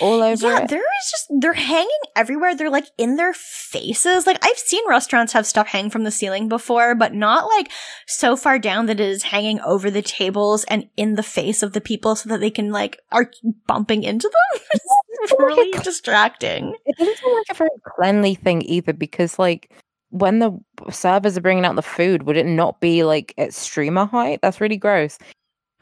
[0.00, 2.54] all over Yeah, it there is just they're hanging everywhere.
[2.54, 4.26] They're like in their faces.
[4.26, 7.70] Like I've seen restaurants have stuff hang from the ceiling before, but not like
[8.06, 11.72] so far down that it is hanging over the tables and in the face of
[11.72, 13.30] the people so that they can like are
[13.66, 14.62] bumping into them.
[15.22, 16.74] it's really distracting.
[16.84, 19.72] it doesn't seem like a very cleanly thing either because like
[20.10, 20.58] when the
[20.90, 24.60] servers are bringing out the food would it not be like at streamer height that's
[24.60, 25.18] really gross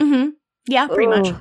[0.00, 0.30] hmm
[0.66, 1.34] Yeah, pretty much.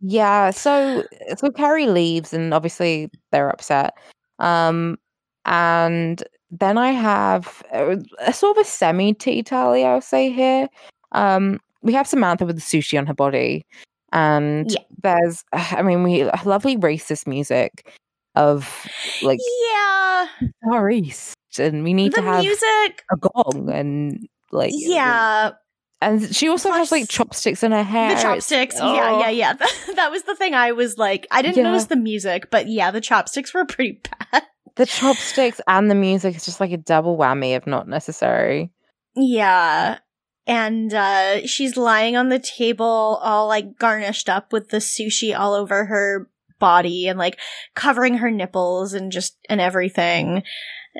[0.00, 1.04] Yeah so
[1.36, 3.94] so carrie leaves and obviously they're upset
[4.38, 4.98] um
[5.46, 10.68] and then i have a, a sort of a semi tea tally i'll say here
[11.12, 13.64] um we have samantha with the sushi on her body
[14.12, 14.80] and Yeah.
[15.02, 17.90] there's i mean we lovely racist music
[18.34, 18.86] of
[19.22, 19.38] like
[19.72, 20.26] Yeah,
[20.64, 23.02] Far East and we need the to have music.
[23.10, 25.52] a gong and like Yeah,
[26.00, 28.76] and she also has like chopsticks in her hair the chopsticks.
[28.76, 29.20] Yeah, oh.
[29.20, 29.52] yeah, yeah.
[29.58, 31.64] That, that was the thing I was like, I didn't Yeah.
[31.64, 34.00] notice the music, but yeah, the chopsticks were pretty
[34.32, 34.42] bad.
[34.76, 38.70] the chopsticks and the music is just like a double whammy if not necessary.
[39.14, 39.98] Yeah.
[40.46, 45.54] And uh she's lying on the table all like garnished up with the sushi all
[45.54, 46.28] over her
[46.58, 47.38] body and like
[47.74, 50.42] covering her nipples and just and everything.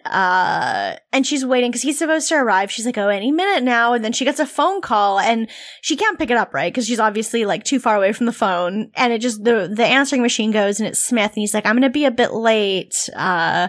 [0.04, 2.70] Uh and she's waiting cuz he's supposed to arrive.
[2.70, 5.48] She's like, "Oh, any minute now." And then she gets a phone call and
[5.82, 6.74] she can't pick it up, right?
[6.74, 8.90] Cuz she's obviously like too far away from the phone.
[8.94, 11.74] And it just the the answering machine goes and it's Smith and he's like, "I'm
[11.74, 13.68] going to be a bit late." Uh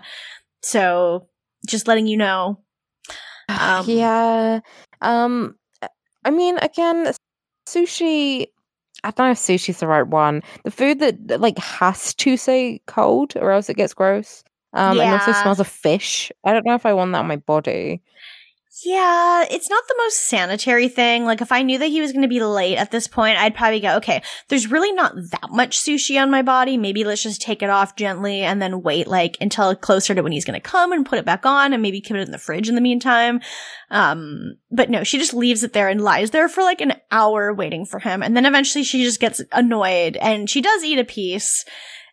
[0.61, 1.27] so
[1.67, 2.59] just letting you know.
[3.49, 4.59] Um, yeah.
[5.01, 5.55] Um
[6.25, 7.13] I mean again
[7.67, 8.47] sushi
[9.03, 10.41] I don't know if sushi's the right one.
[10.63, 14.43] The food that, like has to say cold or else it gets gross.
[14.73, 16.31] Um and also smells of fish.
[16.43, 18.01] I don't know if I want that on my body.
[18.85, 21.25] Yeah, it's not the most sanitary thing.
[21.25, 23.55] Like, if I knew that he was going to be late at this point, I'd
[23.55, 26.77] probably go, okay, there's really not that much sushi on my body.
[26.77, 30.31] Maybe let's just take it off gently and then wait, like, until closer to when
[30.31, 32.37] he's going to come and put it back on and maybe keep it in the
[32.37, 33.41] fridge in the meantime.
[33.89, 37.51] Um, but no, she just leaves it there and lies there for like an hour
[37.55, 38.21] waiting for him.
[38.21, 41.65] And then eventually she just gets annoyed and she does eat a piece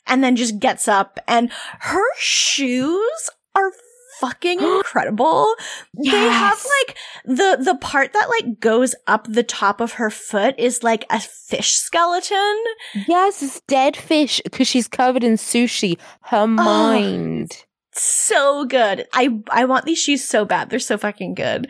[0.07, 1.51] and then just gets up and
[1.81, 3.73] her shoes are
[4.21, 5.55] fucking incredible.
[5.95, 10.55] They have like the the part that like goes up the top of her foot
[10.59, 12.65] is like a fish skeleton.
[13.07, 15.99] Yes, it's dead fish because she's covered in sushi.
[16.23, 17.65] Her mind.
[17.93, 19.07] So good.
[19.13, 20.71] I I want these shoes so bad.
[20.71, 21.69] They're so fucking good.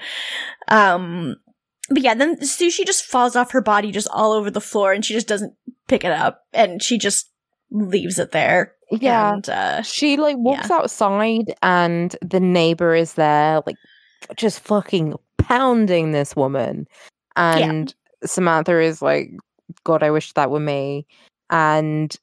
[0.68, 1.36] Um
[1.90, 5.04] but yeah, then sushi just falls off her body just all over the floor and
[5.04, 5.54] she just doesn't
[5.86, 7.30] pick it up and she just
[7.74, 8.72] leaves it there.
[8.90, 9.34] Yeah.
[9.34, 13.76] And uh She like walks outside and the neighbor is there, like
[14.36, 16.86] just fucking pounding this woman.
[17.36, 17.92] And
[18.24, 19.30] Samantha is like,
[19.82, 21.06] God, I wish that were me.
[21.50, 22.16] And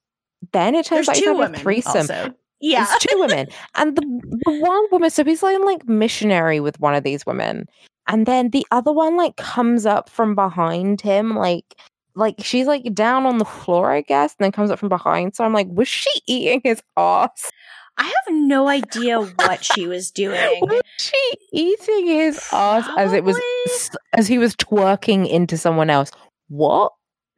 [0.54, 1.98] then it turns there's out he's two having a women threesome.
[1.98, 2.34] also.
[2.62, 2.86] Yeah.
[2.90, 3.48] It's two women.
[3.76, 4.02] And the,
[4.46, 7.66] the one woman, so he's like, like missionary with one of these women.
[8.08, 11.76] And then the other one like comes up from behind him, like
[12.16, 15.36] like she's like down on the floor, I guess, and then comes up from behind.
[15.36, 17.52] So I'm like, was she eating his ass?
[17.98, 20.60] I have no idea what she was doing.
[20.62, 23.40] Was she eating his ass as it was
[24.14, 26.12] as he was twerking into someone else?
[26.48, 26.94] What?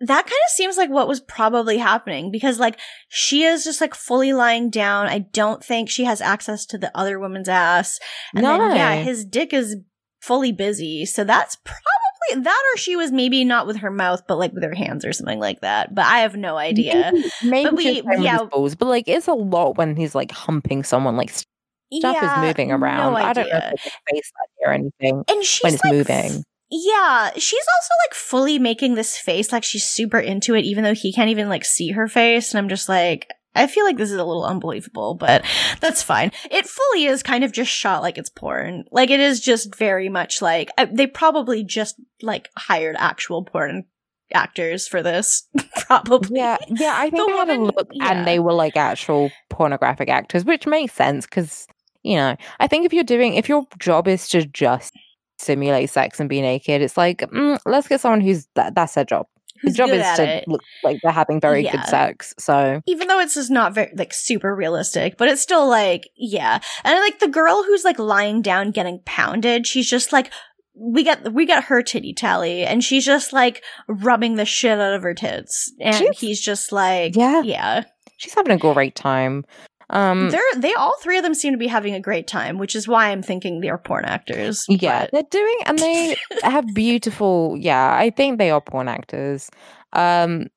[0.05, 2.77] that kind of seems like what was probably happening because like
[3.07, 5.07] she is just like fully lying down.
[5.07, 7.99] I don't think she has access to the other woman's ass.
[8.35, 9.77] And then yeah, his dick is
[10.21, 11.05] fully busy.
[11.05, 12.02] So that's probably
[12.35, 15.13] that or she was maybe not with her mouth but like with her hands or
[15.13, 15.93] something like that.
[15.93, 17.11] But I have no idea.
[17.43, 18.43] Maybe, But we- just playing with yeah.
[18.43, 21.47] balls, but like it's a lot when he's like humping someone, like stuff
[21.91, 23.13] yeah, is moving around.
[23.13, 24.31] No I don't know if it's a face
[24.65, 25.23] or anything.
[25.27, 26.43] And she's when it's like, moving.
[26.75, 30.95] Yeah, she's also like fully making this face like she's super into it, even though
[30.95, 32.51] he can't even like see her face.
[32.51, 35.45] And I'm just like, I feel like this is a little unbelievable, but
[35.79, 36.31] that's fine.
[36.49, 38.85] It fully is kind of just shot like it's porn.
[38.91, 43.85] Like it is just very much like uh, they probably just like hired actual porn
[44.33, 45.47] actors for this,
[45.87, 46.39] probably.
[46.39, 46.93] Yeah, yeah.
[46.97, 48.11] I think The they had a look, yeah.
[48.11, 51.67] and they were like actual pornographic actors, which makes sense because
[52.01, 52.35] you know.
[52.59, 54.93] I think if you're doing, if your job is to just
[55.37, 59.05] simulate sex and be naked, it's like mm, let's get someone who's that, that's their
[59.05, 59.27] job.
[59.63, 60.47] The Who's job is to it.
[60.47, 61.71] look like they're having very Yeah.
[61.71, 62.33] good sex.
[62.37, 66.59] So even though it's just not very like super realistic, but it's still like yeah.
[66.83, 70.31] And like the girl who's like lying down getting pounded, she's just like
[70.75, 74.93] we get we get her titty tally, and she's just like rubbing the shit out
[74.93, 77.41] of her tits, and She's- he's just like Yeah.
[77.43, 77.83] yeah.
[78.17, 79.45] she's having a great time.
[79.93, 82.75] Um, They're they all three of them seem to be having a great time, which
[82.75, 84.65] is why I'm thinking they're porn actors.
[84.67, 87.55] Yeah, but- they're doing, and they have beautiful.
[87.59, 89.49] Yeah, I think they are porn actors.
[89.93, 90.47] Um,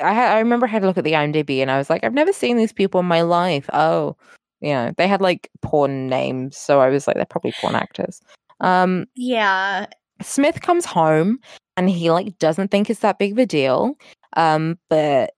[0.00, 2.04] I ha- I remember I had a look at the IMDb, and I was like,
[2.04, 3.68] I've never seen these people in my life.
[3.72, 4.16] Oh,
[4.60, 8.20] you know, they had like porn names, so I was like, they're probably porn actors.
[8.60, 9.86] Um, yeah.
[10.20, 11.38] Smith comes home,
[11.78, 13.94] and he like doesn't think it's that big of a deal.
[14.36, 15.32] Um, but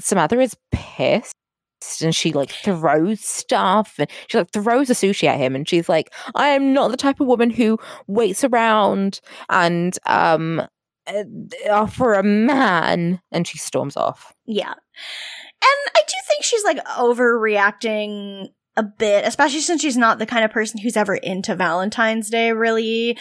[0.00, 1.34] Samantha is pissed.
[2.02, 5.88] And she like throws stuff and she like throws a sushi at him and she's
[5.88, 10.62] like, I am not the type of woman who waits around and um
[11.06, 11.24] uh,
[11.70, 14.34] uh, for a man and she storms off.
[14.44, 14.70] Yeah.
[14.70, 20.44] And I do think she's like overreacting a bit, especially since she's not the kind
[20.44, 23.18] of person who's ever into Valentine's Day, really.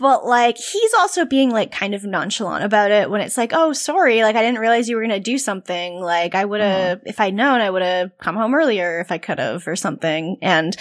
[0.00, 3.72] But like, he's also being like kind of nonchalant about it when it's like, oh,
[3.72, 6.00] sorry, like I didn't realize you were gonna do something.
[6.00, 9.18] Like I would have, if I'd known, I would have come home earlier if I
[9.18, 10.36] could have or something.
[10.42, 10.76] And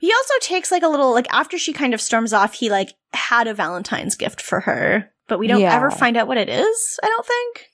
[0.00, 2.94] he also takes like a little, like after she kind of storms off, he like
[3.12, 5.74] had a Valentine's gift for her, but we don't Yeah.
[5.76, 7.66] ever find out what it is, I don't think.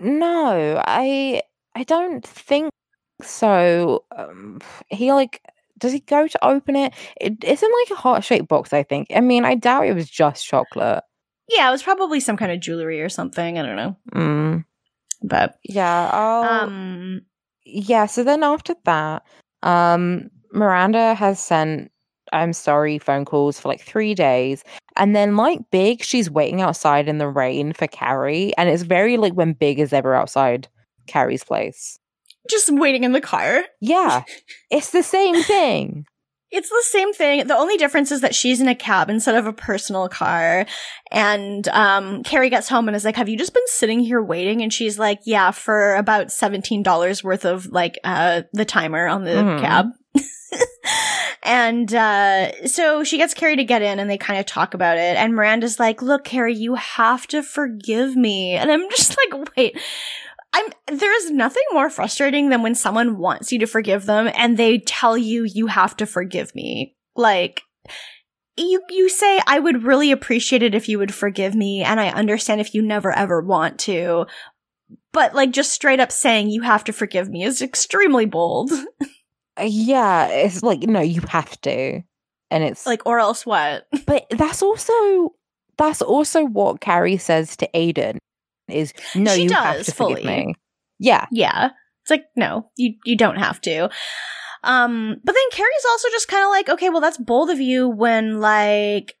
[0.00, 1.42] No, I
[1.76, 2.70] I don't think
[3.22, 4.04] so.
[4.16, 5.40] Um, he like
[5.84, 6.94] does he go to open it?
[7.20, 9.08] it it's in like a heart shaped box, I think.
[9.14, 11.04] I mean, I doubt it was just chocolate.
[11.48, 13.58] Yeah, it was probably some kind of jewelry or something.
[13.58, 13.96] I don't know.
[14.14, 14.64] Mm,
[15.22, 16.10] But yeah.
[16.10, 17.20] I'll, um
[17.66, 18.06] yeah.
[18.06, 19.24] So then after that,
[19.62, 21.90] um, Miranda has sent
[22.32, 24.64] I'm sorry phone calls for like three days.
[24.96, 28.52] And then, like Big, she's waiting outside in the rain for Carrie.
[28.56, 30.66] And it's very like when Big is ever outside
[31.06, 31.98] Carrie's place.
[32.50, 33.62] Just waiting in the car.
[33.80, 34.22] Yeah,
[34.70, 36.06] it's the same thing.
[36.50, 37.48] It's the same thing.
[37.48, 40.66] The only difference is that she's in a cab instead of a personal car.
[41.10, 44.62] And um Carrie gets home and is like, "Have you just been sitting here waiting?"
[44.62, 49.30] And she's like, "Yeah, for about $17 worth of like uh the timer on the
[49.32, 49.60] Mhm.
[49.60, 49.86] cab."
[51.42, 54.96] and uh so she gets Carrie to get in and they kind of talk about
[54.96, 59.48] it and Miranda's like, "Look, Carrie, you have to forgive me." And I'm just like,
[59.56, 59.76] "Wait,
[60.54, 64.56] I'm there is nothing more frustrating than when someone wants you to forgive them and
[64.56, 66.94] they tell you you have to forgive me.
[67.16, 67.62] Like
[68.56, 72.10] you you say I would really appreciate it if you would forgive me and I
[72.10, 74.26] understand if you never ever want to.
[75.12, 78.70] But like just straight up saying you have to forgive me is extremely bold.
[79.62, 82.02] Yeah, it's like, no, you have to.
[82.50, 83.86] And it's like, like or else what?
[84.06, 85.32] but that's also,
[85.78, 88.18] that's also what Carrie says to Aiden
[88.68, 90.14] is, no, She you have does to fully.
[90.22, 90.54] forgive me.
[90.98, 91.26] Yeah.
[91.30, 91.70] Yeah.
[92.02, 93.90] It's like, no, you, you don't have to.
[94.62, 97.88] Um, but then Carrie's also just kind of like, okay, well, that's bold of you
[97.88, 99.14] when like,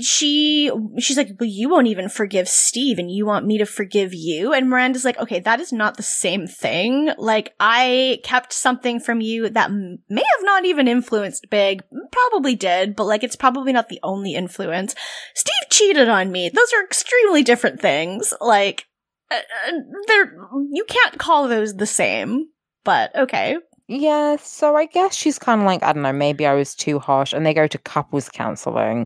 [0.00, 4.14] she, she's like, well, you won't even forgive Steve and you want me to forgive
[4.14, 4.52] you.
[4.52, 7.10] And Miranda's like, okay, that is not the same thing.
[7.18, 12.96] Like, I kept something from you that may have not even influenced Big, probably did,
[12.96, 14.94] but like, it's probably not the only influence.
[15.34, 16.48] Steve cheated on me.
[16.48, 18.32] Those are extremely different things.
[18.40, 18.86] Like,
[19.32, 19.36] uh,
[19.68, 19.72] uh,
[20.08, 20.36] they're
[20.70, 22.48] you can't call those the same
[22.84, 23.56] but okay
[23.94, 24.36] Yeah.
[24.36, 27.34] So I guess she's kind of like, I don't know, maybe I was too harsh.
[27.34, 29.04] And they go to couples counseling.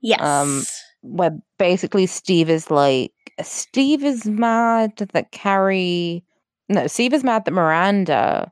[0.00, 0.62] yes Um,
[1.02, 3.12] where basically Steve is like
[3.42, 6.24] Steve is mad that Carrie
[6.68, 8.50] no, Steve is mad that Miranda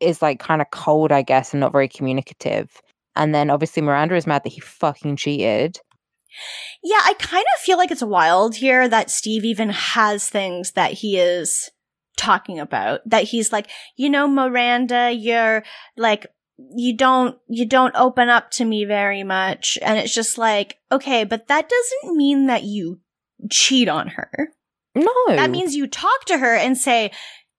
[0.00, 2.80] is like kind of cold, I guess, and not very communicative.
[3.16, 5.80] And then obviously Miranda is mad that he fucking cheated.
[6.82, 10.92] yeah i kind of feel like it's wild here that steve even has things that
[10.92, 11.70] he is
[12.16, 15.64] talking about that he's like you know miranda you're
[15.96, 16.26] like
[16.76, 21.24] you don't you don't open up to me very much and it's just like okay
[21.24, 23.00] but that doesn't mean that you
[23.50, 24.54] cheat on her
[24.94, 25.12] No.
[25.28, 27.10] That means you talk to her and say,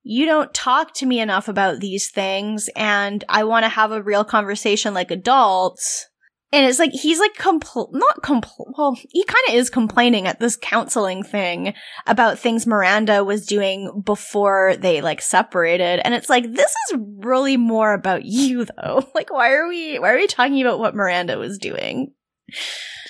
[0.04, 4.02] you don't talk to me enough about these things and I want to have a
[4.02, 6.08] real conversation like adults.
[6.52, 10.40] And it's like, he's like, compl- not compl- well, he kind of is complaining at
[10.40, 11.74] this counseling thing
[12.08, 16.00] about things Miranda was doing before they like separated.
[16.06, 19.06] And it's like, this is really more about you though.
[19.16, 22.14] Like, why are we, why are we talking about what Miranda was doing?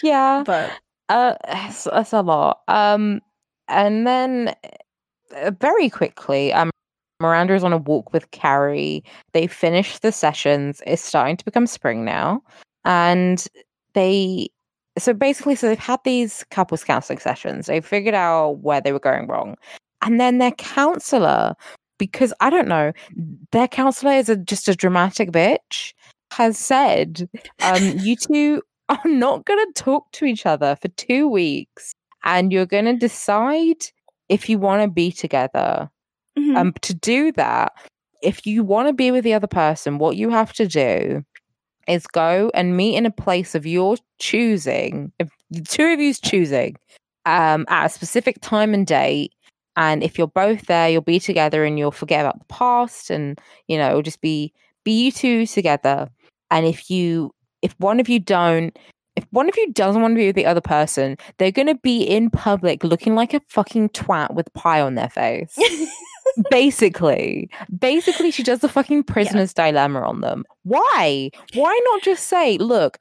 [0.01, 0.43] yeah.
[0.45, 0.71] But
[1.09, 2.61] Uh it's, it's a lot.
[2.67, 3.21] Um
[3.67, 4.55] and then
[5.35, 6.71] uh, very quickly, um
[7.19, 9.03] Miranda is on a walk with Carrie.
[9.33, 10.81] They finish the sessions.
[10.85, 12.41] It's starting to become spring now.
[12.85, 13.45] And
[13.93, 14.49] they
[14.97, 17.67] so basically so they've had these couples counseling sessions.
[17.67, 19.55] They figured out where they were going wrong.
[20.01, 21.55] And then their counselor,
[21.97, 22.93] because I don't know,
[23.51, 25.93] their counselor is a, just a dramatic bitch,
[26.31, 27.27] has said,
[27.61, 31.93] um, you two are not going to talk to each other for two weeks
[32.23, 33.85] and you're going to decide
[34.29, 35.89] if you want to be together.
[36.37, 36.55] mhm.
[36.57, 37.73] Um, to do that,
[38.21, 41.23] if you want to be with the other person, what you have to do
[41.87, 46.75] is go and meet in a place of your choosing, the two of you's choosing,
[47.25, 49.33] um, at a specific time and date.
[49.75, 53.39] And if you're both there, you'll be together and you'll forget about the past and,
[53.67, 54.53] you know, it'll just be
[54.83, 56.09] be you two together.
[56.51, 57.31] And if you
[57.61, 58.77] if one of you don't
[59.15, 62.03] if one of you doesn't want to be with the other person, they're gonna be
[62.03, 65.57] in public looking like a fucking twat with pie on their face
[66.49, 67.49] basically
[67.79, 72.97] basically she does the fucking prisoner's dilemma on them why why not just say look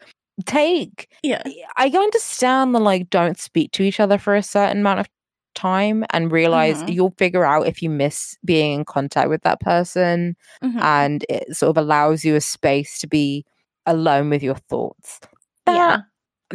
[0.46, 1.42] take yeah.
[1.76, 5.06] i understand the like don't speak to each other for a certain amount of
[5.54, 6.92] time and realize Mhm.
[6.94, 10.80] you'll figure out if you miss being in contact with that person Mhm.
[10.82, 13.44] and it sort of allows you a space to be
[13.86, 15.20] alone with your thoughts
[15.66, 15.98] that yeah.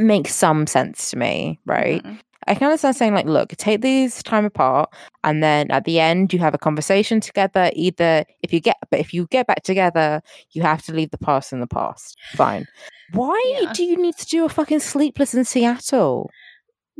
[0.03, 2.19] makes some sense to me right Mhm.
[2.49, 4.89] I can understand saying like, look, take these time apart,
[5.23, 7.69] and then at the end you have a conversation together.
[7.73, 10.21] Either if you get, but if you get back together,
[10.51, 12.17] you have to leave the past in the past.
[12.33, 12.65] Fine.
[13.13, 13.71] Why Yeah.
[13.73, 16.29] do you need to do a fucking sleepless in Seattle?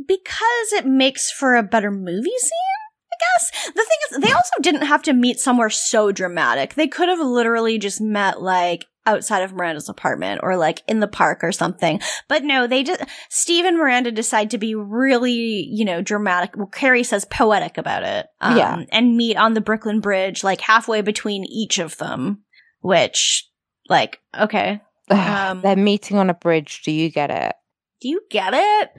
[0.06, 2.80] because it makes for a better movie scene
[3.12, 6.88] i guess the thing is they also didn't have to meet somewhere so dramatic they
[6.88, 11.42] could have literally just met like outside of Miranda's apartment or like in the park
[11.42, 12.00] or something.
[12.28, 15.32] But no, they just, Steve and Miranda decide to be really,
[15.70, 16.56] you know, dramatic.
[16.56, 18.26] Well, Carrie says poetic about it.
[18.40, 18.84] Um, Yeah.
[18.92, 22.42] And meet on the Brooklyn Bridge, like halfway between each of them,
[22.80, 23.48] which,
[23.88, 24.80] like, okay.
[25.10, 26.82] Um, They're meeting on a bridge.
[26.84, 27.54] Do you get it?
[28.00, 28.90] Do you get it?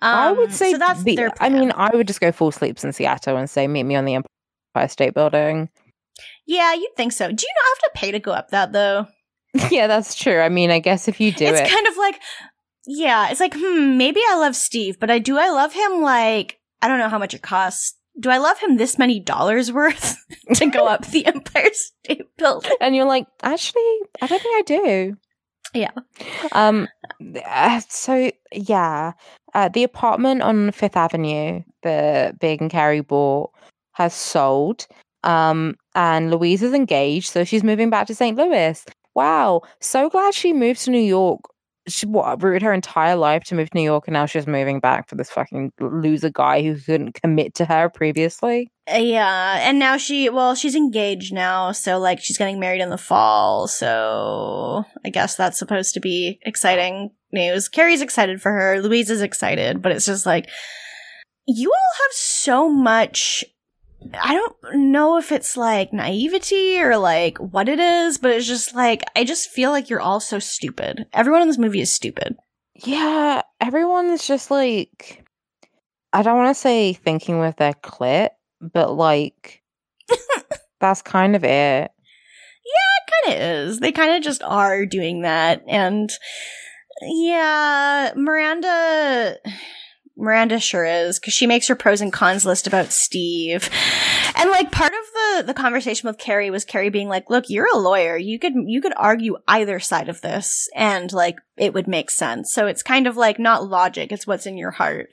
[0.00, 1.72] I would Um, say so that's the- their I mean.
[1.74, 4.88] I would just go full sleepless in Seattle and say, meet me on the Empire
[4.88, 5.70] State Building.
[6.46, 7.26] yeah, you'd think so.
[7.28, 9.06] Do you not have to pay to go up that though?
[9.70, 10.40] yeah, that's true.
[10.40, 12.20] I mean, I guess if you do it's it, kind of like,
[12.86, 16.58] yeah, it's like, hmm, maybe I love Steve, but I do I love him like
[16.82, 17.94] I don't know how much it costs.
[18.20, 20.16] Do I love him this many dollars worth
[20.54, 22.72] to go up the Empire State Building?
[22.80, 25.16] and you're like, actually, I don't think I do.
[25.74, 25.90] Yeah.
[26.52, 26.88] Um.
[27.44, 29.12] uh, so yeah,
[29.54, 33.50] uh, the apartment on Fifth Avenue that Big and Carrie bought
[33.92, 34.86] has sold.
[35.24, 38.36] Um, and Louise is engaged, so she's moving back to St.
[38.36, 38.84] Louis.
[39.18, 41.40] Wow, so glad she moved to New York.
[41.88, 44.78] She what, rooted her entire life to move to New York, and now she's moving
[44.78, 48.70] back for this fucking loser guy who couldn't commit to her previously.
[48.88, 52.90] Uh, yeah, and now she, well, she's engaged now, so like she's getting married in
[52.90, 57.68] the fall, so I guess that's supposed to be exciting news.
[57.68, 60.48] Carrie's excited for her, Louise is excited, but it's just like,
[61.44, 63.44] you all have so much.
[64.20, 68.74] I don't know if it's like naivety or like what it is, but it's just
[68.74, 71.06] like, I just feel like you're all so stupid.
[71.12, 72.36] Everyone in this movie is stupid.
[72.74, 75.24] Yeah, everyone's just like
[76.12, 78.30] I don't want to say thinking with their clit,
[78.60, 79.62] but like
[80.80, 81.90] that's kind of it.
[82.68, 83.80] Yeah, it kind of is.
[83.80, 85.62] They kind of just are doing that.
[85.66, 86.10] And
[87.02, 89.36] yeah, Miranda.
[90.18, 93.70] Miranda sure is because she makes her pros and cons list about Steve,
[94.34, 97.72] and like part of the the conversation with Carrie was Carrie being like, "Look, you're
[97.72, 98.16] a lawyer.
[98.16, 102.52] You could you could argue either side of this, and like it would make sense.
[102.52, 105.10] So it's kind of like not logic; it's what's in your heart."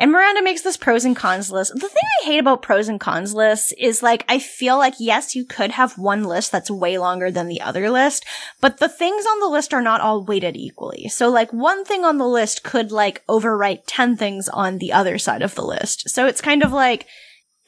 [0.00, 1.74] And Miranda makes this pros and cons list.
[1.74, 5.36] The thing I hate about pros and cons lists is like, I feel like, yes,
[5.36, 8.24] you could have one list that's way longer than the other list,
[8.62, 11.08] but the things on the list are not all weighted equally.
[11.08, 15.18] So like one thing on the list could like overwrite 10 things on the other
[15.18, 16.08] side of the list.
[16.08, 17.06] So it's kind of like,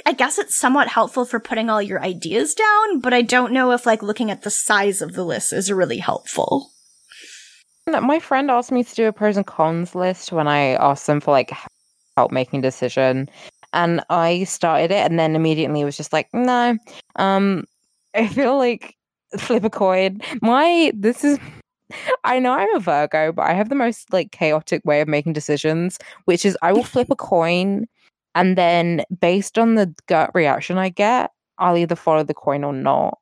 [0.07, 3.73] I guess it's somewhat helpful for putting all your ideas down, but I don't know
[3.73, 6.71] if like looking at the size of the list is really helpful.
[7.87, 11.21] My friend asked me to do a pros and cons list when I asked them
[11.21, 11.53] for like
[12.17, 13.29] help making decision,
[13.73, 16.77] and I started it, and then immediately was just like, no.
[17.17, 17.65] Um,
[18.15, 18.97] I feel like
[19.39, 20.21] flip a coin.
[20.41, 21.39] My this is.
[22.25, 25.35] I know I'm a Virgo, but I have the most like chaotic way of making
[25.35, 27.87] decisions, which is I will flip a coin
[28.35, 32.73] and then based on the gut reaction I get, I'll either follow the coin or
[32.73, 33.19] not.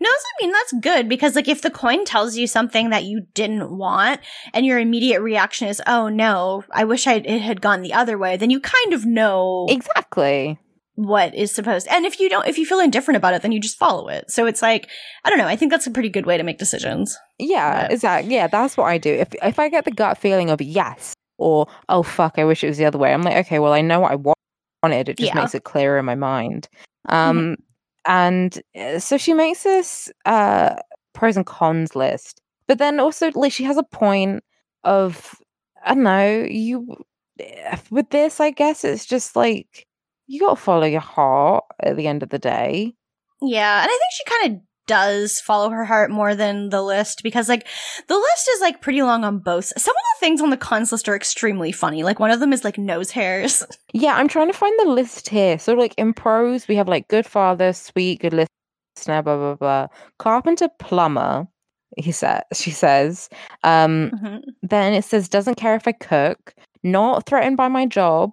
[0.00, 3.22] No, I mean that's good because like if the coin tells you something that you
[3.34, 4.20] didn't want
[4.52, 8.18] and your immediate reaction is, "Oh no, I wish I it had gone the other
[8.18, 10.58] way," then you kind of know Exactly.
[10.94, 11.88] what is supposed.
[11.90, 14.30] And if you don't if you feel indifferent about it, then you just follow it.
[14.30, 14.88] So it's like,
[15.24, 17.16] I don't know, I think that's a pretty good way to make decisions.
[17.38, 18.34] Yeah, But- exactly.
[18.34, 19.12] Yeah, that's what I do.
[19.14, 22.68] If if I get the gut feeling of yes or oh fuck, I wish it
[22.68, 23.12] was the other way.
[23.12, 24.34] I'm like, okay, well, I know what I wa-
[24.82, 25.08] wanted.
[25.08, 25.32] It just Yeah.
[25.32, 25.40] Mm-hmm.
[25.40, 26.68] makes it clearer in my mind.
[27.08, 27.56] Um,
[28.06, 30.74] and uh, so she makes this uh
[31.12, 34.42] pros and cons list, but then also like she has a point
[34.84, 35.34] of
[35.84, 36.96] I don't know you
[37.40, 38.40] eh, with this.
[38.40, 39.86] I guess it's just like
[40.26, 42.94] you got to follow your heart at the end of the day.
[43.40, 47.22] Yeah, and I think she kind of does follow her heart more than the list
[47.22, 47.66] because like
[48.08, 49.66] the list is like pretty long on both.
[49.66, 52.02] Some of the things on the cons list are extremely funny.
[52.02, 53.62] Like one of them is like nose hairs.
[53.94, 55.58] Yeah, I'm trying to find the list here.
[55.58, 59.86] So, like in pros, we have like good father, sweet, good listener, blah blah blah.
[60.18, 61.46] Carpenter, plumber.
[61.98, 63.28] He says she says.
[63.64, 64.40] Um, Mhm.
[64.62, 68.30] then it says doesn't care if I cook, not threatened by my job,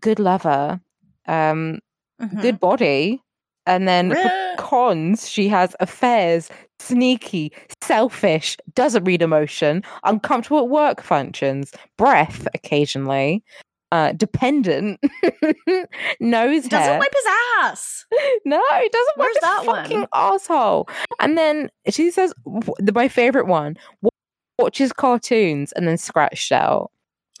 [0.00, 0.80] good lover,
[1.28, 1.78] um,
[2.20, 2.40] Mhm.
[2.40, 3.21] good body,
[3.66, 4.14] and then
[4.58, 7.52] cons she has affairs, sneaky,
[7.82, 13.42] selfish, doesn't read emotion, uncomfortable at work functions, breath occasionally,
[13.92, 14.98] uh, dependent,
[16.20, 16.98] nose Doesn't hair.
[16.98, 17.24] wipe his
[17.60, 18.04] ass.
[18.44, 19.12] No, he doesn't.
[19.16, 19.82] Where's Where's that that one?
[19.84, 20.88] fucking asshole?
[21.20, 22.34] And then she says,
[22.92, 23.76] my favorite one,
[24.58, 26.90] watches cartoons and then scratched out.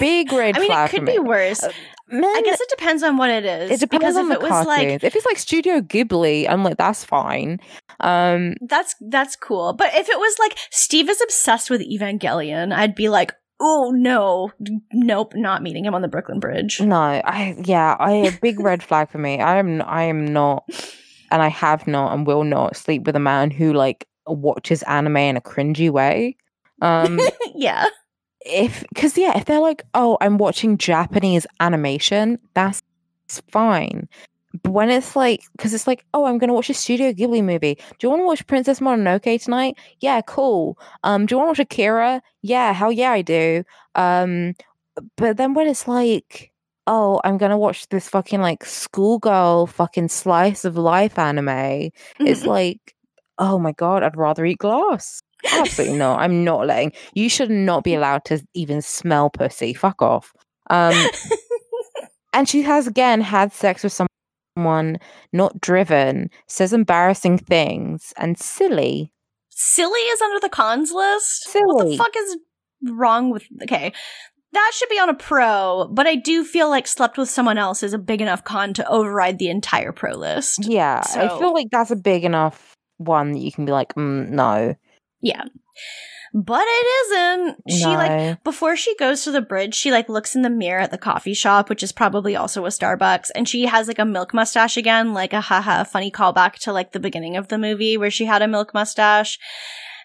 [0.00, 1.62] Big red I mean, it could be worse.
[1.62, 1.72] Uh,
[2.12, 3.70] I guess it depends on what it is.
[3.70, 6.62] it depends because on if the it was like if it's like Studio Ghibli, I'm
[6.62, 7.58] like, that's fine.
[8.00, 9.72] Um, that's that's cool.
[9.72, 14.52] But if it was like Steve is obsessed with Evangelion, I'd be like, oh no,
[14.92, 16.80] nope, not meeting him on the Brooklyn Bridge.
[16.80, 19.40] no, I yeah, I a big red flag for me.
[19.40, 20.64] I am I am not,
[21.30, 25.16] and I have not and will not sleep with a man who like watches anime
[25.16, 26.36] in a cringy way.
[26.82, 27.20] Um,
[27.54, 27.86] yeah.
[28.46, 32.82] If because yeah, if they're like, oh, I'm watching Japanese animation, that's
[33.50, 34.08] fine.
[34.62, 37.74] But when it's like, because it's like, oh, I'm gonna watch a Studio Ghibli movie.
[37.74, 39.76] Do you want to watch Princess Mononoke tonight?
[40.00, 40.78] Yeah, cool.
[41.04, 42.22] Um, do you want to watch Akira?
[42.42, 43.64] Yeah, hell yeah, I do.
[43.94, 44.54] Um,
[45.16, 46.52] but then when it's like,
[46.86, 51.90] oh, I'm gonna watch this fucking like schoolgirl fucking slice of life anime,
[52.20, 52.94] it's like,
[53.38, 55.20] oh my god, I'd rather eat glass.
[55.52, 56.20] Absolutely not.
[56.20, 59.74] I'm not letting you should not be allowed to even smell pussy.
[59.74, 60.32] Fuck off.
[60.70, 60.94] Um
[62.32, 63.98] and she has again had sex with
[64.56, 64.98] someone
[65.32, 69.12] not driven, says embarrassing things, and silly.
[69.50, 71.44] Silly is under the cons list.
[71.44, 71.64] Silly.
[71.66, 72.36] What the fuck is
[72.84, 73.44] wrong with?
[73.62, 73.92] Okay,
[74.52, 77.82] that should be on a pro, but I do feel like slept with someone else
[77.82, 80.66] is a big enough con to override the entire pro list.
[80.66, 81.20] Yeah, So.
[81.20, 84.74] I feel like that's a big enough one that you can be like, mm, no,
[85.20, 85.44] Yeah,
[86.38, 87.62] but it isn't.
[87.70, 90.90] She like before she goes to the bridge, she like looks in the mirror at
[90.90, 94.34] the coffee shop, which is probably also a Starbucks, and she has like a milk
[94.34, 98.10] mustache again, like a haha funny callback to like the beginning of the movie where
[98.10, 99.38] she had a milk mustache.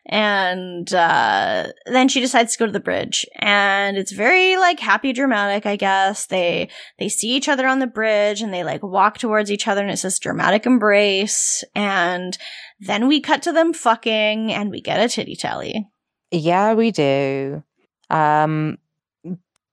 [0.05, 3.25] And uh then she decides to go to the bridge.
[3.35, 6.25] And it's very like happy dramatic, I guess.
[6.25, 9.81] They they see each other on the bridge and they like walk towards each other
[9.81, 11.63] and it's this dramatic embrace.
[11.75, 12.35] And
[12.81, 15.87] then we cut to them fucking and we get a titty tally.
[16.31, 17.63] Yeah, we do.
[18.09, 18.77] Um,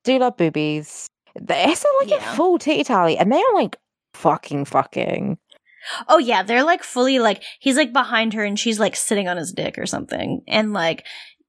[0.04, 1.08] do love boobies.
[1.40, 2.32] They- It's like Yeah.
[2.32, 3.76] a full titty tally, and they are like
[4.14, 5.38] fucking fucking.
[6.08, 9.36] Oh yeah, they're like fully like he's like behind her and she's like sitting on
[9.36, 10.42] his dick or something.
[10.48, 11.06] And like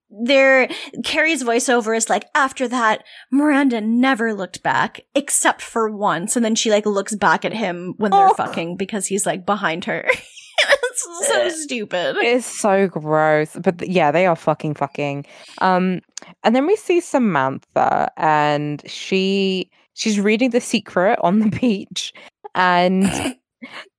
[0.09, 0.69] there
[1.03, 6.55] Carrie's voiceover is like after that Miranda never looked back except for once and then
[6.55, 8.33] she like looks back at him when they're Oh.
[8.33, 10.07] fucking because he's like behind her.
[10.67, 11.49] it's so Eh.
[11.49, 12.15] stupid.
[12.19, 15.25] It's so gross, but th- yeah, they are fucking fucking.
[15.59, 16.01] Um,
[16.43, 22.13] and then we see Samantha, and she she's reading The Secret on the beach,
[22.55, 23.03] and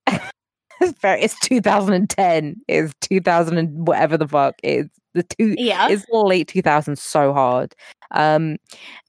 [0.81, 5.89] it's very it's 2010, it's 2000 and whatever the fuck it's the two Yeah.
[5.91, 7.75] it's late 2000s so hard.
[8.13, 8.57] Um,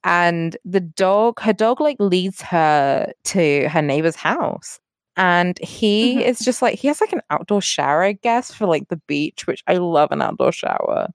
[0.04, 4.80] and the dog, her dog, like leads her to her neighbor's house.
[5.22, 6.22] And he Mhm.
[6.26, 9.46] is just like he has like an outdoor shower, I guess, for like the beach,
[9.46, 11.10] which I love an outdoor shower.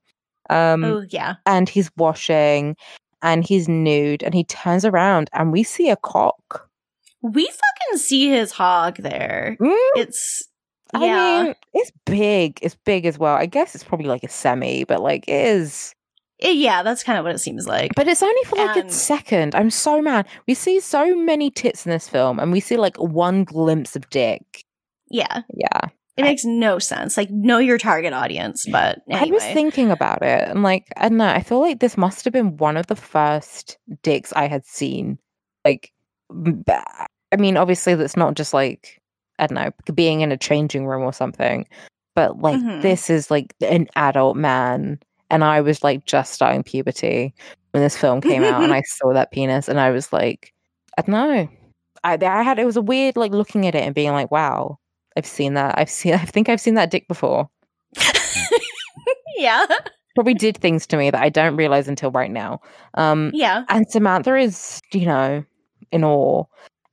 [0.48, 1.34] Um, oh yeah.
[1.44, 2.76] and he's washing,
[3.20, 6.68] and he's nude, and he turns around, and we see a cock.
[7.20, 9.56] We fucking see his hog there.
[9.60, 10.44] Mm, It's
[10.94, 11.42] I yeah.
[11.42, 12.60] mean, it's big.
[12.62, 13.34] It's big as well.
[13.34, 15.95] I guess it's probably like a semi, but like it is.
[16.42, 17.92] Eh, yeah, that's kind of what it seems like.
[17.96, 19.54] But it's only for like And- a second.
[19.54, 20.26] I'm so mad.
[20.46, 24.08] We see so many tits in this film, and we see like one glimpse of
[24.10, 24.64] dick.
[25.10, 25.42] yeah.
[25.54, 25.88] Yeah.
[26.18, 27.18] It makes no sense.
[27.18, 29.28] Like know your target audience, but anyway.
[29.28, 31.26] I was thinking about it, and like, I don't know.
[31.28, 35.18] I feel like this must have been one of the first dicks I had seen.
[35.64, 35.92] Like,
[36.30, 39.00] I mean, obviously, that's not just like,
[39.38, 41.66] I don't know, being in a changing room or something,
[42.14, 42.80] but like, Mhm.
[42.82, 44.98] this is like an adult man.
[45.30, 47.34] And I was like just starting puberty
[47.72, 50.52] when this film came out, and I saw that penis, and I was like,
[50.98, 51.48] I don't know.
[52.04, 54.78] I, I had, it was a weird like looking at it and being like, wow,
[55.16, 55.76] I've seen that.
[55.78, 57.48] I've seen, I think I've seen that dick before.
[59.36, 59.66] yeah.
[60.14, 62.60] probably did things to me that I don't realize until right now.
[62.94, 63.64] Um, Yeah.
[63.68, 65.44] and Samantha is, you know,
[65.92, 66.44] in awe.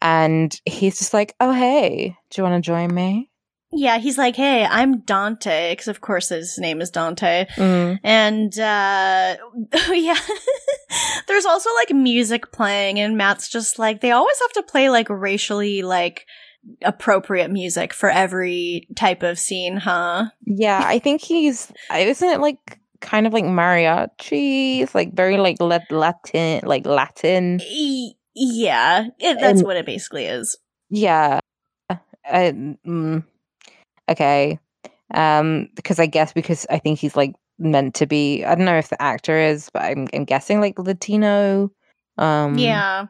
[0.01, 3.29] And he's just like, oh, hey, do you want to join me?
[3.75, 7.45] Yeah, he's like, "Hey, I'm Dante," because of course his name is Dante.
[7.55, 7.99] Mm.
[8.03, 9.35] And uh
[9.91, 10.17] yeah.
[11.27, 15.09] There's also like music playing and Matt's just like they always have to play like
[15.09, 16.25] racially like
[16.83, 20.25] appropriate music for every type of scene, huh?
[20.45, 24.79] Yeah, I think he's, isn't it like kind of like mariachi?
[24.81, 27.59] It's like very like lat- Latin, like Latin.
[28.35, 30.57] Yeah, it, that's And- what it basically is.
[30.89, 31.39] Yeah.
[31.89, 31.97] Uh,
[32.85, 33.23] mm,
[34.09, 34.59] okay.
[35.13, 38.43] Um, because I guess because I think he's like meant to be.
[38.43, 41.71] I don't know if the actor is, but I'm I'm guessing like Latino.
[42.17, 43.05] Um, yeah.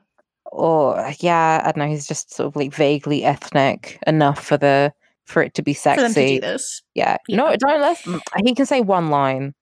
[0.51, 1.87] Or yeah, I don't know.
[1.87, 4.93] He's just sort of like vaguely ethnic enough for the
[5.25, 6.39] for it to be them to do sexy.
[6.39, 6.81] this.
[6.95, 7.17] Yeah.
[7.29, 7.55] No, Yeah.
[7.57, 7.97] don't let.
[8.45, 9.53] He can say one line.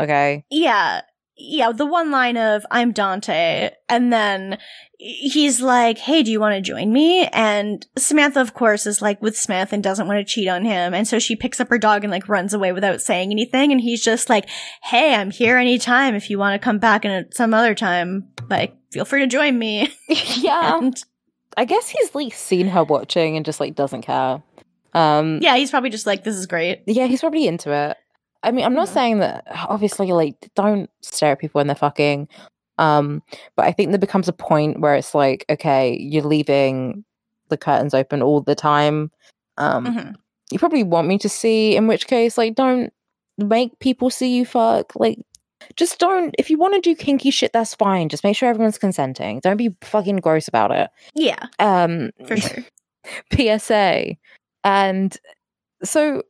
[0.00, 0.44] Okay.
[0.50, 1.02] Yeah.
[1.42, 4.58] Yeah, the one line of I'm Dante and then
[4.98, 9.20] he's like, "Hey, do you want to join me?" And Samantha of course is like
[9.22, 11.78] with Smith and doesn't want to cheat on him, and so she picks up her
[11.78, 14.48] dog and like runs away without saying anything and he's just like,
[14.82, 18.28] "Hey, I'm here anytime if you want to come back in some other time.
[18.48, 20.78] Like, feel free to join me." yeah.
[20.78, 21.02] And
[21.56, 24.42] I guess he's like seen her watching and just like doesn't care.
[24.92, 25.38] Um.
[25.40, 27.96] yeah, he's probably just like, "This is great." yeah, he's probably into it.
[28.42, 28.92] I mean, I'm not Mhm.
[28.92, 32.28] saying that obviously like don't stare at people when they're fucking.
[32.78, 33.22] Um,
[33.56, 37.04] but I think there becomes a point where it's like, okay, you're leaving
[37.48, 39.10] the curtains open all the time.
[39.58, 40.14] Um, Mhm.
[40.50, 42.90] you probably want me to see, in which case, like, don't
[43.36, 44.94] make people see you fuck.
[44.96, 45.18] Like,
[45.76, 46.34] just don't.
[46.38, 48.08] If you want to do kinky shit, that's fine.
[48.08, 49.40] Just make sure everyone's consenting.
[49.40, 50.88] Don't be fucking gross about it.
[51.14, 52.64] Yeah, Um, for sure.
[53.32, 54.16] PSA.
[54.64, 55.16] And
[55.84, 56.22] so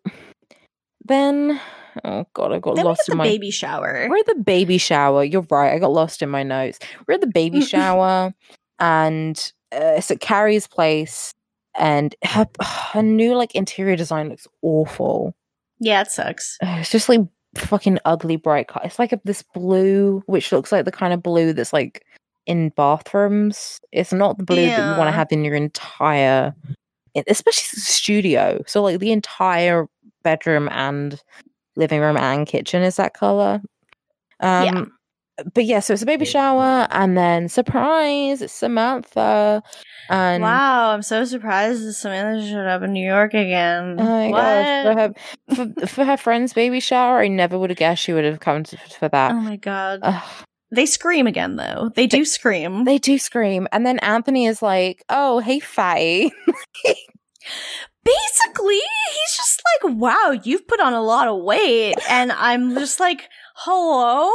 [1.05, 1.61] then,
[2.05, 3.25] oh god, I got then lost in the my.
[3.25, 4.07] baby shower.
[4.09, 5.25] We're at the baby shower.
[5.25, 5.73] You're right.
[5.73, 6.79] I got lost in my notes.
[7.07, 8.33] We're at the baby shower,
[8.79, 11.33] and uh, it's at Carrie's place,
[11.79, 15.35] and her her new like interior design looks awful.
[15.79, 16.59] Yeah, it sucks.
[16.61, 17.21] It's just like
[17.57, 18.87] fucking ugly bright color.
[18.87, 22.05] It's like a, this blue, which looks like the kind of blue that's like
[22.47, 23.81] in bathrooms.
[23.93, 26.55] It's not the blue that you want to have in your entire,
[27.27, 28.63] especially studio.
[28.67, 29.87] So like the entire
[30.23, 31.21] bedroom and
[31.77, 33.61] living room and kitchen is that color.
[34.41, 34.85] Um, Yeah.
[35.55, 39.63] But yeah, so it's a baby shower, and then surprise, it's Samantha,
[40.11, 43.97] and wow, I'm so surprised that Samantha showed up in New York again.
[43.99, 44.43] Oh my what?
[44.43, 48.13] gosh, for her for, for her friend's baby shower, I never would have guessed she
[48.13, 49.33] would have come to, for that.
[49.33, 50.01] oh my god.
[50.03, 50.23] Ugh,
[50.73, 51.91] they scream again though.
[51.95, 52.85] They do scream.
[52.85, 56.33] they do scream, and then Anthony is like, "Oh, hey, fatty."
[58.05, 61.95] Basically, he's just like, wow, you've put on a lot of weight.
[62.11, 64.31] And I'm just like, hello?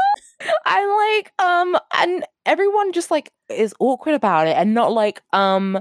[0.66, 5.80] I'm like, um, and everyone just like is awkward about it, and not like, um.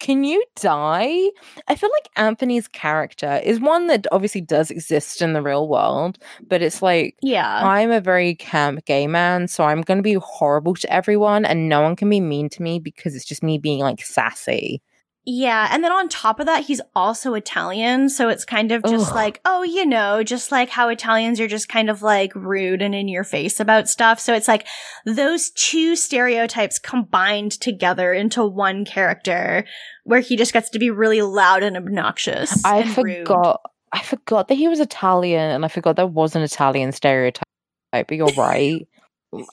[0.00, 1.30] Can you die?
[1.68, 6.18] I feel like Anthony's character is one that obviously does exist in the real world,
[6.48, 7.60] but it's like Yeah.
[7.64, 11.68] I'm a very camp gay man, so I'm going to be horrible to everyone, and
[11.68, 14.82] no one can be mean to me because it's just me being like sassy.
[15.26, 19.08] Yeah, and then on top of that, he's also Italian, so it's kind of just
[19.08, 19.14] Ugh.
[19.14, 22.94] like, oh, you know, just like how Italians are just kind of like rude and
[22.94, 24.20] in your face about stuff.
[24.20, 24.66] So it's like
[25.06, 29.64] those two stereotypes combined together into one character
[30.04, 32.62] where he just gets to be really loud and obnoxious.
[32.62, 33.26] I and rude.
[33.26, 33.62] forgot.
[33.92, 37.44] I forgot that he was Italian, and I forgot there was an Italian stereotype.
[37.92, 38.86] But you're right.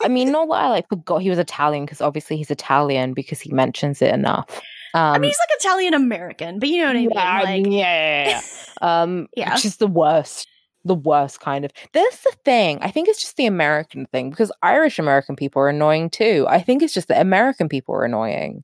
[0.01, 3.39] I mean, not that I like forgot he was Italian because obviously he's Italian because
[3.39, 4.61] he mentions it enough.
[4.93, 7.09] Um, I mean, he's like Italian American, but you know what I mean?
[7.13, 8.41] yeah, like, yeah, yeah,
[8.81, 9.01] yeah.
[9.01, 9.53] um, Yeah.
[9.53, 10.47] which is the worst,
[10.83, 11.71] the worst kind of.
[11.93, 12.79] That's the thing.
[12.81, 16.45] I think it's just the American thing because Irish American people are annoying too.
[16.49, 18.63] I think it's just that American people are annoying.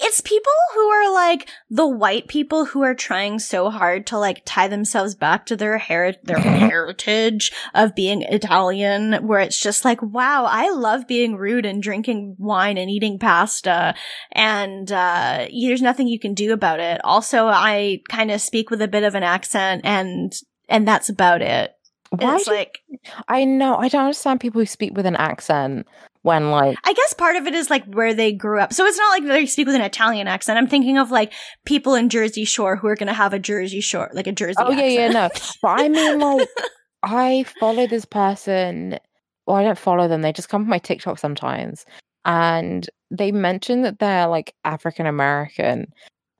[0.00, 4.42] It's people who are like the white people who are trying so hard to like
[4.44, 10.02] tie themselves back to their heri- their heritage of being Italian where it's just like
[10.02, 13.94] wow I love being rude and drinking wine and eating pasta
[14.32, 18.82] and uh there's nothing you can do about it also I kind of speak with
[18.82, 20.32] a bit of an accent and
[20.68, 21.74] and that's about it
[22.10, 22.36] Why?
[22.36, 22.80] it's do- like
[23.28, 23.76] I know.
[23.76, 25.86] I don't understand people who speak with an accent
[26.22, 26.76] when like.
[26.84, 28.72] I guess part of it is like where they grew up.
[28.72, 30.58] So it's not like they speak with an Italian accent.
[30.58, 31.32] I'm thinking of like
[31.64, 34.56] people in Jersey Shore who are going to have a Jersey Shore, like a Jersey.
[34.58, 35.28] Oh yeah, yeah, no.
[35.60, 36.48] But I mean, like,
[37.02, 38.98] I follow this person.
[39.46, 40.22] Well, I don't follow them.
[40.22, 41.84] They just come to my TikTok sometimes,
[42.24, 45.92] and they mention that they're like African American,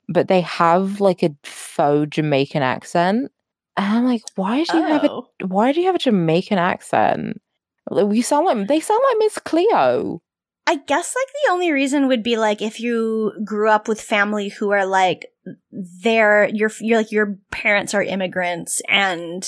[0.08, 3.32] but they have like a faux Jamaican accent.
[3.76, 5.28] And I'm like, why do you have a Oh.
[5.46, 7.40] why do you have a Jamaican accent?
[7.90, 10.22] You sound like they sound like Miss Cleo.
[10.66, 14.48] I guess like the only reason would be like if you grew up with family
[14.48, 15.26] who are like
[15.72, 19.44] they're your you're like your parents are immigrants and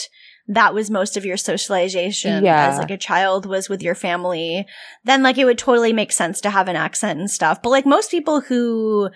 [0.48, 2.68] that was most of your socialization Yeah.
[2.68, 4.66] as like a child was with your family
[5.04, 7.86] then like it would totally make sense to have an accent and stuff but like
[7.86, 9.08] most people who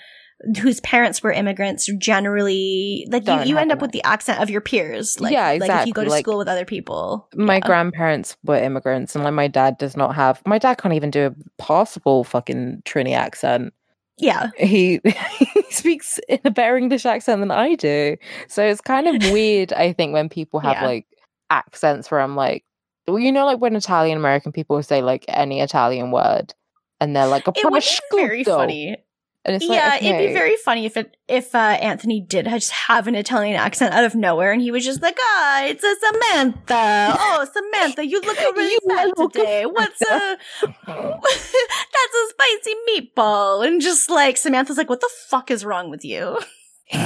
[0.61, 4.49] whose parents were immigrants generally like you, Don't you end up with the accent of
[4.51, 7.55] your peers like Yeah, like if you go to like- school with other people My
[7.57, 7.61] Yeah.
[7.61, 10.41] grandparents were immigrants, and like my dad does not have.
[10.47, 13.73] My dad can't even do a passable fucking Trini accent.
[14.19, 15.01] yeah he
[15.39, 18.17] he speaks in a better English accent than I do.
[18.49, 20.87] So it's kind of weird, I think, when people have Yeah.
[20.87, 21.07] like
[21.51, 22.65] accents where I'm like,
[23.07, 26.55] well, you know, like when Italian American people say like any Italian word,
[27.01, 28.97] and they're like a it very funny
[29.47, 33.15] yeah, like, it'd be very funny if it if uh, Anthony did just have an
[33.15, 37.17] Italian accent out of nowhere, and he was just like, "Ah, it's a Samantha.
[37.21, 39.65] Oh, Samantha, you look really You today.
[39.67, 40.39] What's a
[40.87, 46.05] that's a spicy meatball?" And just like Samantha's like, "What the fuck is wrong with
[46.05, 46.39] you?"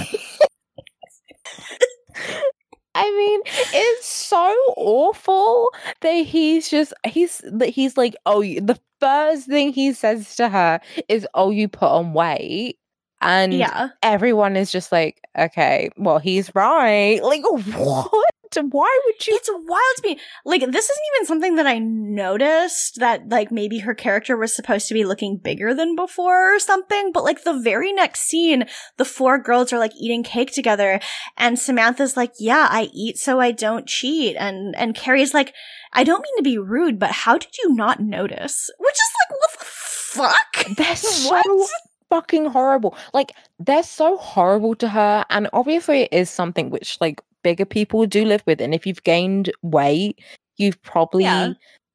[2.95, 3.41] I mean,
[3.73, 5.71] it's so awful
[6.01, 10.49] that he's just he's that he's like, oh, you- the first thing he says to
[10.49, 12.79] her is, "Oh, you put on weight,"
[13.21, 17.21] and yeah, everyone is just like, okay, well, he's right.
[17.23, 17.43] Like,
[17.77, 18.11] what?
[18.57, 19.35] Why would you?
[19.35, 20.19] It's wild to me.
[20.45, 24.89] Like, this isn't even something that I noticed that, like, maybe her character was supposed
[24.89, 27.13] to be looking bigger than before or something.
[27.13, 28.65] But, like, the very next scene,
[28.97, 31.01] the four girls are, like, eating cake together.
[31.37, 34.37] And Samantha's like, yeah, I eat so I don't cheat.
[34.39, 35.55] And, and Carrie's like,
[35.93, 38.71] I don't mean to be rude, but how did you not notice?
[38.79, 40.77] Which is like, what the fuck?
[40.77, 41.67] They're so
[42.13, 42.95] fucking horrible.
[43.15, 48.07] Like they're so horrible to her, and obviously it is something which like bigger people
[48.07, 48.61] do live with.
[48.61, 50.19] And if you've gained weight,
[50.57, 51.53] you've probably Yeah.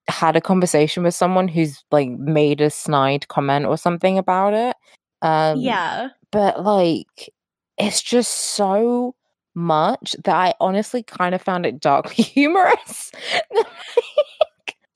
[0.09, 4.75] had a conversation with someone who's like made a snide comment or something about it.
[5.21, 6.09] Um, yeah.
[6.31, 7.29] but like
[7.77, 9.15] it's just so
[9.55, 13.11] much that I honestly kind of found it darkly humorous.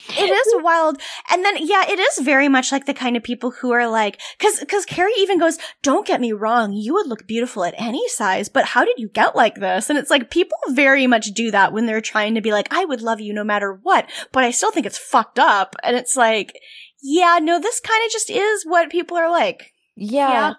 [0.08, 1.00] It is wild.
[1.30, 4.20] And then, yeah, it is very much like the kind of people who are like,
[4.38, 8.06] cause, cause Carrie even goes, don't get me wrong, you would look beautiful at any
[8.08, 9.88] size, but how did you get like this?
[9.90, 12.84] And it's like, people very much do that when they're trying to be like, I
[12.84, 15.76] would love you no matter what, but I still think it's fucked up.
[15.82, 16.52] And it's like,
[17.02, 19.72] yeah, no, this kind of just is what people are like.
[19.96, 20.30] Yeah.
[20.30, 20.54] Yeah.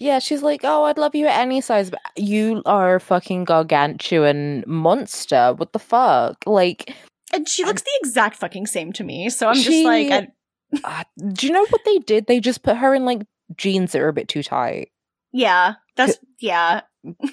[0.00, 3.44] Yeah, she's like, "Oh, I'd love you at any size, but you are a fucking
[3.44, 5.54] gargantuan monster.
[5.56, 6.94] What the fuck?" Like,
[7.32, 9.28] And she looks the exact fucking same to me.
[9.30, 10.28] So I'm just like, I,
[10.84, 12.26] uh, do you know what they did?
[12.26, 13.22] They just put her in like
[13.56, 14.90] jeans that are a bit too tight.
[15.32, 16.82] yeah, that's, yeah.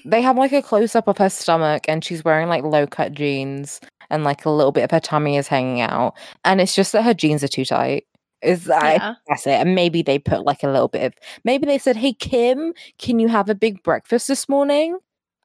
[0.06, 3.14] They have like a close up of her stomach, and she's wearing like low cut
[3.14, 6.14] jeans, and like a little bit of her tummy is hanging out,
[6.46, 8.06] and it's just that her jeans are too tight.
[8.42, 9.14] Is I Yeah.
[9.28, 9.52] that's it?
[9.60, 11.14] And maybe they put like a little bit of
[11.44, 14.98] maybe they said, "Hey Kim, can you have a big breakfast this morning?"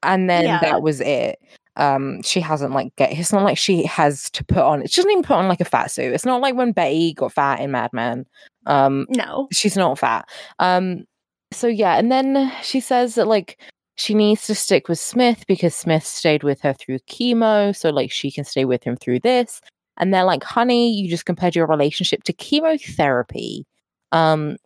[0.02, 0.60] And then Yeah.
[0.60, 1.38] that was it.
[1.76, 3.12] Um, she hasn't like get.
[3.12, 4.86] It's not like she has to put on.
[4.86, 6.12] She doesn't even put on like a fat suit.
[6.12, 8.26] It's not like when Betty got fat in Mad Men.
[8.66, 9.48] Um, No.
[9.52, 10.28] she's not fat.
[10.58, 11.04] Um,
[11.52, 13.60] so yeah, and then she says that like
[13.96, 18.10] she needs to stick with Smith because Smith stayed with her through chemo, so like
[18.10, 19.60] she can stay with him through this.
[19.96, 23.66] And they're like, "Honey, you just compared your relationship to chemotherapy."
[24.12, 24.56] Um,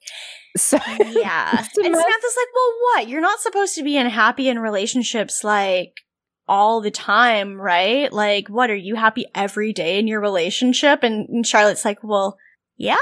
[0.57, 1.51] so Yeah.
[1.59, 3.09] and Samantha- Samantha's like, well, what?
[3.09, 6.01] You're not supposed to be unhappy in relationships like
[6.49, 8.13] all the time, right?
[8.13, 8.71] Like, what?
[8.71, 11.03] Are you happy every day in your relationship?
[11.03, 12.37] And, and Charlotte's like, well,
[12.77, 12.97] yeah.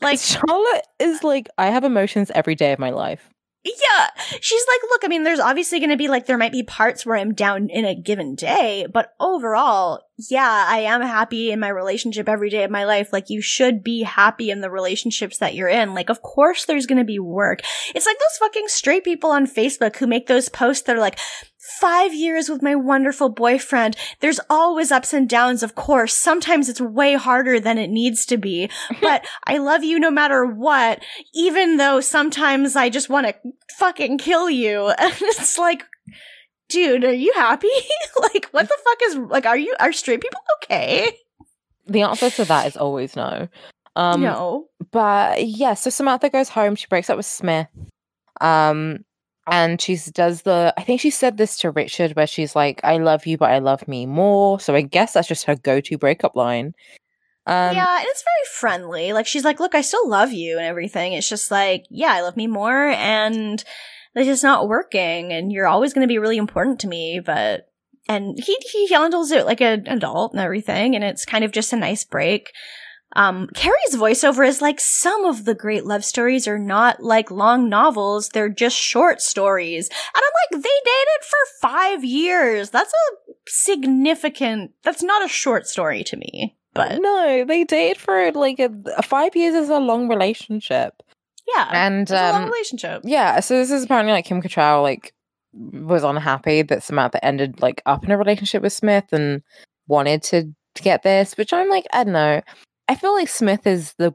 [0.00, 3.28] Like, Charlotte is like, I have emotions every day of my life.
[3.64, 4.06] yeah.
[4.40, 7.04] She's like, look, I mean, there's obviously going to be like, there might be parts
[7.04, 11.68] where I'm down in a given day, but overall, yeah, I am happy in my
[11.68, 13.12] relationship every day of my life.
[13.12, 15.94] Like, you should be happy in the relationships that you're in.
[15.94, 17.60] Like, of course there's going to be work.
[17.94, 21.18] It's like those fucking straight people on Facebook who make those posts that are like,
[21.78, 23.96] five years with my wonderful boyfriend.
[24.20, 26.14] There's always ups and downs, of course.
[26.14, 28.70] Sometimes it's way harder than it needs to be,
[29.00, 31.02] but I love you no matter what,
[31.34, 33.34] even though sometimes I just want to
[33.78, 34.92] fucking kill you.
[35.00, 35.84] And it's like,
[36.68, 37.68] dude, are you happy?
[38.20, 41.16] like, what the fuck is, like, are you, are straight people okay?
[41.86, 43.48] The answer to that is always no.
[43.96, 44.66] Um, no.
[44.92, 46.76] but yeah, so Samantha goes home.
[46.76, 47.66] She breaks up with Smith.
[48.40, 49.04] Um,
[49.50, 50.72] and she does the.
[50.76, 53.58] I think she said this to Richard, where she's like, "I love you, but I
[53.58, 56.74] love me more." So I guess that's just her go-to breakup line.
[57.46, 59.12] Um, yeah, and it's very friendly.
[59.12, 62.20] Like she's like, "Look, I still love you and everything." It's just like, "Yeah, I
[62.20, 63.62] love me more and
[64.14, 67.68] it's just not working and you're always going to be really important to me, but
[68.08, 71.72] and he he handles it like an adult and everything and it's kind of just
[71.72, 72.50] a nice break.
[73.16, 77.68] Um, Carrie's voiceover is like some of the great love stories are not like long
[77.68, 79.88] novels, they're just short stories.
[79.88, 82.70] And I'm like, they dated for five years.
[82.70, 88.30] That's a significant, that's not a short story to me, but no, they dated for
[88.32, 88.70] like a,
[89.02, 91.02] five years is a long relationship,
[91.52, 91.68] yeah.
[91.72, 93.02] and It's a long um, relationship.
[93.04, 93.40] yeah.
[93.40, 95.12] So this is apparently like Kim Cattrall like
[95.52, 99.42] was unhappy that Samantha ended like up in a relationship with Smith and
[99.88, 100.44] wanted to,
[100.76, 102.40] to get this, which I'm like, I don't know.
[102.90, 104.12] I feel like Smith is the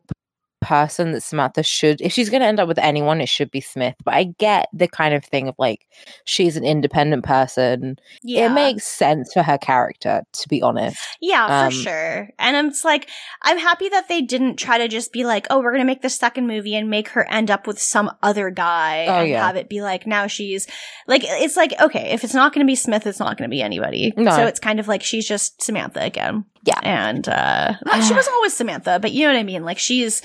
[0.62, 3.62] person that Samantha should, if she's going to end up with anyone, it should be
[3.62, 3.96] Smith.
[4.04, 5.88] But I get the kind of thing of like,
[6.26, 7.98] she's an independent person.
[8.22, 8.48] Yeah.
[8.48, 10.98] It makes sense for her character, to be honest.
[11.22, 12.30] Yeah, um, for sure.
[12.38, 13.08] And it's like,
[13.44, 16.02] I'm happy that they didn't try to just be like, oh, we're going to make
[16.02, 19.48] the second movie and make her end up with some other guy Oh, and yeah.
[19.48, 20.68] have it be like, now she's
[21.08, 23.56] like, it's like, okay, if it's not going to be Smith, it's not going to
[23.56, 24.12] be anybody.
[24.18, 24.32] No.
[24.32, 26.44] So it's kind of like she's just Samantha again.
[26.66, 26.80] Yeah.
[26.84, 29.64] And, uh, she wasn't always Samantha, but you know what I mean?
[29.64, 30.22] Like she's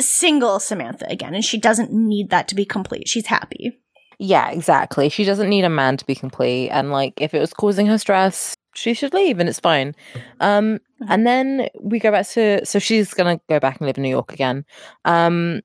[0.00, 3.08] single Samantha again and she doesn't need that to be complete.
[3.08, 3.78] She's happy.
[4.18, 5.08] Yeah, exactly.
[5.08, 6.70] She doesn't need a man to be complete.
[6.70, 9.94] And like, if it was causing her stress, she should leave and it's fine.
[10.40, 11.06] Um, Mhm.
[11.08, 14.08] and then we go back to so she's gonna go back and live in New
[14.08, 14.64] York again.
[15.04, 15.60] Um,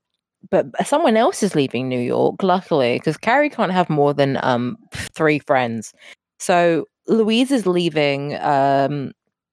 [0.50, 4.78] but someone else is leaving New York, luckily, because Carrie can't have more than um
[4.94, 5.94] three friends.
[6.40, 9.12] So Louise is leaving, um,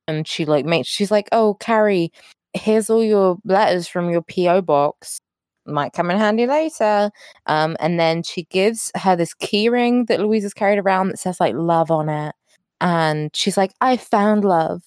[0.09, 2.12] and she like makes she's like, "Oh, Carrie,
[2.55, 5.20] here's all your letters from your PO box.
[5.66, 7.11] Might come in handy later."
[7.47, 11.41] Um, and then she gives her this keyring that Louise has carried around that says
[11.41, 12.35] like love on it,
[12.81, 14.83] and she's like, "I found love."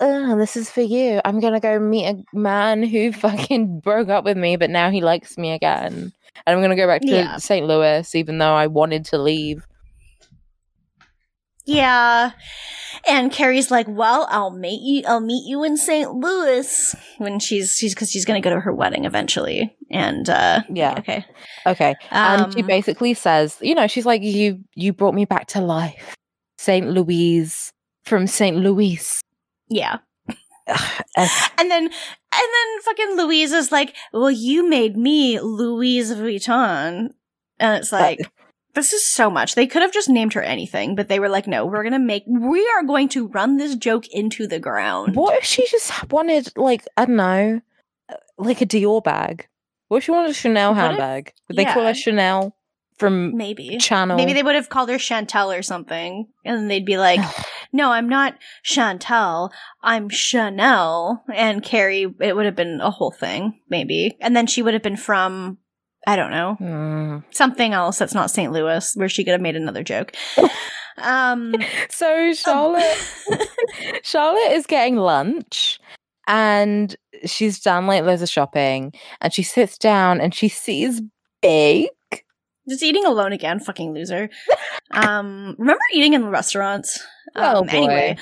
[0.00, 1.20] Oh, this is for you.
[1.24, 5.00] I'm gonna go meet a man who fucking broke up with me, but now he
[5.00, 6.12] likes me again.
[6.46, 7.36] And I'm gonna go back to Yeah.
[7.36, 7.66] St.
[7.66, 9.64] Louis, even though I wanted to leave.
[11.64, 12.32] Yeah.
[13.08, 15.02] And Carrie's like, "Well, I'll meet you.
[15.06, 16.12] I'll meet you in St.
[16.14, 20.60] Louis when she's she's because she's going to go to her wedding eventually." And uh
[20.72, 20.94] Yeah.
[20.98, 21.24] okay.
[21.66, 21.94] Okay.
[22.10, 25.60] and she Um, basically says, you know, she's like, You you brought me back to
[25.60, 26.14] life.
[26.58, 26.86] St.
[26.88, 27.72] Louise
[28.04, 28.56] from St.
[28.56, 29.20] Louis.
[29.68, 29.98] Yeah.
[31.58, 37.10] And then and then fucking Louise is like, "Well, you made me Louise Vuitton."
[37.58, 38.18] And it's like
[38.74, 39.54] this is so much.
[39.54, 41.98] They could have just named her anything, but they were like, "No, we're going to
[41.98, 46.10] make we are going to run this joke into the ground." what if she just
[46.10, 47.60] wanted, like, I don't know,
[48.08, 49.48] uh, like a Dior bag?
[49.88, 51.32] What if she wanted a Chanel What if- handbag?
[51.48, 52.56] Would they call her Chanel
[52.98, 53.76] from Maybe.
[53.78, 54.16] Channel?
[54.16, 57.20] Maybe they would have called her Chantel or something, and then they'd be like,
[57.72, 59.50] "No, I'm not Chantel.
[59.82, 64.62] I'm Chanel." And Carrie, it would have been a whole thing, maybe, and then she
[64.62, 65.58] would have been from,
[66.06, 67.18] I don't know, Hmm.
[67.30, 68.52] something else that's not St.
[68.52, 70.12] Louis, where she could have made another joke.
[70.98, 71.54] um,
[71.90, 72.98] So Charlotte
[74.02, 75.78] Charlotte is getting lunch
[76.26, 81.00] and she's done like loads of shopping and she sits down and she sees
[81.40, 81.88] Big.
[82.68, 84.28] Just eating alone again, fucking loser.
[84.94, 87.02] Um, remember eating in the restaurants?
[87.34, 87.72] Oh, Um, boy.
[87.72, 88.18] Anyway,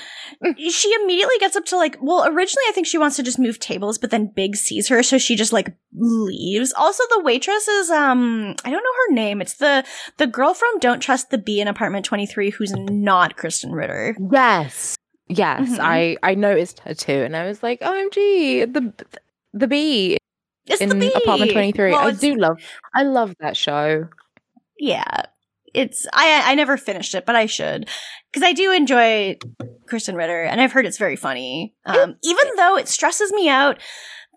[0.69, 3.59] she immediately gets up to like, well, originally I think she wants to just move
[3.59, 6.71] tables, but then Big sees her, so she just like leaves.
[6.77, 9.41] Also, the waitress is, um, I don't know her name.
[9.41, 9.83] It's the,
[10.15, 14.15] the girl from Don't Trust the Bee in Apartment 23 who's not Krysten Ritter.
[14.31, 14.95] Yes.
[15.27, 15.71] Yes.
[15.71, 15.79] Mhm.
[15.81, 18.93] I I noticed her too and I was like, OMG, the
[19.53, 20.17] the bee
[20.67, 21.07] It's in the bee!
[21.13, 21.91] In Apartment 23.
[21.91, 22.61] Well, I do love
[22.95, 24.07] I love that show.
[24.81, 25.23] Yeah
[25.73, 27.87] it's i i never finished it but i should.
[28.29, 29.37] Because i do enjoy
[29.89, 31.73] krysten ritter and i've heard it's very funny.
[31.85, 33.79] Um even though it stresses me out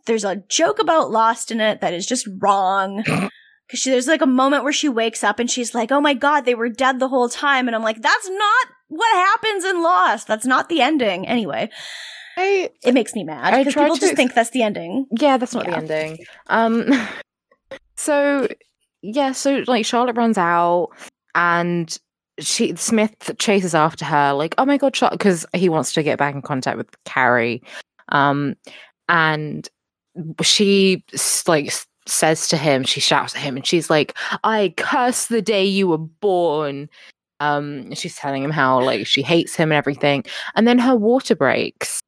[0.06, 3.02] there's a joke about lost in it that is just wrong.
[3.66, 6.42] Because there's like a moment where she wakes up and she's like oh my god
[6.44, 7.66] they were dead the whole time.
[7.66, 10.28] And i'm like that's not what happens in lost.
[10.28, 11.26] That's not the ending.
[11.26, 11.70] Anyway
[12.36, 15.06] I it makes me mad because people just ex- think that's the ending.
[15.18, 15.80] Yeah, that's not Yeah.
[15.80, 16.18] the ending.
[16.46, 17.08] Um
[17.96, 18.46] so
[19.04, 20.88] yeah, so like Charlotte runs out
[21.34, 21.98] and
[22.38, 26.18] she Smith chases after her, like, oh my god, Charlotte because he wants to get
[26.18, 27.62] back in contact with Carrie.
[28.10, 28.54] Um
[29.08, 29.68] and
[30.42, 31.04] she
[31.46, 31.70] like
[32.06, 35.86] says to him, she shouts at him and she's like, I curse the day you
[35.88, 36.88] were born.
[37.40, 40.24] Um she's telling him how like she hates him and everything.
[40.56, 42.02] And then her water breaks.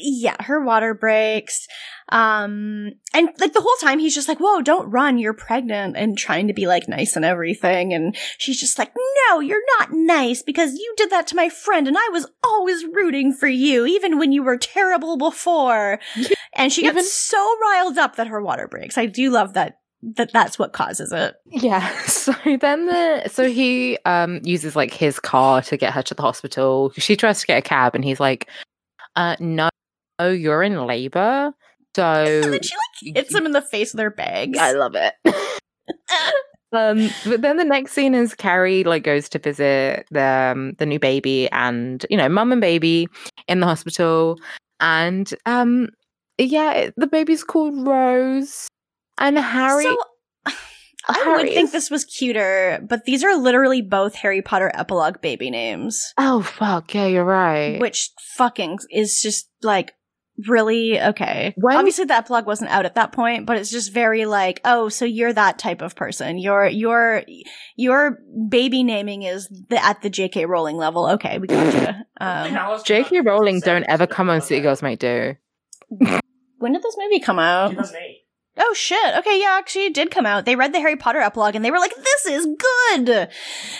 [0.00, 1.66] Yeah, her water breaks.
[2.10, 6.16] Um, and like the whole time he's just like, whoa, don't run, you're pregnant and
[6.16, 7.92] trying to be like nice and everything.
[7.92, 8.92] And she's just like,
[9.28, 12.84] no, you're not nice because you did that to my friend and I was always
[12.84, 16.00] rooting for you, even when you were terrible before.
[16.54, 18.98] And she gets Even- so riled up that her water breaks.
[18.98, 19.78] I do love that.
[20.02, 21.34] That that's what causes it.
[21.46, 21.86] Yeah.
[22.06, 26.22] So then the so he um uses like his car to get her to the
[26.22, 26.92] hospital.
[26.96, 28.48] She tries to get a cab and he's like,
[29.14, 29.68] uh no,
[30.26, 31.52] you're in labor.
[31.96, 34.58] So And then she like hits him in the face with her bags.
[34.58, 35.14] I love it.
[36.72, 40.84] um but then the next scene is Carrie like goes to visit the um, the
[40.86, 43.08] new baby and you know, mum and baby
[43.48, 44.38] in the hospital
[44.80, 45.88] and um
[46.36, 48.68] yeah, it- the baby's called Rose
[49.18, 49.96] and Harry So
[51.08, 55.50] I would think this was cuter, but these are literally both Harry Potter epilogue baby
[55.50, 57.80] names, Oh fuck, yeah, you're right.
[57.80, 59.94] which fucking is just like
[60.46, 61.54] really okay.
[61.56, 64.88] When- Obviously, that epilogue wasn't out at that point, but it's just very like, oh,
[64.88, 66.38] so you're that type of person.
[66.38, 67.22] Your your
[67.76, 70.46] your baby naming is the, at the J.K.
[70.46, 71.06] Rowling level.
[71.10, 71.88] Okay, we got you.
[72.20, 73.20] Um, J.K.
[73.20, 75.36] Rowling don't ever come on City Girls Might Do.
[75.88, 77.70] when did this movie come out?
[77.70, 78.24] 2008.
[78.58, 79.16] Oh shit.
[79.18, 80.44] Okay, yeah, actually it did come out.
[80.44, 83.28] They read the Harry Potter epilogue and they were like, this is good.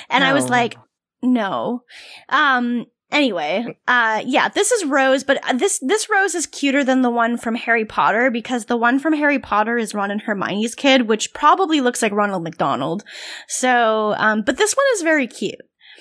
[0.08, 0.76] And I was like,
[1.20, 1.82] no.
[2.28, 7.02] Um anyway, uh yeah, this is Rose, but uh, this this Rose is cuter than
[7.02, 10.74] the one from Harry Potter because the one from Harry Potter is Ron and Hermione's
[10.74, 13.04] kid, which probably looks like Ronald McDonald.
[13.48, 15.60] So, um but this one is very cute.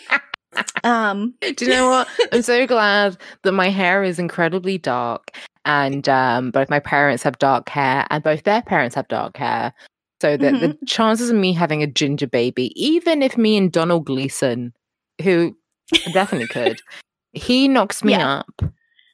[0.84, 2.08] um Do you know what?
[2.32, 5.32] I'm so glad that my hair is incredibly dark,
[5.66, 9.74] and um, both my parents have dark hair, and both their parents have dark hair.
[10.20, 14.00] So that the chances of me having a ginger baby, even if me and Domhnall
[14.00, 14.74] Gleeson,
[15.22, 15.56] who
[16.14, 16.82] definitely could,
[17.34, 18.40] he knocks me Yeah.
[18.40, 18.62] up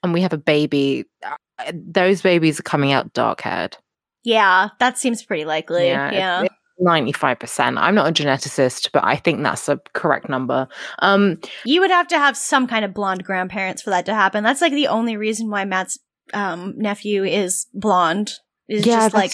[0.04, 3.78] and we have a baby, uh, those babies are coming out dark haired.
[4.24, 5.88] Yeah, that seems pretty likely.
[5.88, 6.44] Yeah, Yeah.
[6.44, 7.78] it's- 95%.
[7.78, 10.68] I'm not a geneticist, but I think that's a correct number.
[11.00, 14.44] Um, You would have to have some kind of blonde grandparents for that to happen.
[14.44, 16.00] That's like the only reason why Matt's
[16.34, 18.34] um, nephew is blonde.
[18.68, 19.34] Is Yeah, just like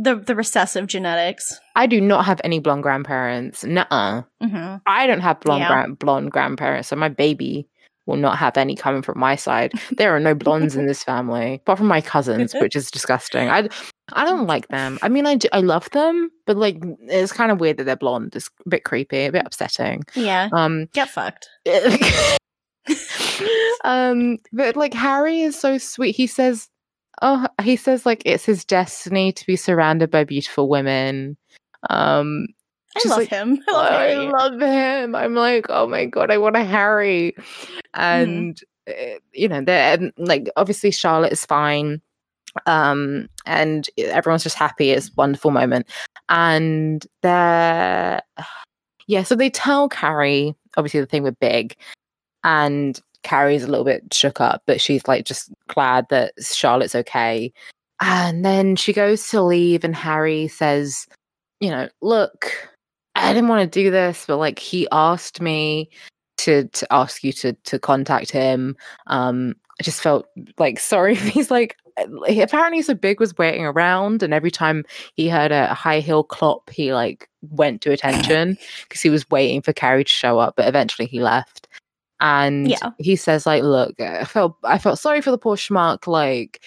[0.00, 1.58] the the recessive genetics.
[1.74, 3.64] I do not have any blonde grandparents.
[3.64, 4.22] Nuh-uh.
[4.40, 5.68] hmm I don't have blonde Yeah.
[5.68, 7.66] gran- blonde grandparents, so my baby
[8.06, 9.70] will not have any coming from my side.
[9.98, 13.50] There are no blondes in this family, apart from my cousins, which is disgusting.
[13.50, 13.68] I
[14.14, 14.98] I don't like them.
[15.02, 17.96] I mean, I do, I love them, but like it's kind of weird that they're
[17.96, 18.34] blonde.
[18.36, 20.04] It's a bit creepy, a bit upsetting.
[20.14, 21.48] Yeah, Um, get fucked.
[23.84, 26.16] um, but like Harry is so sweet.
[26.16, 26.68] He says,
[27.22, 31.36] "Oh, he says like it's his destiny to be surrounded by beautiful women."
[31.90, 32.48] Um,
[32.96, 33.62] I love like, him.
[33.68, 35.14] I love I love him.
[35.14, 37.34] I'm like, oh my god, I want a Harry.
[37.94, 42.00] And uh, you know, they're like obviously Charlotte is fine.
[42.66, 44.90] Um, and everyone's just happy.
[44.90, 45.86] It's a wonderful moment.
[46.28, 48.22] And they're
[49.06, 51.76] yeah, so they tell Carrie, obviously the thing with Big,
[52.44, 57.52] and Carrie's a little bit shook up, but she's like just glad that Charlotte's okay.
[58.00, 61.06] And then she goes to leave, and Harry says,
[61.60, 62.52] you know, look,
[63.16, 65.90] I didn't want to do this, but like he asked me
[66.38, 68.76] to to ask you to to contact him.
[69.08, 70.26] Um, I just felt
[70.58, 71.14] like sorry.
[71.16, 71.76] He's like
[72.26, 74.84] he- apparently so big was waiting around, and every time
[75.14, 78.56] he heard a high heel clop, he like went to attention
[78.88, 80.54] because he was waiting for Carrie to show up.
[80.56, 81.67] But eventually he left,
[82.20, 82.90] and Yeah.
[82.98, 86.60] he says like, look, I felt I felt sorry for the poor schmuck, like.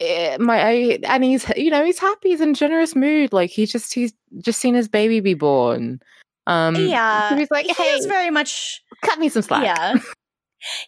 [0.00, 3.64] eh, my I, and he's you know he's happy he's in generous mood like he
[3.64, 6.00] just he's just seen his baby be born
[6.48, 8.82] um yeah, so he's like he hey very much.
[9.02, 9.94] cut me some slack Yeah.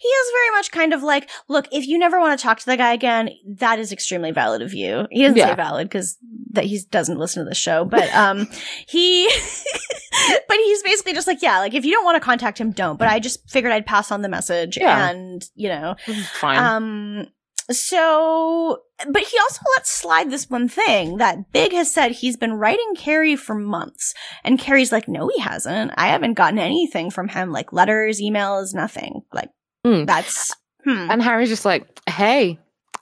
[0.01, 2.67] He is very much kind of like, look, if you never want to talk to
[2.67, 5.07] the guy again, that is extremely valid of you.
[5.11, 5.51] He doesn't Yeah.
[5.51, 6.17] say valid because
[6.53, 8.49] that he doesn't listen to the show, but um,
[8.89, 9.29] he,
[10.49, 12.99] but he's basically just like, yeah, like if you don't want to contact him, don't.
[12.99, 15.11] But I just figured I'd pass on the message, Yeah.
[15.11, 15.97] and you know,
[16.35, 17.27] fine um,
[17.71, 22.53] so, but he also lets slide this one thing that Big has said he's been
[22.55, 24.15] writing Carrie for months.
[24.45, 25.93] And Carrie's like, no, he hasn't.
[25.97, 29.23] I haven't gotten anything from him, like letters, emails, nothing.
[29.33, 29.51] Like,
[29.87, 30.07] Mm.
[30.07, 30.53] that's,
[30.85, 31.11] hmm.
[31.11, 32.59] and harry's just like hey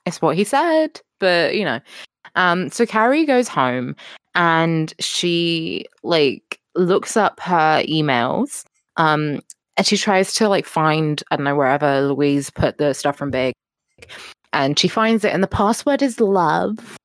[0.07, 1.81] it's what he said but you know
[2.37, 3.97] um so carrie goes home
[4.35, 8.65] and she like looks up her emails
[8.97, 9.41] um
[9.77, 13.31] and she tries to like find i don't know wherever louise put the stuff from
[13.31, 13.55] big
[14.53, 16.99] and she finds it and the password is love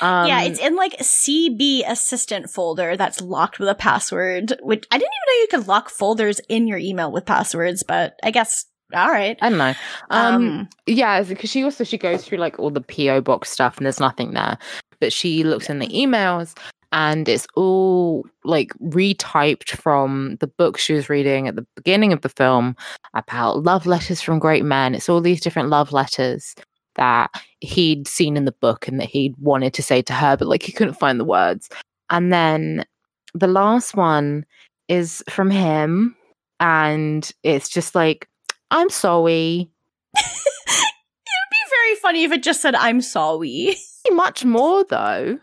[0.00, 4.98] um, yeah, it's in like CB assistant folder that's locked with a password, which I
[4.98, 8.66] didn't even know you could lock folders in your email with passwords, but I guess,
[8.94, 9.38] all right.
[9.40, 9.74] I don't know.
[10.10, 13.76] Um, Um, yeah, because she also she goes through like all the PO box stuff,
[13.76, 14.58] and there's nothing there.
[15.00, 16.56] But she looks in the emails,
[16.92, 22.20] and it's all like retyped from the book she was reading at the beginning of
[22.22, 22.76] the film
[23.14, 24.94] about love letters from great men.
[24.94, 26.54] It's all these different love letters
[26.96, 27.30] that
[27.60, 30.62] he'd seen in the book and that he'd wanted to say to her, but like
[30.62, 31.68] he couldn't find the words.
[32.10, 32.84] And then
[33.32, 34.44] the last one
[34.88, 36.16] is from him,
[36.58, 38.28] and it's just like,
[38.70, 39.70] I'm sorry.
[40.16, 43.76] it'd be very funny if it just said, I'm sorry.
[44.10, 45.38] Much more though.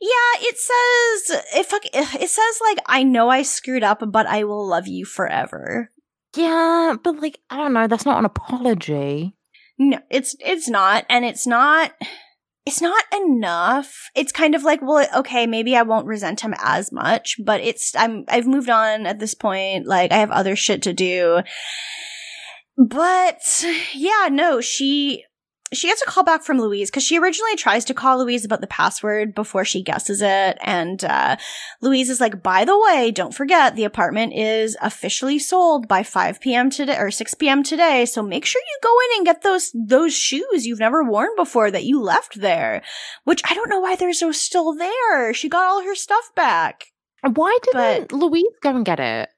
[0.00, 4.44] Yeah, it says it fuck it says like I know I screwed up, but I
[4.44, 5.90] will love you forever.
[6.34, 9.34] Yeah, but like I don't know, that's not an apology.
[9.78, 11.92] No, it's it's not, and it's not
[12.66, 14.10] it's not enough.
[14.14, 17.94] It's kind of like, well, okay, maybe I won't resent him as much, but it's
[17.96, 19.86] I'm I've moved on at this point.
[19.86, 21.40] Like I have other shit to do.
[22.76, 25.24] But yeah, no, she
[25.72, 28.60] she gets a call back from Louise because she originally tries to call Louise about
[28.60, 30.58] the password before she guesses it.
[30.60, 31.36] And uh,
[31.82, 36.40] Louise is like, by the way, don't forget the apartment is officially sold by 5
[36.40, 36.70] p.m.
[36.70, 37.64] today or 6 p.m.
[37.64, 38.06] today.
[38.06, 41.70] So make sure you go in and get those those shoes you've never worn before
[41.70, 42.82] that you left there.
[43.24, 45.34] Which I don't know why they're so still there.
[45.34, 46.86] She got all her stuff back.
[47.22, 49.30] Why didn't Louise go and get it?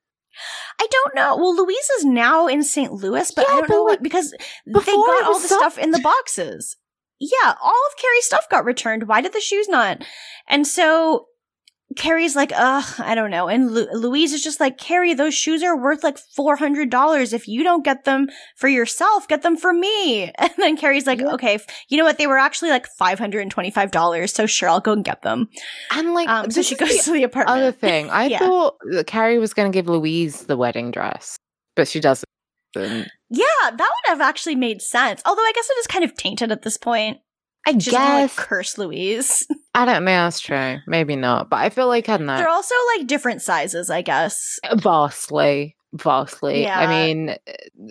[0.80, 1.36] I don't know.
[1.36, 2.92] Well, Louise is now in St.
[2.92, 4.30] Louis, but Yeah, I don't but, know what because
[4.66, 6.76] they got all the stuff in the boxes.
[7.18, 9.08] Yeah, all of Carrie's stuff got returned.
[9.08, 10.04] Why did the shoes not?
[10.46, 11.26] And so
[11.98, 13.48] Carrie's like, ugh, I don't know.
[13.48, 17.32] And Lu- Louise is just like, Carrie, those shoes are worth like $400.
[17.32, 20.32] If you don't get them for yourself, get them for me.
[20.38, 21.32] And then Carrie's like, Yeah.
[21.34, 22.16] okay, f- you know what?
[22.16, 24.30] They were actually like $525.
[24.30, 25.48] So sure, I'll go and get them.
[25.92, 27.58] And like Um, so she goes the to the apartment.
[27.58, 28.08] other thing.
[28.10, 28.38] I Yeah.
[28.38, 31.36] thought that Carrie was gonna give Louise the wedding dress,
[31.76, 32.24] but she doesn't.
[32.74, 33.10] Yeah,
[33.62, 35.20] that would have actually made sense.
[35.24, 37.18] Although I guess it is kind of tainted at this point.
[37.68, 39.46] I She's gonna, like, guess curse Louise.
[39.74, 40.10] I don't know.
[40.10, 40.78] That's true.
[40.86, 41.50] Maybe not.
[41.50, 42.36] But I feel like I don't know.
[42.36, 44.58] They're also like different sizes, I guess.
[44.76, 46.66] vastly, vastly.
[46.66, 47.36] I mean,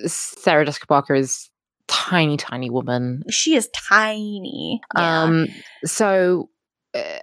[0.07, 1.49] Sarah Jessica Parker is
[1.87, 3.23] tiny, tiny woman.
[3.29, 4.81] She is tiny.
[4.95, 5.23] Yeah.
[5.23, 5.47] Um,
[5.85, 6.49] so.
[6.95, 7.19] Uh,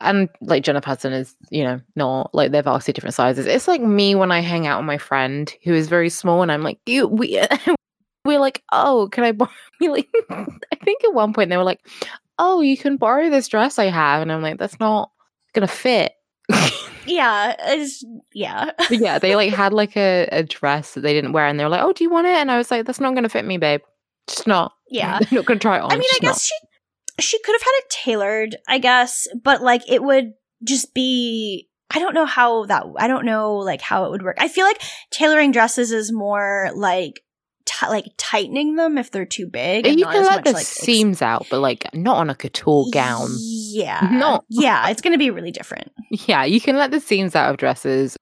[0.00, 3.46] and like Jennifer Hudson is, you know, not like they're vastly different sizes.
[3.46, 6.50] It's like me when I hang out with my friend who is very small, and
[6.50, 7.40] I'm like, you, we,
[8.24, 9.50] we're like, oh, can I borrow?
[9.80, 11.80] we Like, I think at one point they were like,
[12.38, 15.10] oh, you can borrow this dress I have, and I'm like, that's not
[15.52, 16.12] gonna fit.
[17.06, 17.54] yeah.
[17.58, 18.70] It's, yeah.
[18.90, 21.70] Yeah, they like had like a, a dress that they didn't wear, and they were
[21.70, 23.44] like, "Oh, do you want it?" And I was like, "That's not going to fit
[23.44, 23.80] me, babe.
[24.28, 24.72] Just not.
[24.90, 25.18] Yeah.
[25.20, 26.54] I'm not going to try it on." I mean, I just not." guess she
[27.20, 30.32] she could have had it tailored, I guess, but like it would
[30.64, 34.36] just be I don't know how that I don't know like how it would work.
[34.40, 34.80] I feel like
[35.10, 37.22] tailoring dresses is more like
[37.64, 39.86] t- like tightening them if they're too big.
[39.86, 42.30] and you can as let much, the like, ex- seams out, but like not on
[42.30, 43.28] a couture gown.
[43.38, 44.00] Yeah.
[44.12, 44.44] not.
[44.48, 45.90] Yeah, it's going to be really different.
[46.10, 48.16] Yeah, you can let the seams out of dresses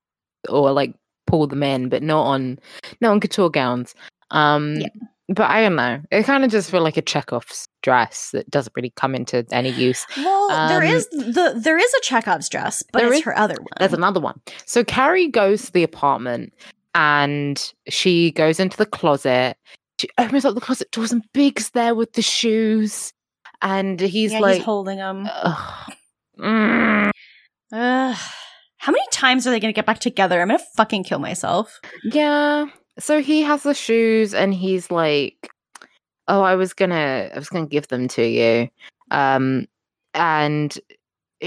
[0.49, 0.95] or like
[1.27, 2.59] pull them in, but not on
[3.01, 3.95] not on couture gowns.
[4.31, 4.89] Um, Yeah.
[5.29, 6.01] but I don't know.
[6.11, 9.71] It kind of just feel like a Chekhov's dress that doesn't really come into any
[9.71, 10.07] use.
[10.17, 13.39] Well, there Um, is the there is a Chekhov's dress, but There it's is- her
[13.39, 13.69] other one.
[13.79, 14.41] There's another one.
[14.67, 16.53] So Carrie goes to the apartment
[16.95, 19.57] and she goes into the closet.
[20.01, 23.13] She opens up the closet doors and Big's there with the shoes.
[23.63, 25.29] And he's yeah, like, he's holding them.
[25.31, 25.93] "Ugh.
[26.39, 27.11] Mm.
[27.73, 30.41] How many times are they going to get back together?
[30.41, 31.79] I'm going to fucking kill myself.
[32.05, 32.67] yeah.
[32.99, 35.51] So he has the shoes and he's like,
[36.29, 38.69] oh, I was gonna, I was gonna give them to you.
[39.11, 39.67] Um,
[40.13, 40.79] and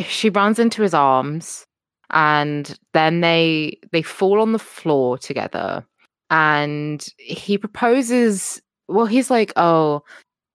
[0.04, 1.66] she runs into his arms
[2.12, 5.86] and then they they fall on the floor together
[6.30, 10.04] and he proposes well he's like oh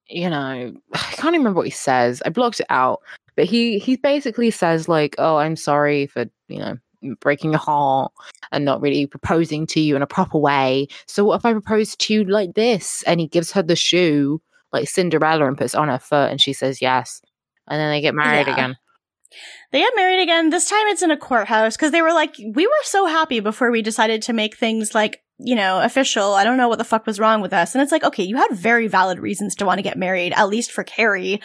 [0.08, 3.00] you know i can't remember what he says i blocked it out
[3.36, 6.76] but he he basically says like oh i'm sorry for you know
[7.20, 8.12] breaking your heart
[8.50, 10.88] and not really proposing to you in a proper way.
[11.06, 13.02] So what if i propose to you like this?
[13.04, 14.40] And he gives her the shoe
[14.72, 17.22] like cinderella and puts it on her foot and she says yes.
[17.68, 18.52] And then they get married Yeah.
[18.54, 18.76] again
[19.72, 20.50] They get married again.
[20.50, 23.70] This time it's in a courthouse because they were like, we were so happy before
[23.70, 26.34] we decided to make things like, you know, official.
[26.34, 27.74] I don't know what the fuck was wrong with us.
[27.74, 30.48] And it's like, okay, you had very valid reasons to want to get married, at
[30.48, 31.40] least for Carrie.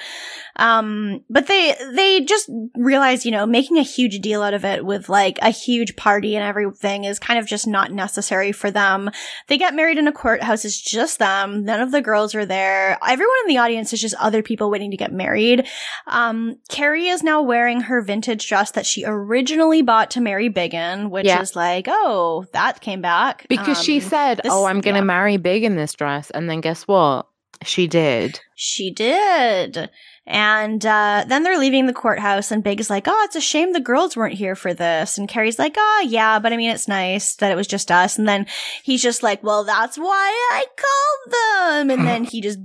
[0.55, 4.85] Um, but they, they just realized, you know, making a huge deal out of it
[4.85, 9.09] with like a huge party and everything is kind of just not necessary for them.
[9.47, 10.63] They get married in a courthouse.
[10.65, 11.63] It's just them.
[11.65, 12.97] None of the girls are there.
[13.07, 15.67] Everyone in the audience is just other people waiting to get married.
[16.07, 20.73] Um, Carrie is now wearing her vintage dress that she originally bought to marry Big
[20.73, 21.41] in, which Yeah.
[21.41, 23.45] is like, oh, that came back.
[23.49, 25.05] Because she Um, said, this- "Oh, I'm going to yeah.
[25.05, 27.27] marry big in this dress," and then guess what?
[27.63, 28.39] She did.
[28.55, 29.89] She did.
[30.25, 33.81] And uh, then they're leaving the courthouse, and Big's like, Oh, it's a shame the
[33.81, 35.17] girls weren't here for this.
[35.17, 38.17] And Carrie's like, Oh, yeah, but I mean, it's nice that it was just us.
[38.17, 38.45] And then
[38.83, 41.91] he's just like, Well, that's why I called them.
[41.99, 42.59] And then he just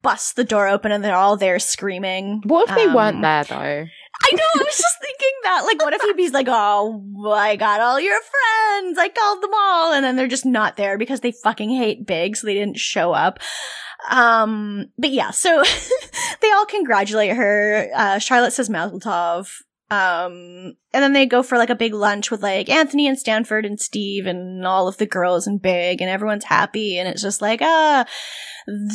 [0.00, 2.40] busts the door open, and they're all there screaming.
[2.46, 3.56] What if they Um, weren't there though?
[4.24, 5.64] I know, I was just thinking that.
[5.66, 8.98] Like, what if he'd be like, Oh, I got all your friends.
[8.98, 9.92] I called them all.
[9.92, 13.12] And then they're just not there because they fucking hate Big, so they didn't show
[13.12, 13.38] up.
[14.10, 15.62] Um, but yeah, so
[16.40, 17.88] they all congratulate her.
[17.94, 19.48] Uh, Charlotte says Mazel Tov.
[19.92, 23.66] Um, and then they go for like a big lunch with like Anthony and Stanford
[23.66, 26.98] and Steve and all of the girls and Big and everyone's happy.
[26.98, 28.04] And it's just like, ah,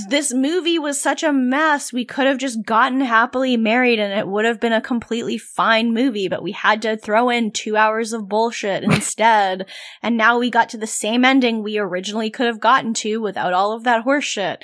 [0.10, 1.92] this movie was such a mess.
[1.94, 5.94] We could have just gotten happily married and it would have been a completely fine
[5.94, 9.68] movie, but we had to throw in two hours of bullshit instead.
[10.02, 13.54] and now we got to the same ending we originally could have gotten to without
[13.54, 14.58] all of that horseshit.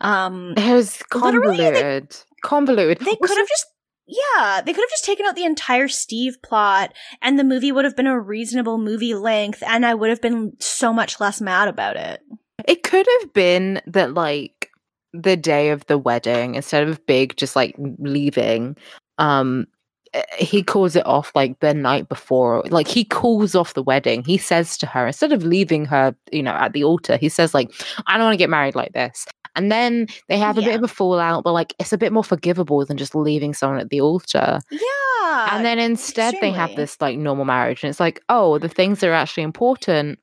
[0.00, 2.16] Um, It was Literally, they- convoluted.
[2.42, 2.98] convoluted.
[3.06, 3.66] they could have just
[4.08, 7.84] yeah, they could have just taken out the entire Steve plot and the movie would
[7.84, 11.68] have been a reasonable movie length and I would have been so much less mad
[11.68, 12.22] about it.
[12.66, 14.70] It could have been that like
[15.12, 18.78] the day of the wedding, instead of Big just like leaving,
[19.18, 19.66] um
[20.14, 22.62] eh, he calls it off like the night before.
[22.70, 24.24] Like he calls off the wedding.
[24.24, 27.52] He says to her, instead of leaving her, you know, at the altar, he says,
[27.52, 27.70] like,
[28.06, 29.26] I don't want to get married like this.
[29.56, 32.24] And then they have a bit of a fallout, but like it's a bit more
[32.24, 34.60] forgivable than just leaving someone at the altar.
[34.70, 35.54] Yeah.
[35.54, 39.00] and then instead they have this like normal marriage and it's like oh the things
[39.00, 40.18] that are actually important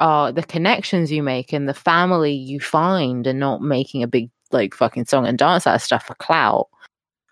[0.00, 4.30] are the connections you make and the family you find and not making a big
[4.50, 6.68] like fucking song and dance out of stuff for clout.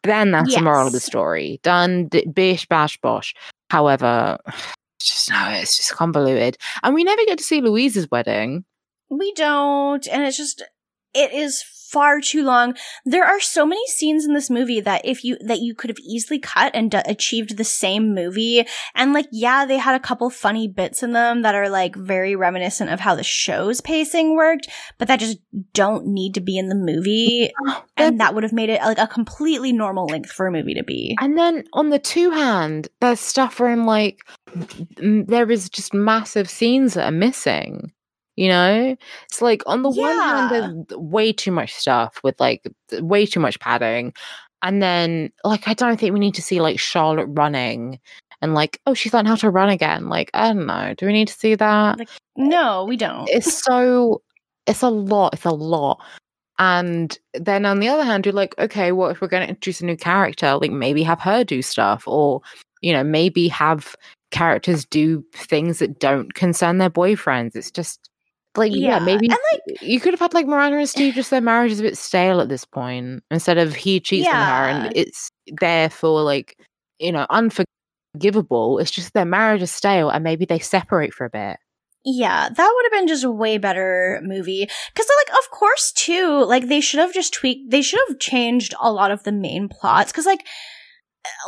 [0.05, 1.60] Then that's the moral of the story.
[1.62, 3.34] Done d- bish bash bosh.
[3.70, 4.38] However
[5.00, 6.59] just no it's just convoluted.
[6.82, 8.64] And we never get to see louise's wedding.
[9.10, 10.62] We don't, and it's just
[11.14, 12.76] it is far too long.
[13.05, 15.98] There are so many scenes in this movie that if you that you could have
[16.01, 18.66] easily cut and d- achieved the same movie.
[18.94, 22.36] And like, yeah, they had a couple funny bits in them that are like very
[22.36, 24.68] reminiscent of how the show's pacing worked,
[24.98, 25.39] but that just
[25.72, 27.51] don't need to be in the movie.
[27.66, 30.74] Oh, and that would have made it like a completely normal length for a movie
[30.74, 31.16] to be.
[31.20, 34.20] And then on the two hand, there's stuff where I'm like,
[34.98, 37.93] there is just massive scenes that are missing.
[38.39, 42.62] You know, it's like on the one hand, there's way too much stuff with like
[43.01, 44.12] way too much padding,
[44.62, 47.98] and then like I don't think we need to see like Charlotte running
[48.40, 50.09] and like oh she's learned how to run again.
[50.09, 51.98] Like I don't know, do we need to see that?
[51.98, 53.28] Like, No, we don't.
[53.28, 54.23] it's so
[54.66, 56.01] it's a lot it's a lot
[56.60, 59.81] and then on the other hand you're like okay well if we're going to introduce
[59.81, 62.40] a new character like maybe have her do stuff or
[62.82, 63.94] you know maybe have
[64.31, 68.10] characters do things that don't concern their boyfriends it's just
[68.56, 71.30] like yeah, Yeah, maybe and, like you could have had like Miranda and Steve just
[71.30, 74.66] their marriage is a bit stale at this point instead of he cheats on her
[74.68, 75.30] and it's
[75.60, 76.56] therefore like
[76.98, 81.30] you know unforgivable it's just their marriage is stale and maybe they separate for a
[81.30, 81.56] bit
[82.04, 84.66] Yeah, that would have been just a way better movie.
[84.94, 88.72] Cause like, of course, too, like they should have just tweaked, they should have changed
[88.80, 90.12] a lot of the main plots.
[90.12, 90.46] Cause like,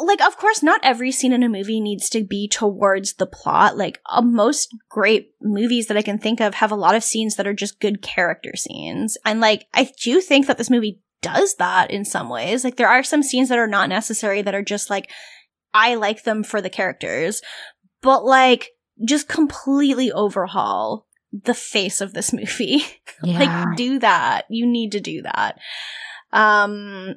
[0.02, 3.76] like, of course, not every scene in a movie needs to be towards the plot.
[3.76, 7.36] Like, uh, most great movies that I can think of have a lot of scenes
[7.36, 9.16] that are just good character scenes.
[9.24, 12.64] And like, I do think that this movie does that in some ways.
[12.64, 15.10] Like, there are some scenes that are not necessary that are just like,
[15.72, 17.42] I like them for the characters.
[18.02, 18.70] But like,
[19.04, 22.82] just completely overhaul the face of this movie.
[23.22, 24.46] yeah like do that.
[24.50, 25.58] You need to do that.
[26.32, 27.16] Um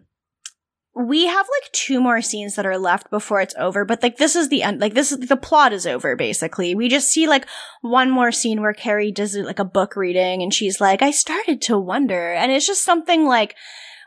[0.96, 4.36] we have like two more scenes that are left before it's over, but like this
[4.36, 4.80] is the end.
[4.80, 6.76] Like this is the plot is over basically.
[6.76, 7.48] We just see like
[7.82, 11.62] one more scene where Carrie does like a book reading and she's like, I started
[11.64, 12.34] to wonder.
[12.34, 13.56] And it's just something like,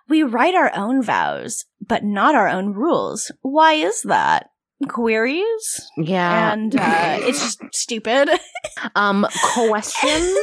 [0.09, 3.33] we write our own vows, but not our own rules.
[3.43, 4.51] Why is that?
[4.89, 5.91] Queries?
[5.97, 8.31] yeah and uh, it's just stupid.
[8.95, 10.37] Um, question.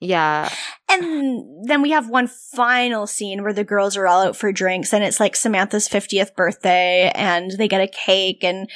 [0.00, 0.50] Yeah.
[0.90, 4.92] And then we have one final scene where the girls are all out for drinks,
[4.92, 8.68] and it's like Samantha's 50th birthday, and they get a cake, and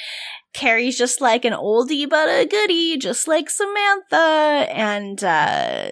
[0.53, 4.67] Carrie's just like an oldie but a goodie, just like Samantha.
[4.71, 5.91] And uh,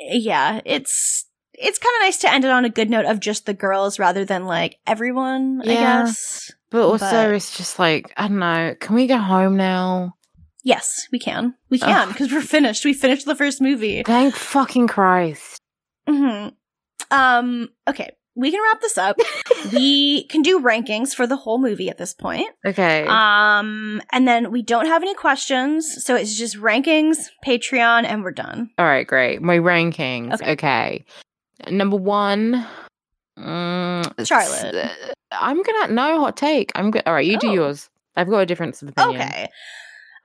[0.00, 1.24] yeah, it's.
[1.60, 3.98] It's kind of nice to end it on a good note of just the girls
[3.98, 6.52] rather than like everyone, I guess.
[6.70, 8.76] But also, But- it's just like, I don't know.
[8.78, 10.14] Can we go home now?
[10.64, 11.54] Yes, we can.
[11.70, 12.84] We can because we're finished.
[12.84, 14.02] We finished the first movie.
[14.02, 15.60] Thank fucking Christ.
[16.08, 16.48] hmm
[17.10, 17.68] Um.
[17.88, 19.16] Okay, we can wrap this up.
[19.72, 22.48] we can do rankings for the whole movie at this point.
[22.66, 23.06] Okay.
[23.06, 27.16] Um, and then we don't have any questions, so it's just rankings,
[27.46, 28.70] Patreon, and we're done.
[28.78, 29.40] All right, great.
[29.40, 30.34] My rankings.
[30.34, 30.52] Okay.
[30.52, 31.04] Okay.
[31.70, 32.66] Number one.
[33.38, 34.90] mm, Charlotte.
[35.32, 36.72] I'm gonna no hot take.
[36.74, 37.02] I'm good.
[37.06, 37.54] All right, you do Oh.
[37.54, 37.88] yours.
[38.16, 39.22] I've got a difference of opinion.
[39.22, 39.48] Okay.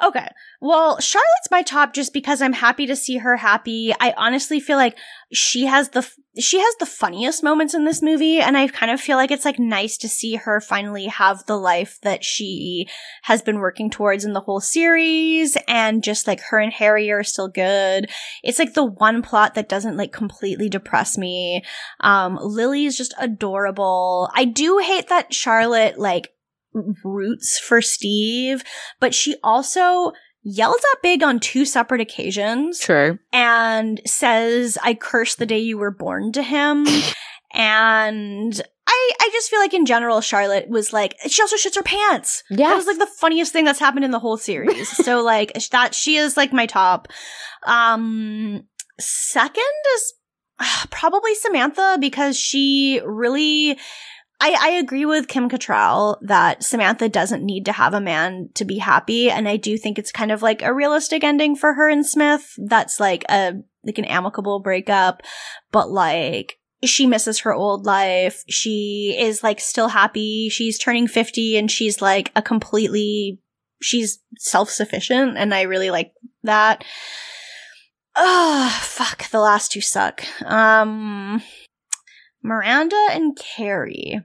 [0.01, 0.27] Okay.
[0.61, 3.93] Well, Charlotte's my top just because I'm happy to see her happy.
[3.99, 4.97] I honestly feel like
[5.31, 6.07] she has the
[6.39, 9.45] she has the funniest moments in this movie and I kind of feel like it's
[9.45, 12.87] like nice to see her finally have the life that she
[13.23, 17.23] has been working towards in the whole series and just like her and Harry are
[17.23, 18.09] still good.
[18.43, 21.63] It's like the one plot that doesn't like completely depress me.
[21.99, 24.31] Um Lily is just adorable.
[24.33, 26.32] I do hate that Charlotte like
[26.73, 28.63] roots for Steve,
[28.99, 30.13] but she also
[30.43, 33.17] yells at Big on two separate occasions True.
[33.31, 36.85] and says, I curse the day you were born to him.
[37.53, 41.83] and I, I just feel like in general, Charlotte was like, she also shits her
[41.83, 42.43] pants.
[42.49, 42.69] Yeah.
[42.69, 44.89] That was like the funniest thing that's happened in the whole series.
[44.89, 47.07] so like that, she is like my top.
[47.65, 48.63] Um,
[48.99, 49.63] second
[49.95, 50.13] is
[50.89, 53.79] probably Samantha because she really,
[54.39, 58.65] I, I agree with Kim Cattrall that Samantha doesn't need to have a man to
[58.65, 59.29] be happy.
[59.29, 62.53] And I do think it's kind of like a realistic ending for her and Smith.
[62.57, 63.53] That's like a,
[63.85, 65.21] like an amicable breakup,
[65.71, 68.43] but like, she misses her old life.
[68.49, 70.49] She is like still happy.
[70.49, 73.39] She's turning 50 and she's like a completely,
[73.81, 76.83] she's self-sufficient and I really like that.
[78.15, 79.29] Oh, fuck.
[79.29, 80.23] The last two suck.
[80.43, 81.41] Um,
[82.43, 84.21] Miranda and Carrie.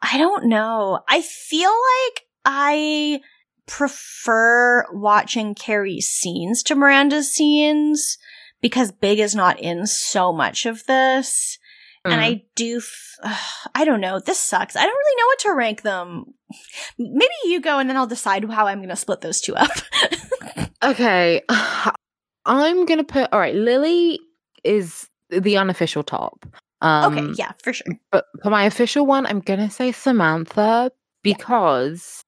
[0.00, 1.00] I don't know.
[1.08, 3.20] I feel like I
[3.66, 8.18] prefer watching Carrie's scenes to Miranda's scenes
[8.60, 11.58] because Big is not in so much of this.
[12.04, 12.18] And Mm.
[12.18, 14.18] I do, f- ugh, I don't know.
[14.18, 14.74] This sucks.
[14.74, 16.24] I don't really know what to rank them.
[16.98, 19.70] Maybe you go and then I'll decide how I'm going to split those two up.
[20.84, 21.42] Okay.
[22.44, 24.18] I'm gonna put all right, Lily
[24.64, 26.44] is the unofficial top.
[26.82, 27.86] Um, okay, yeah, for sure.
[28.10, 30.92] But for my official one, I'm gonna say Samantha
[31.22, 32.22] because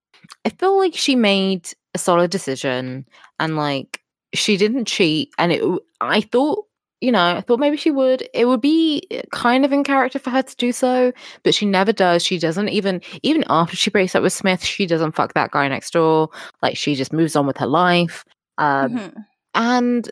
[0.45, 3.07] I feel like she made a solid decision
[3.39, 4.01] and like
[4.33, 5.31] she didn't cheat.
[5.39, 5.63] And it,
[6.01, 6.65] I thought,
[7.01, 8.29] you know, I thought maybe she would.
[8.33, 11.13] It would be kind of in character for her to do so,
[11.43, 12.25] but she never does.
[12.25, 15.69] She doesn't even, even after she breaks up with Smith, she doesn't fuck that guy
[15.69, 16.31] next door.
[16.63, 18.25] Like she just moves on with her life.
[18.59, 19.25] Um, Mhm.
[19.55, 20.09] and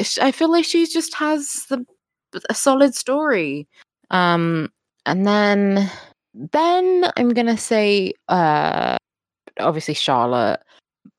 [0.00, 1.84] uh, I feel like she just has the
[2.48, 3.68] a solid story.
[4.10, 4.70] Um,
[5.06, 5.90] and then
[6.34, 8.96] then I'm gonna say uh
[9.58, 10.60] obviously Charlotte,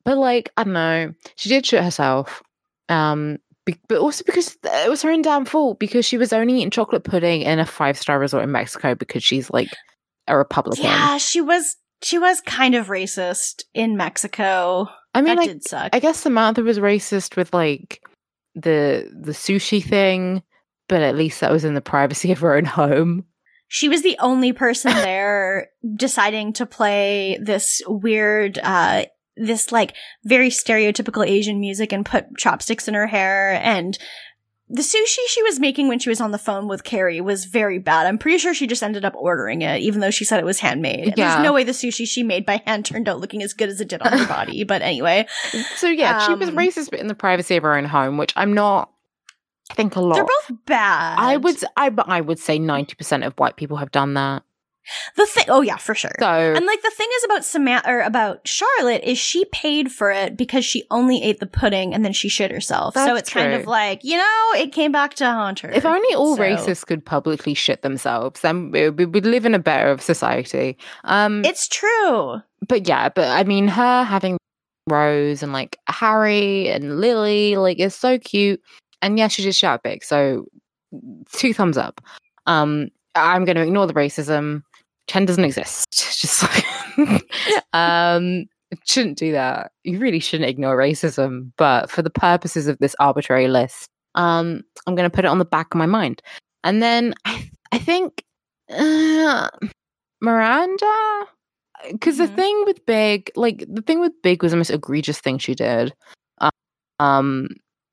[0.06, 2.41] but like I don't know, she did shit herself.
[2.88, 6.56] Um, be- but also because it was her own damn fault because she was only
[6.56, 9.69] eating chocolate pudding in a five star resort in Mexico because she's like
[10.27, 10.86] a Republican.
[10.86, 14.88] Yeah, she was she was kind of racist in Mexico.
[15.14, 15.90] I mean, that suck.
[15.94, 18.02] I guess Samantha was racist with like
[18.56, 20.44] the the sushi thing,
[20.90, 23.24] but at least that was in the privacy of her own home.
[23.70, 29.06] she was the only person there deciding to play this weird uh
[29.38, 29.95] this like
[30.26, 33.98] very stereotypical asian music and put chopsticks in her hair and
[34.72, 37.80] the sushi she was making when she was on the phone with Carrie was very
[37.80, 38.06] bad.
[38.06, 40.60] I'm pretty sure she just ended up ordering it, even though she said it was
[40.60, 41.16] handmade.
[41.18, 41.34] Yeah.
[41.34, 43.82] There's no way the sushi she made by hand turned out looking as good as
[43.82, 44.64] it did on her body.
[44.66, 45.26] But anyway,
[45.78, 48.32] So yeah, she was Um, racist, but in the privacy of her own home, which
[48.36, 48.91] I'm not.
[49.69, 50.15] I think a lot.
[50.15, 51.17] they're both bad.
[51.19, 54.43] I would, I, but I would say ninety percent of white people have done that.
[55.15, 55.45] the thing.
[55.49, 56.11] Oh yeah, for sure.
[56.19, 60.09] So And like the thing is about Samantha or about Charlotte is she paid for
[60.09, 62.95] it because she only ate the pudding and then she shit herself.
[62.95, 65.69] so it's kind of like, you know, it came back to haunt her.
[65.69, 69.53] if only all So- racists could publicly shit themselves, then we we would live in
[69.53, 70.77] a better society.
[71.03, 72.41] Um, It's true.
[72.67, 74.37] but yeah, but I mean, her having
[74.87, 78.59] Rose and like Harry and Lily, like, is so cute.
[79.01, 80.03] And yeah, she just shout big.
[80.03, 80.45] So
[81.31, 82.01] two thumbs up.
[82.45, 84.63] Um, I'm going to ignore the racism.
[85.07, 85.88] Chen doesn't exist.
[86.19, 87.23] Just like,
[87.73, 88.45] um,
[88.85, 89.71] shouldn't do that.
[89.84, 91.51] You really shouldn't ignore racism.
[91.57, 95.39] But for the purposes of this arbitrary list, um, I'm going to put it on
[95.39, 96.21] the back of my mind.
[96.63, 98.23] And then I, I think
[98.69, 99.49] uh,
[100.21, 101.26] Miranda
[101.91, 102.35] because the Mhm.
[102.35, 105.93] thing with big like the thing with big was the most egregious thing she did
[106.99, 107.47] um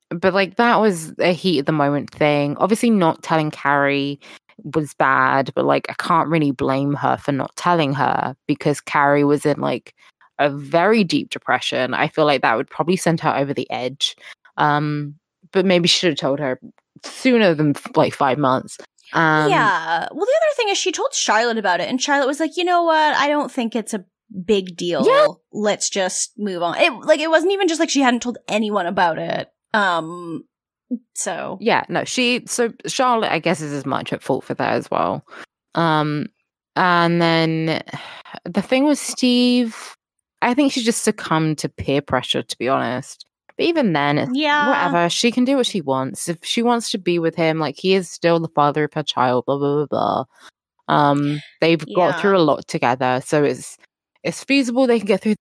[0.09, 4.19] but like that was a heat of the moment thing obviously not telling carrie
[4.63, 9.23] was bad but like i can't really blame her for not telling her because carrie
[9.23, 9.93] was in like
[10.39, 14.15] a very deep depression i feel like that would probably send her over the edge
[14.57, 15.15] um
[15.51, 16.59] but maybe she should have told her
[17.03, 18.77] sooner than like five months
[19.13, 20.07] um yeah.
[20.11, 22.65] Well, the other thing is she told Charlotte about it and Charlotte was like, you
[22.65, 23.15] know what?
[23.15, 24.03] I don't think it's a
[24.45, 25.05] big deal.
[25.05, 25.27] Yeah.
[25.51, 26.77] Let's just move on.
[26.77, 29.49] It like it wasn't even just like she hadn't told anyone about it.
[29.73, 30.43] Um
[31.15, 31.57] so.
[31.61, 34.89] Yeah no she so charlotte i guess is as much at fault for that as
[34.89, 35.25] well.
[35.75, 36.27] Um
[36.75, 37.83] and then
[38.45, 39.95] the thing with steve
[40.41, 43.25] i think she just succumbed to peer pressure to be honest.
[43.57, 44.69] But even then yeah.
[44.69, 46.29] whatever she can do what she wants.
[46.29, 49.03] If she wants to be with him like he is still the father of her
[49.03, 50.25] child blah blah blah
[50.87, 50.95] blah.
[50.95, 53.77] Um they've got through a lot together so it's
[54.23, 55.35] it's feasible they can get through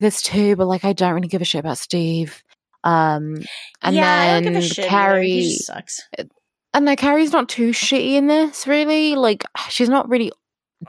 [0.00, 2.42] this too but like i don't really give a shit about steve
[2.84, 3.36] um
[3.82, 4.88] and yeah, then don't give a shit.
[4.88, 6.00] carrie sucks.
[6.74, 9.14] and no, Carrie's not too shitty in this, really.
[9.14, 10.32] Like, she's not really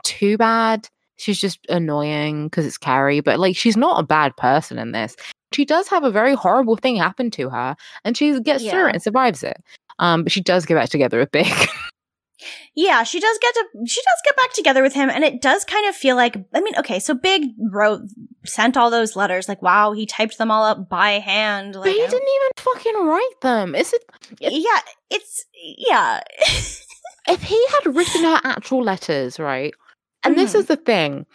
[0.02, 0.88] too bad.
[1.16, 5.14] She's just annoying because it's Carrie, but like, she's not a bad person in this.
[5.52, 8.94] She does have a very horrible thing happen to her, and she gets through it
[8.94, 9.56] and survives it.
[10.00, 11.46] Um, but she does get back together with Big.
[12.74, 15.64] Yeah, she does get to she does get back together with him and it does
[15.64, 18.00] kind of feel like I mean, okay, so Big wrote
[18.44, 21.92] sent all those letters like wow, he typed them all up by hand like but
[21.92, 23.74] he didn't even fucking write them.
[23.74, 24.02] Is it
[24.40, 24.80] Yeah,
[25.10, 26.20] it's yeah.
[27.28, 29.72] if he had written her actual letters, right?
[30.24, 30.58] And this Mhm.
[30.60, 31.26] is the thing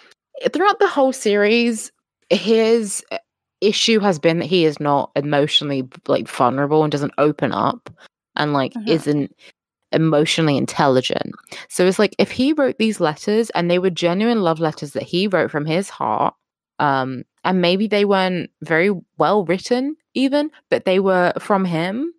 [0.52, 1.92] throughout the whole series,
[2.30, 3.04] his
[3.62, 7.90] issue has been that he is not emotionally like vulnerable and doesn't open up
[8.36, 8.88] and like Mhm.
[8.88, 9.36] isn't
[9.92, 11.34] emotionally intelligent.
[11.70, 15.04] So it's like if he wrote these letters and they were genuine love letters that
[15.04, 16.34] he wrote from his heart,
[16.80, 22.14] um, and maybe they weren't very well written even, but they were from him.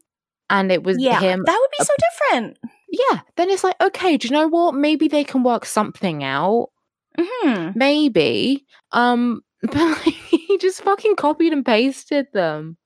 [0.49, 2.59] And it was yeah, him that would be so different.
[2.91, 4.75] yeah, then it's like, okay, do you know what?
[4.75, 6.71] Maybe they can work something out.
[7.17, 7.77] Mhm.
[7.77, 8.67] Maybe.
[8.93, 12.79] Um, but like, he just fucking copied and pasted them.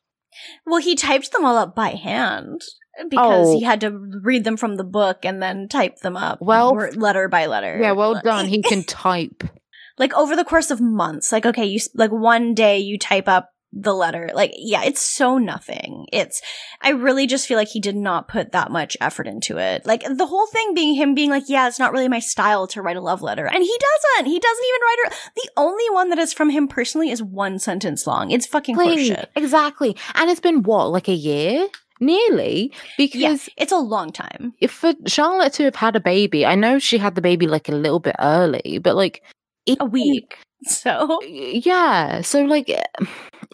[0.66, 2.61] Well, he typed them all up by hand
[3.08, 3.58] because Oh.
[3.58, 7.28] he had to read them from the book and then type them up Well, letter
[7.28, 7.78] by letter.
[7.80, 8.46] Yeah, well done.
[8.46, 9.42] He can type.
[9.98, 13.50] like over the course of months like okay you like one day you type up
[13.76, 14.30] the letter.
[14.32, 16.06] Like, yeah, it's so nothing.
[16.12, 16.40] It's,
[16.80, 19.84] I really just feel like he did not put that much effort into it.
[19.84, 22.80] Like, the whole thing being him being like, yeah, it's not really my style to
[22.82, 23.46] write a love letter.
[23.46, 23.76] And he
[24.16, 24.30] doesn't.
[24.30, 25.30] He doesn't even write it.
[25.34, 28.30] The only one that is from him personally is one sentence long.
[28.30, 29.26] It's fucking horseshit.
[29.34, 29.96] exactly.
[30.14, 31.66] And it's been what, like a year?
[32.00, 32.72] Nearly.
[32.98, 34.52] Because Yeah, it's a long time.
[34.60, 37.68] if for Charlotte to have had a baby, I know she had the baby like
[37.68, 39.22] a little bit early, but like
[39.66, 40.38] it, A week.
[40.66, 42.22] So, Yeah.
[42.22, 42.82] So like eh,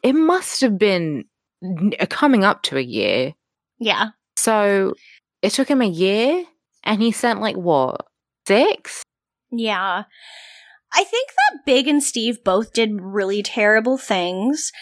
[0.02, 1.24] it must have been
[2.00, 3.34] uh, coming up to a year.
[3.78, 4.10] yeah.
[4.36, 4.94] So
[5.42, 6.44] it took him a year
[6.84, 8.06] and he sent like what?
[8.48, 9.02] Six?
[9.50, 10.04] Yeah.
[10.92, 14.72] I think that Big and Steve both did really terrible things.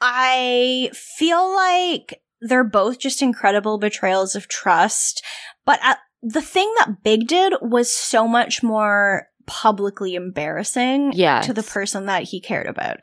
[0.00, 5.22] I feel like they're both just incredible betrayals of trust.
[5.64, 11.40] But uh the thing that Big did was so much more publicly embarrassing Yeah.
[11.42, 12.98] to the person that he cared about.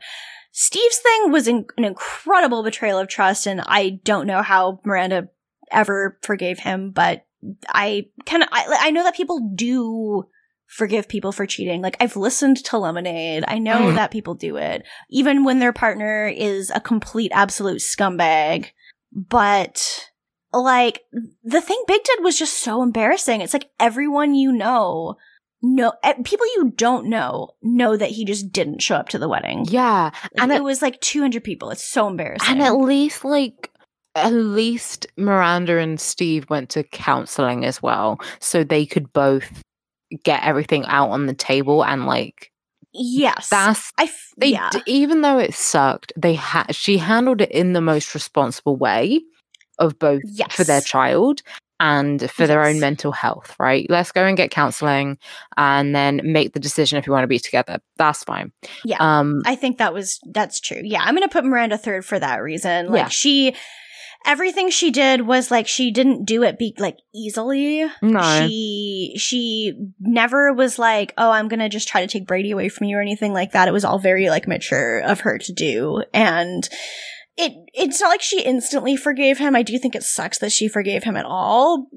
[0.52, 5.28] Steve's thing was in- an incredible betrayal of trust, and I don't know how Miranda
[5.72, 7.24] ever forgave him, but
[7.68, 10.24] I kind of I, I know that people do
[10.66, 11.82] forgive people for cheating.
[11.82, 13.44] Like I've listened to Lemonade.
[13.48, 13.94] I know Mm.
[13.96, 18.70] that people do it, even when their partner is a complete absolute scumbag.
[19.14, 20.10] But
[20.52, 21.00] like
[21.42, 23.40] the thing Big did was just so embarrassing.
[23.40, 25.16] It's like everyone you know
[25.62, 29.28] know eh, people you don't know know that he just didn't show up to the
[29.28, 29.64] wedding.
[29.68, 30.10] Yeah.
[30.22, 31.70] Like, and it at, was like 200 people.
[31.70, 32.52] It's so embarrassing.
[32.54, 33.70] and at least like
[34.14, 38.20] at least Miranda and Steve went to counseling as well.
[38.40, 39.62] So they could both
[40.22, 42.52] get everything out on the table and like
[42.94, 43.48] yes.
[43.48, 44.70] that's I f- they yeah.
[44.70, 49.20] d- even though it sucked they had she handled it in the most responsible way
[49.78, 50.22] of both
[50.52, 51.42] for their child
[51.80, 55.18] and for their own mental health right let's go and get counseling
[55.56, 58.52] and then make the decision if you want to be together that's fine
[58.84, 58.98] Yeah.
[59.00, 60.80] um I think that was that's true.
[60.84, 62.86] Yeah, I'm gonna put Miranda third for that reason.
[62.90, 63.08] Like Yeah.
[63.08, 63.54] she,
[64.24, 67.84] everything she did was like she didn't do it be like easily.
[68.02, 72.68] no She she never was like, oh, I'm gonna just try to take Brady away
[72.68, 73.68] from you or anything like that.
[73.68, 76.68] It was all very like mature of her to do, and
[77.36, 79.54] it it's not like she instantly forgave him.
[79.54, 81.88] I do think it sucks that she forgave him at all,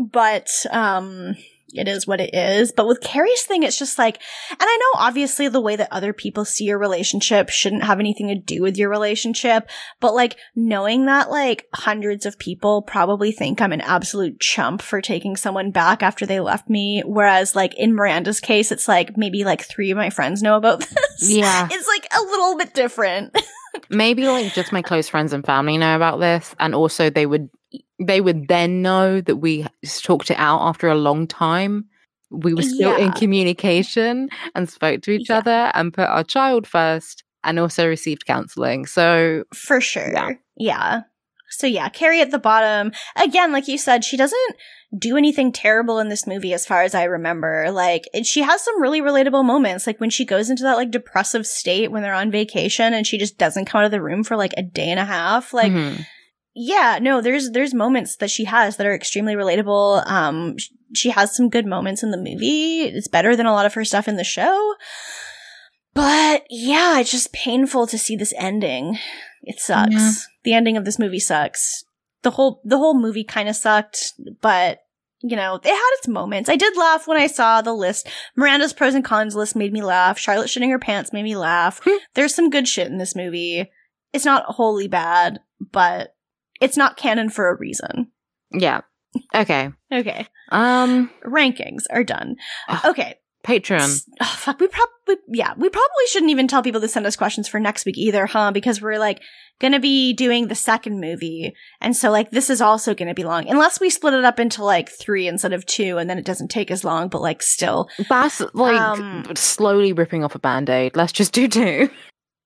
[0.00, 1.36] but um.
[1.74, 2.72] It is what it is.
[2.72, 4.20] But with Carrie's thing, it's just like,
[4.50, 8.28] and I know obviously the way that other people see your relationship shouldn't have anything
[8.28, 9.68] to do with your relationship,
[10.00, 15.00] but like knowing that like hundreds of people probably think I'm an absolute chump for
[15.00, 19.44] taking someone back after they left me, whereas like in Miranda's case, it's like maybe
[19.44, 20.80] like three of my friends know about
[21.18, 21.30] this.
[21.30, 23.36] yeah It's like a little bit different.
[23.88, 27.50] maybe like just my close friends and family know about this and also they would
[28.00, 29.66] they would then know that we
[30.02, 31.86] talked it out after a long time
[32.30, 35.38] we were still in communication and spoke to each Yeah.
[35.38, 40.12] other and put our child first and also received counseling so For sure.
[40.12, 40.30] Yeah.
[40.56, 41.00] Yeah.
[41.50, 42.90] So yeah, Carrie at the bottom.
[43.14, 44.56] Again, like you said, she doesn't
[44.98, 47.70] do anything terrible in this movie as far as I remember.
[47.70, 49.86] Like, it, she has some really relatable moments.
[49.86, 53.18] Like when she goes into that like depressive state when they're on vacation and she
[53.18, 55.52] just doesn't come out of the room for like a day and a half.
[55.52, 56.04] Like, mhm.
[56.54, 60.06] Yeah, no, there's, there's moments that she has that are extremely relatable.
[60.06, 60.56] Um,
[60.94, 62.82] she has some good moments in the movie.
[62.82, 64.74] It's better than a lot of her stuff in the show.
[65.94, 68.98] But yeah, it's just painful to see this ending.
[69.42, 69.92] It sucks.
[69.92, 70.12] Yeah.
[70.42, 71.84] The ending of this movie sucks.
[72.22, 74.80] The whole the whole movie kind of sucked, but
[75.20, 76.50] you know, it had its moments.
[76.50, 78.08] I did laugh when I saw the list.
[78.36, 80.18] Miranda's pros and cons list made me laugh.
[80.18, 81.80] Charlotte shitting her pants made me laugh.
[81.84, 81.96] Hmm.
[82.14, 83.70] There's some good shit in this movie.
[84.12, 85.40] It's not wholly bad,
[85.72, 86.13] but
[86.64, 88.10] it's not canon for a reason.
[88.52, 88.80] yeah
[89.34, 90.26] okay Okay.
[90.50, 92.36] um Rankings are done.
[92.68, 92.84] Ugh.
[92.90, 93.14] Okay.
[93.46, 97.14] patreon Oh, fuck, we probably, yeah, we probably shouldn't even tell people to send us
[97.16, 98.50] questions for next week either, huh?
[98.52, 99.20] Because we're like
[99.60, 101.54] gonna be doing the second movie.
[101.80, 103.48] And so like this is also gonna be long.
[103.48, 106.48] Unless we split it up into like three instead of two and then it doesn't
[106.50, 107.88] take as long, but like still.
[108.08, 111.88] that's like Um, slowly ripping off a band-aid let's just do two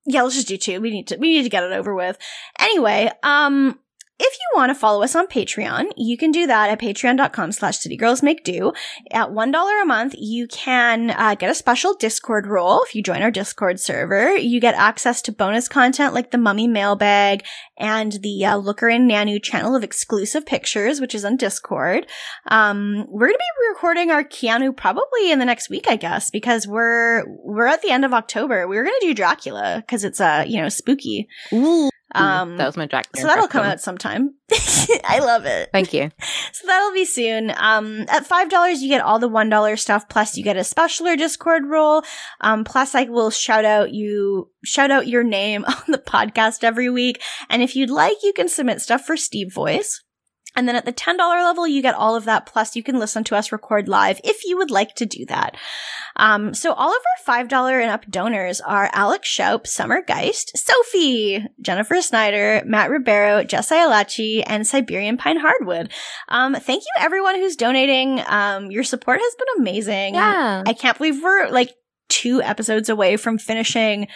[0.04, 0.80] Yeah, let's just do two.
[0.80, 2.18] We need to, we need to get it over with.
[2.58, 3.78] Anyway, um,
[4.20, 7.78] if you want to follow us on Patreon, you can do that at patreon.com slash
[7.78, 8.74] citygirlsmakedo.
[9.12, 13.22] At $1 a month, you can uh, get a special Discord role if you join
[13.22, 14.36] our Discord server.
[14.36, 17.44] You get access to bonus content like the Mummy Mailbag
[17.78, 22.06] and the uh, Looker and Nanu channel of exclusive pictures, which is on Discord.
[22.46, 26.30] Um, we're going to be recording our Keanu probably in the next week, I guess,
[26.30, 28.66] because we're, we're at the end of October.
[28.66, 31.28] We were going to do Dracula because it's, uh, you know, spooky.
[31.52, 31.88] Ooh.
[32.14, 33.08] Um, that was my Jack.
[33.14, 34.34] so that'll come out sometime.
[35.04, 35.70] I love it.
[35.72, 36.10] Thank you.
[36.50, 37.52] So that'll be soon.
[37.56, 40.08] Um, at five dollars, you get all the one dollar stuff.
[40.08, 42.02] Plus, you get a specialer Discord role.
[42.40, 46.90] Um, plus, I will shout out you, shout out your name on the podcast every
[46.90, 47.22] week.
[47.48, 50.02] And if you'd like, you can submit stuff for Steve Voice.
[50.56, 52.46] And then at the $10 level, you get all of that.
[52.46, 55.56] Plus, you can listen to us record live if you would like to do that.
[56.16, 61.46] Um, so all of our $5 and up donors are Alex Schaup, Summer Geist, Sophie,
[61.60, 65.92] Jennifer Snyder, Matt Ribeiro, Jessica Alachi, and Siberian Pine Hardwood.
[66.28, 68.20] Um, thank you everyone who's donating.
[68.26, 70.14] Um, your support has been amazing.
[70.14, 70.64] Yeah.
[70.66, 71.74] I can't believe we're like
[72.08, 74.08] two episodes away from finishing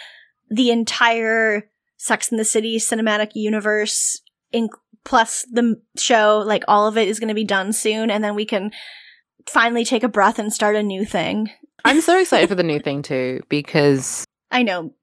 [0.49, 4.19] the entire Sex in the City cinematic universe,
[4.53, 4.69] in-
[5.03, 6.43] plus the show.
[6.45, 8.71] Like all of it is going to be done soon, and then we can
[9.47, 11.49] finally take a breath and start a new thing.
[11.83, 14.93] I'm so excited for the new thing too because I know,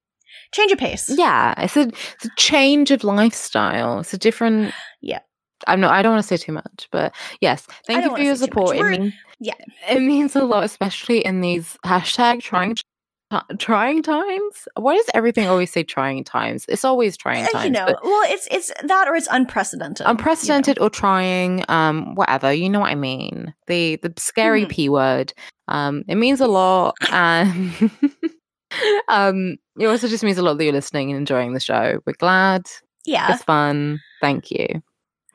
[0.52, 1.10] change of pace.
[1.10, 4.00] yeah, it's a it's a change of lifestyle.
[4.00, 4.72] It's a different.
[5.00, 5.20] Yeah.
[5.66, 5.92] I'm not.
[5.92, 8.60] I don't want to say too much, but yes, thank you for your say too
[8.60, 8.68] much.
[8.68, 8.76] support.
[8.78, 9.54] It means yeah.
[9.90, 12.76] it means a lot, especially in these hashtag trying
[13.58, 14.66] trying times.
[14.76, 16.64] Why does everything always say trying times?
[16.68, 17.64] It's always trying Uh, times.
[17.64, 20.00] you know, well, it's it's that or it's unprecedented.
[20.00, 20.10] you know.
[20.10, 22.52] unprecedented or trying, um, whatever.
[22.52, 23.54] You know what I mean.
[23.66, 24.68] The the scary Mhm.
[24.70, 25.32] p word.
[25.68, 27.72] Um, it means a lot, and
[29.08, 32.00] um, it also just means a lot that you're listening and enjoying the show.
[32.06, 32.66] We're glad.
[33.04, 33.32] Yeah.
[33.34, 34.00] It's fun.
[34.20, 34.82] Thank you.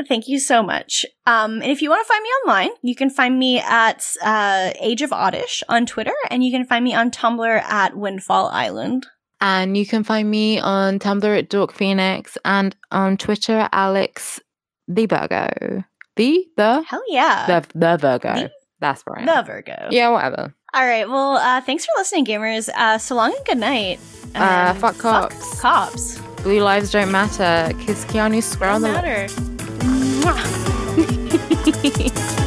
[0.07, 1.05] Thank you so much.
[1.25, 4.71] Um, and if you want to find me online, you can find me at uh,
[4.79, 9.05] Age of Oddish on Twitter, and you can find me on Tumblr at Windfall Island.
[9.41, 14.39] And you can find me on Tumblr at Dork Phoenix and on Twitter at Alex
[14.87, 15.83] the Virgo.
[16.15, 18.33] The the Hell yeah, the the Virgo.
[18.35, 19.25] The- That's right.
[19.25, 19.87] the Virgo.
[19.91, 20.53] Yeah, whatever.
[20.73, 21.07] All right.
[21.09, 22.69] Well, uh, thanks for listening, gamers.
[22.69, 23.99] Uh, so long and good night.
[24.35, 25.61] Uh, fuck cops.
[25.61, 26.19] cops.
[26.43, 27.73] Blue lives don't matter.
[27.79, 29.54] Kiss Keanu square on the matter.
[30.25, 30.33] 哇
[30.95, 32.44] 嘿嘿嘿嘿嘿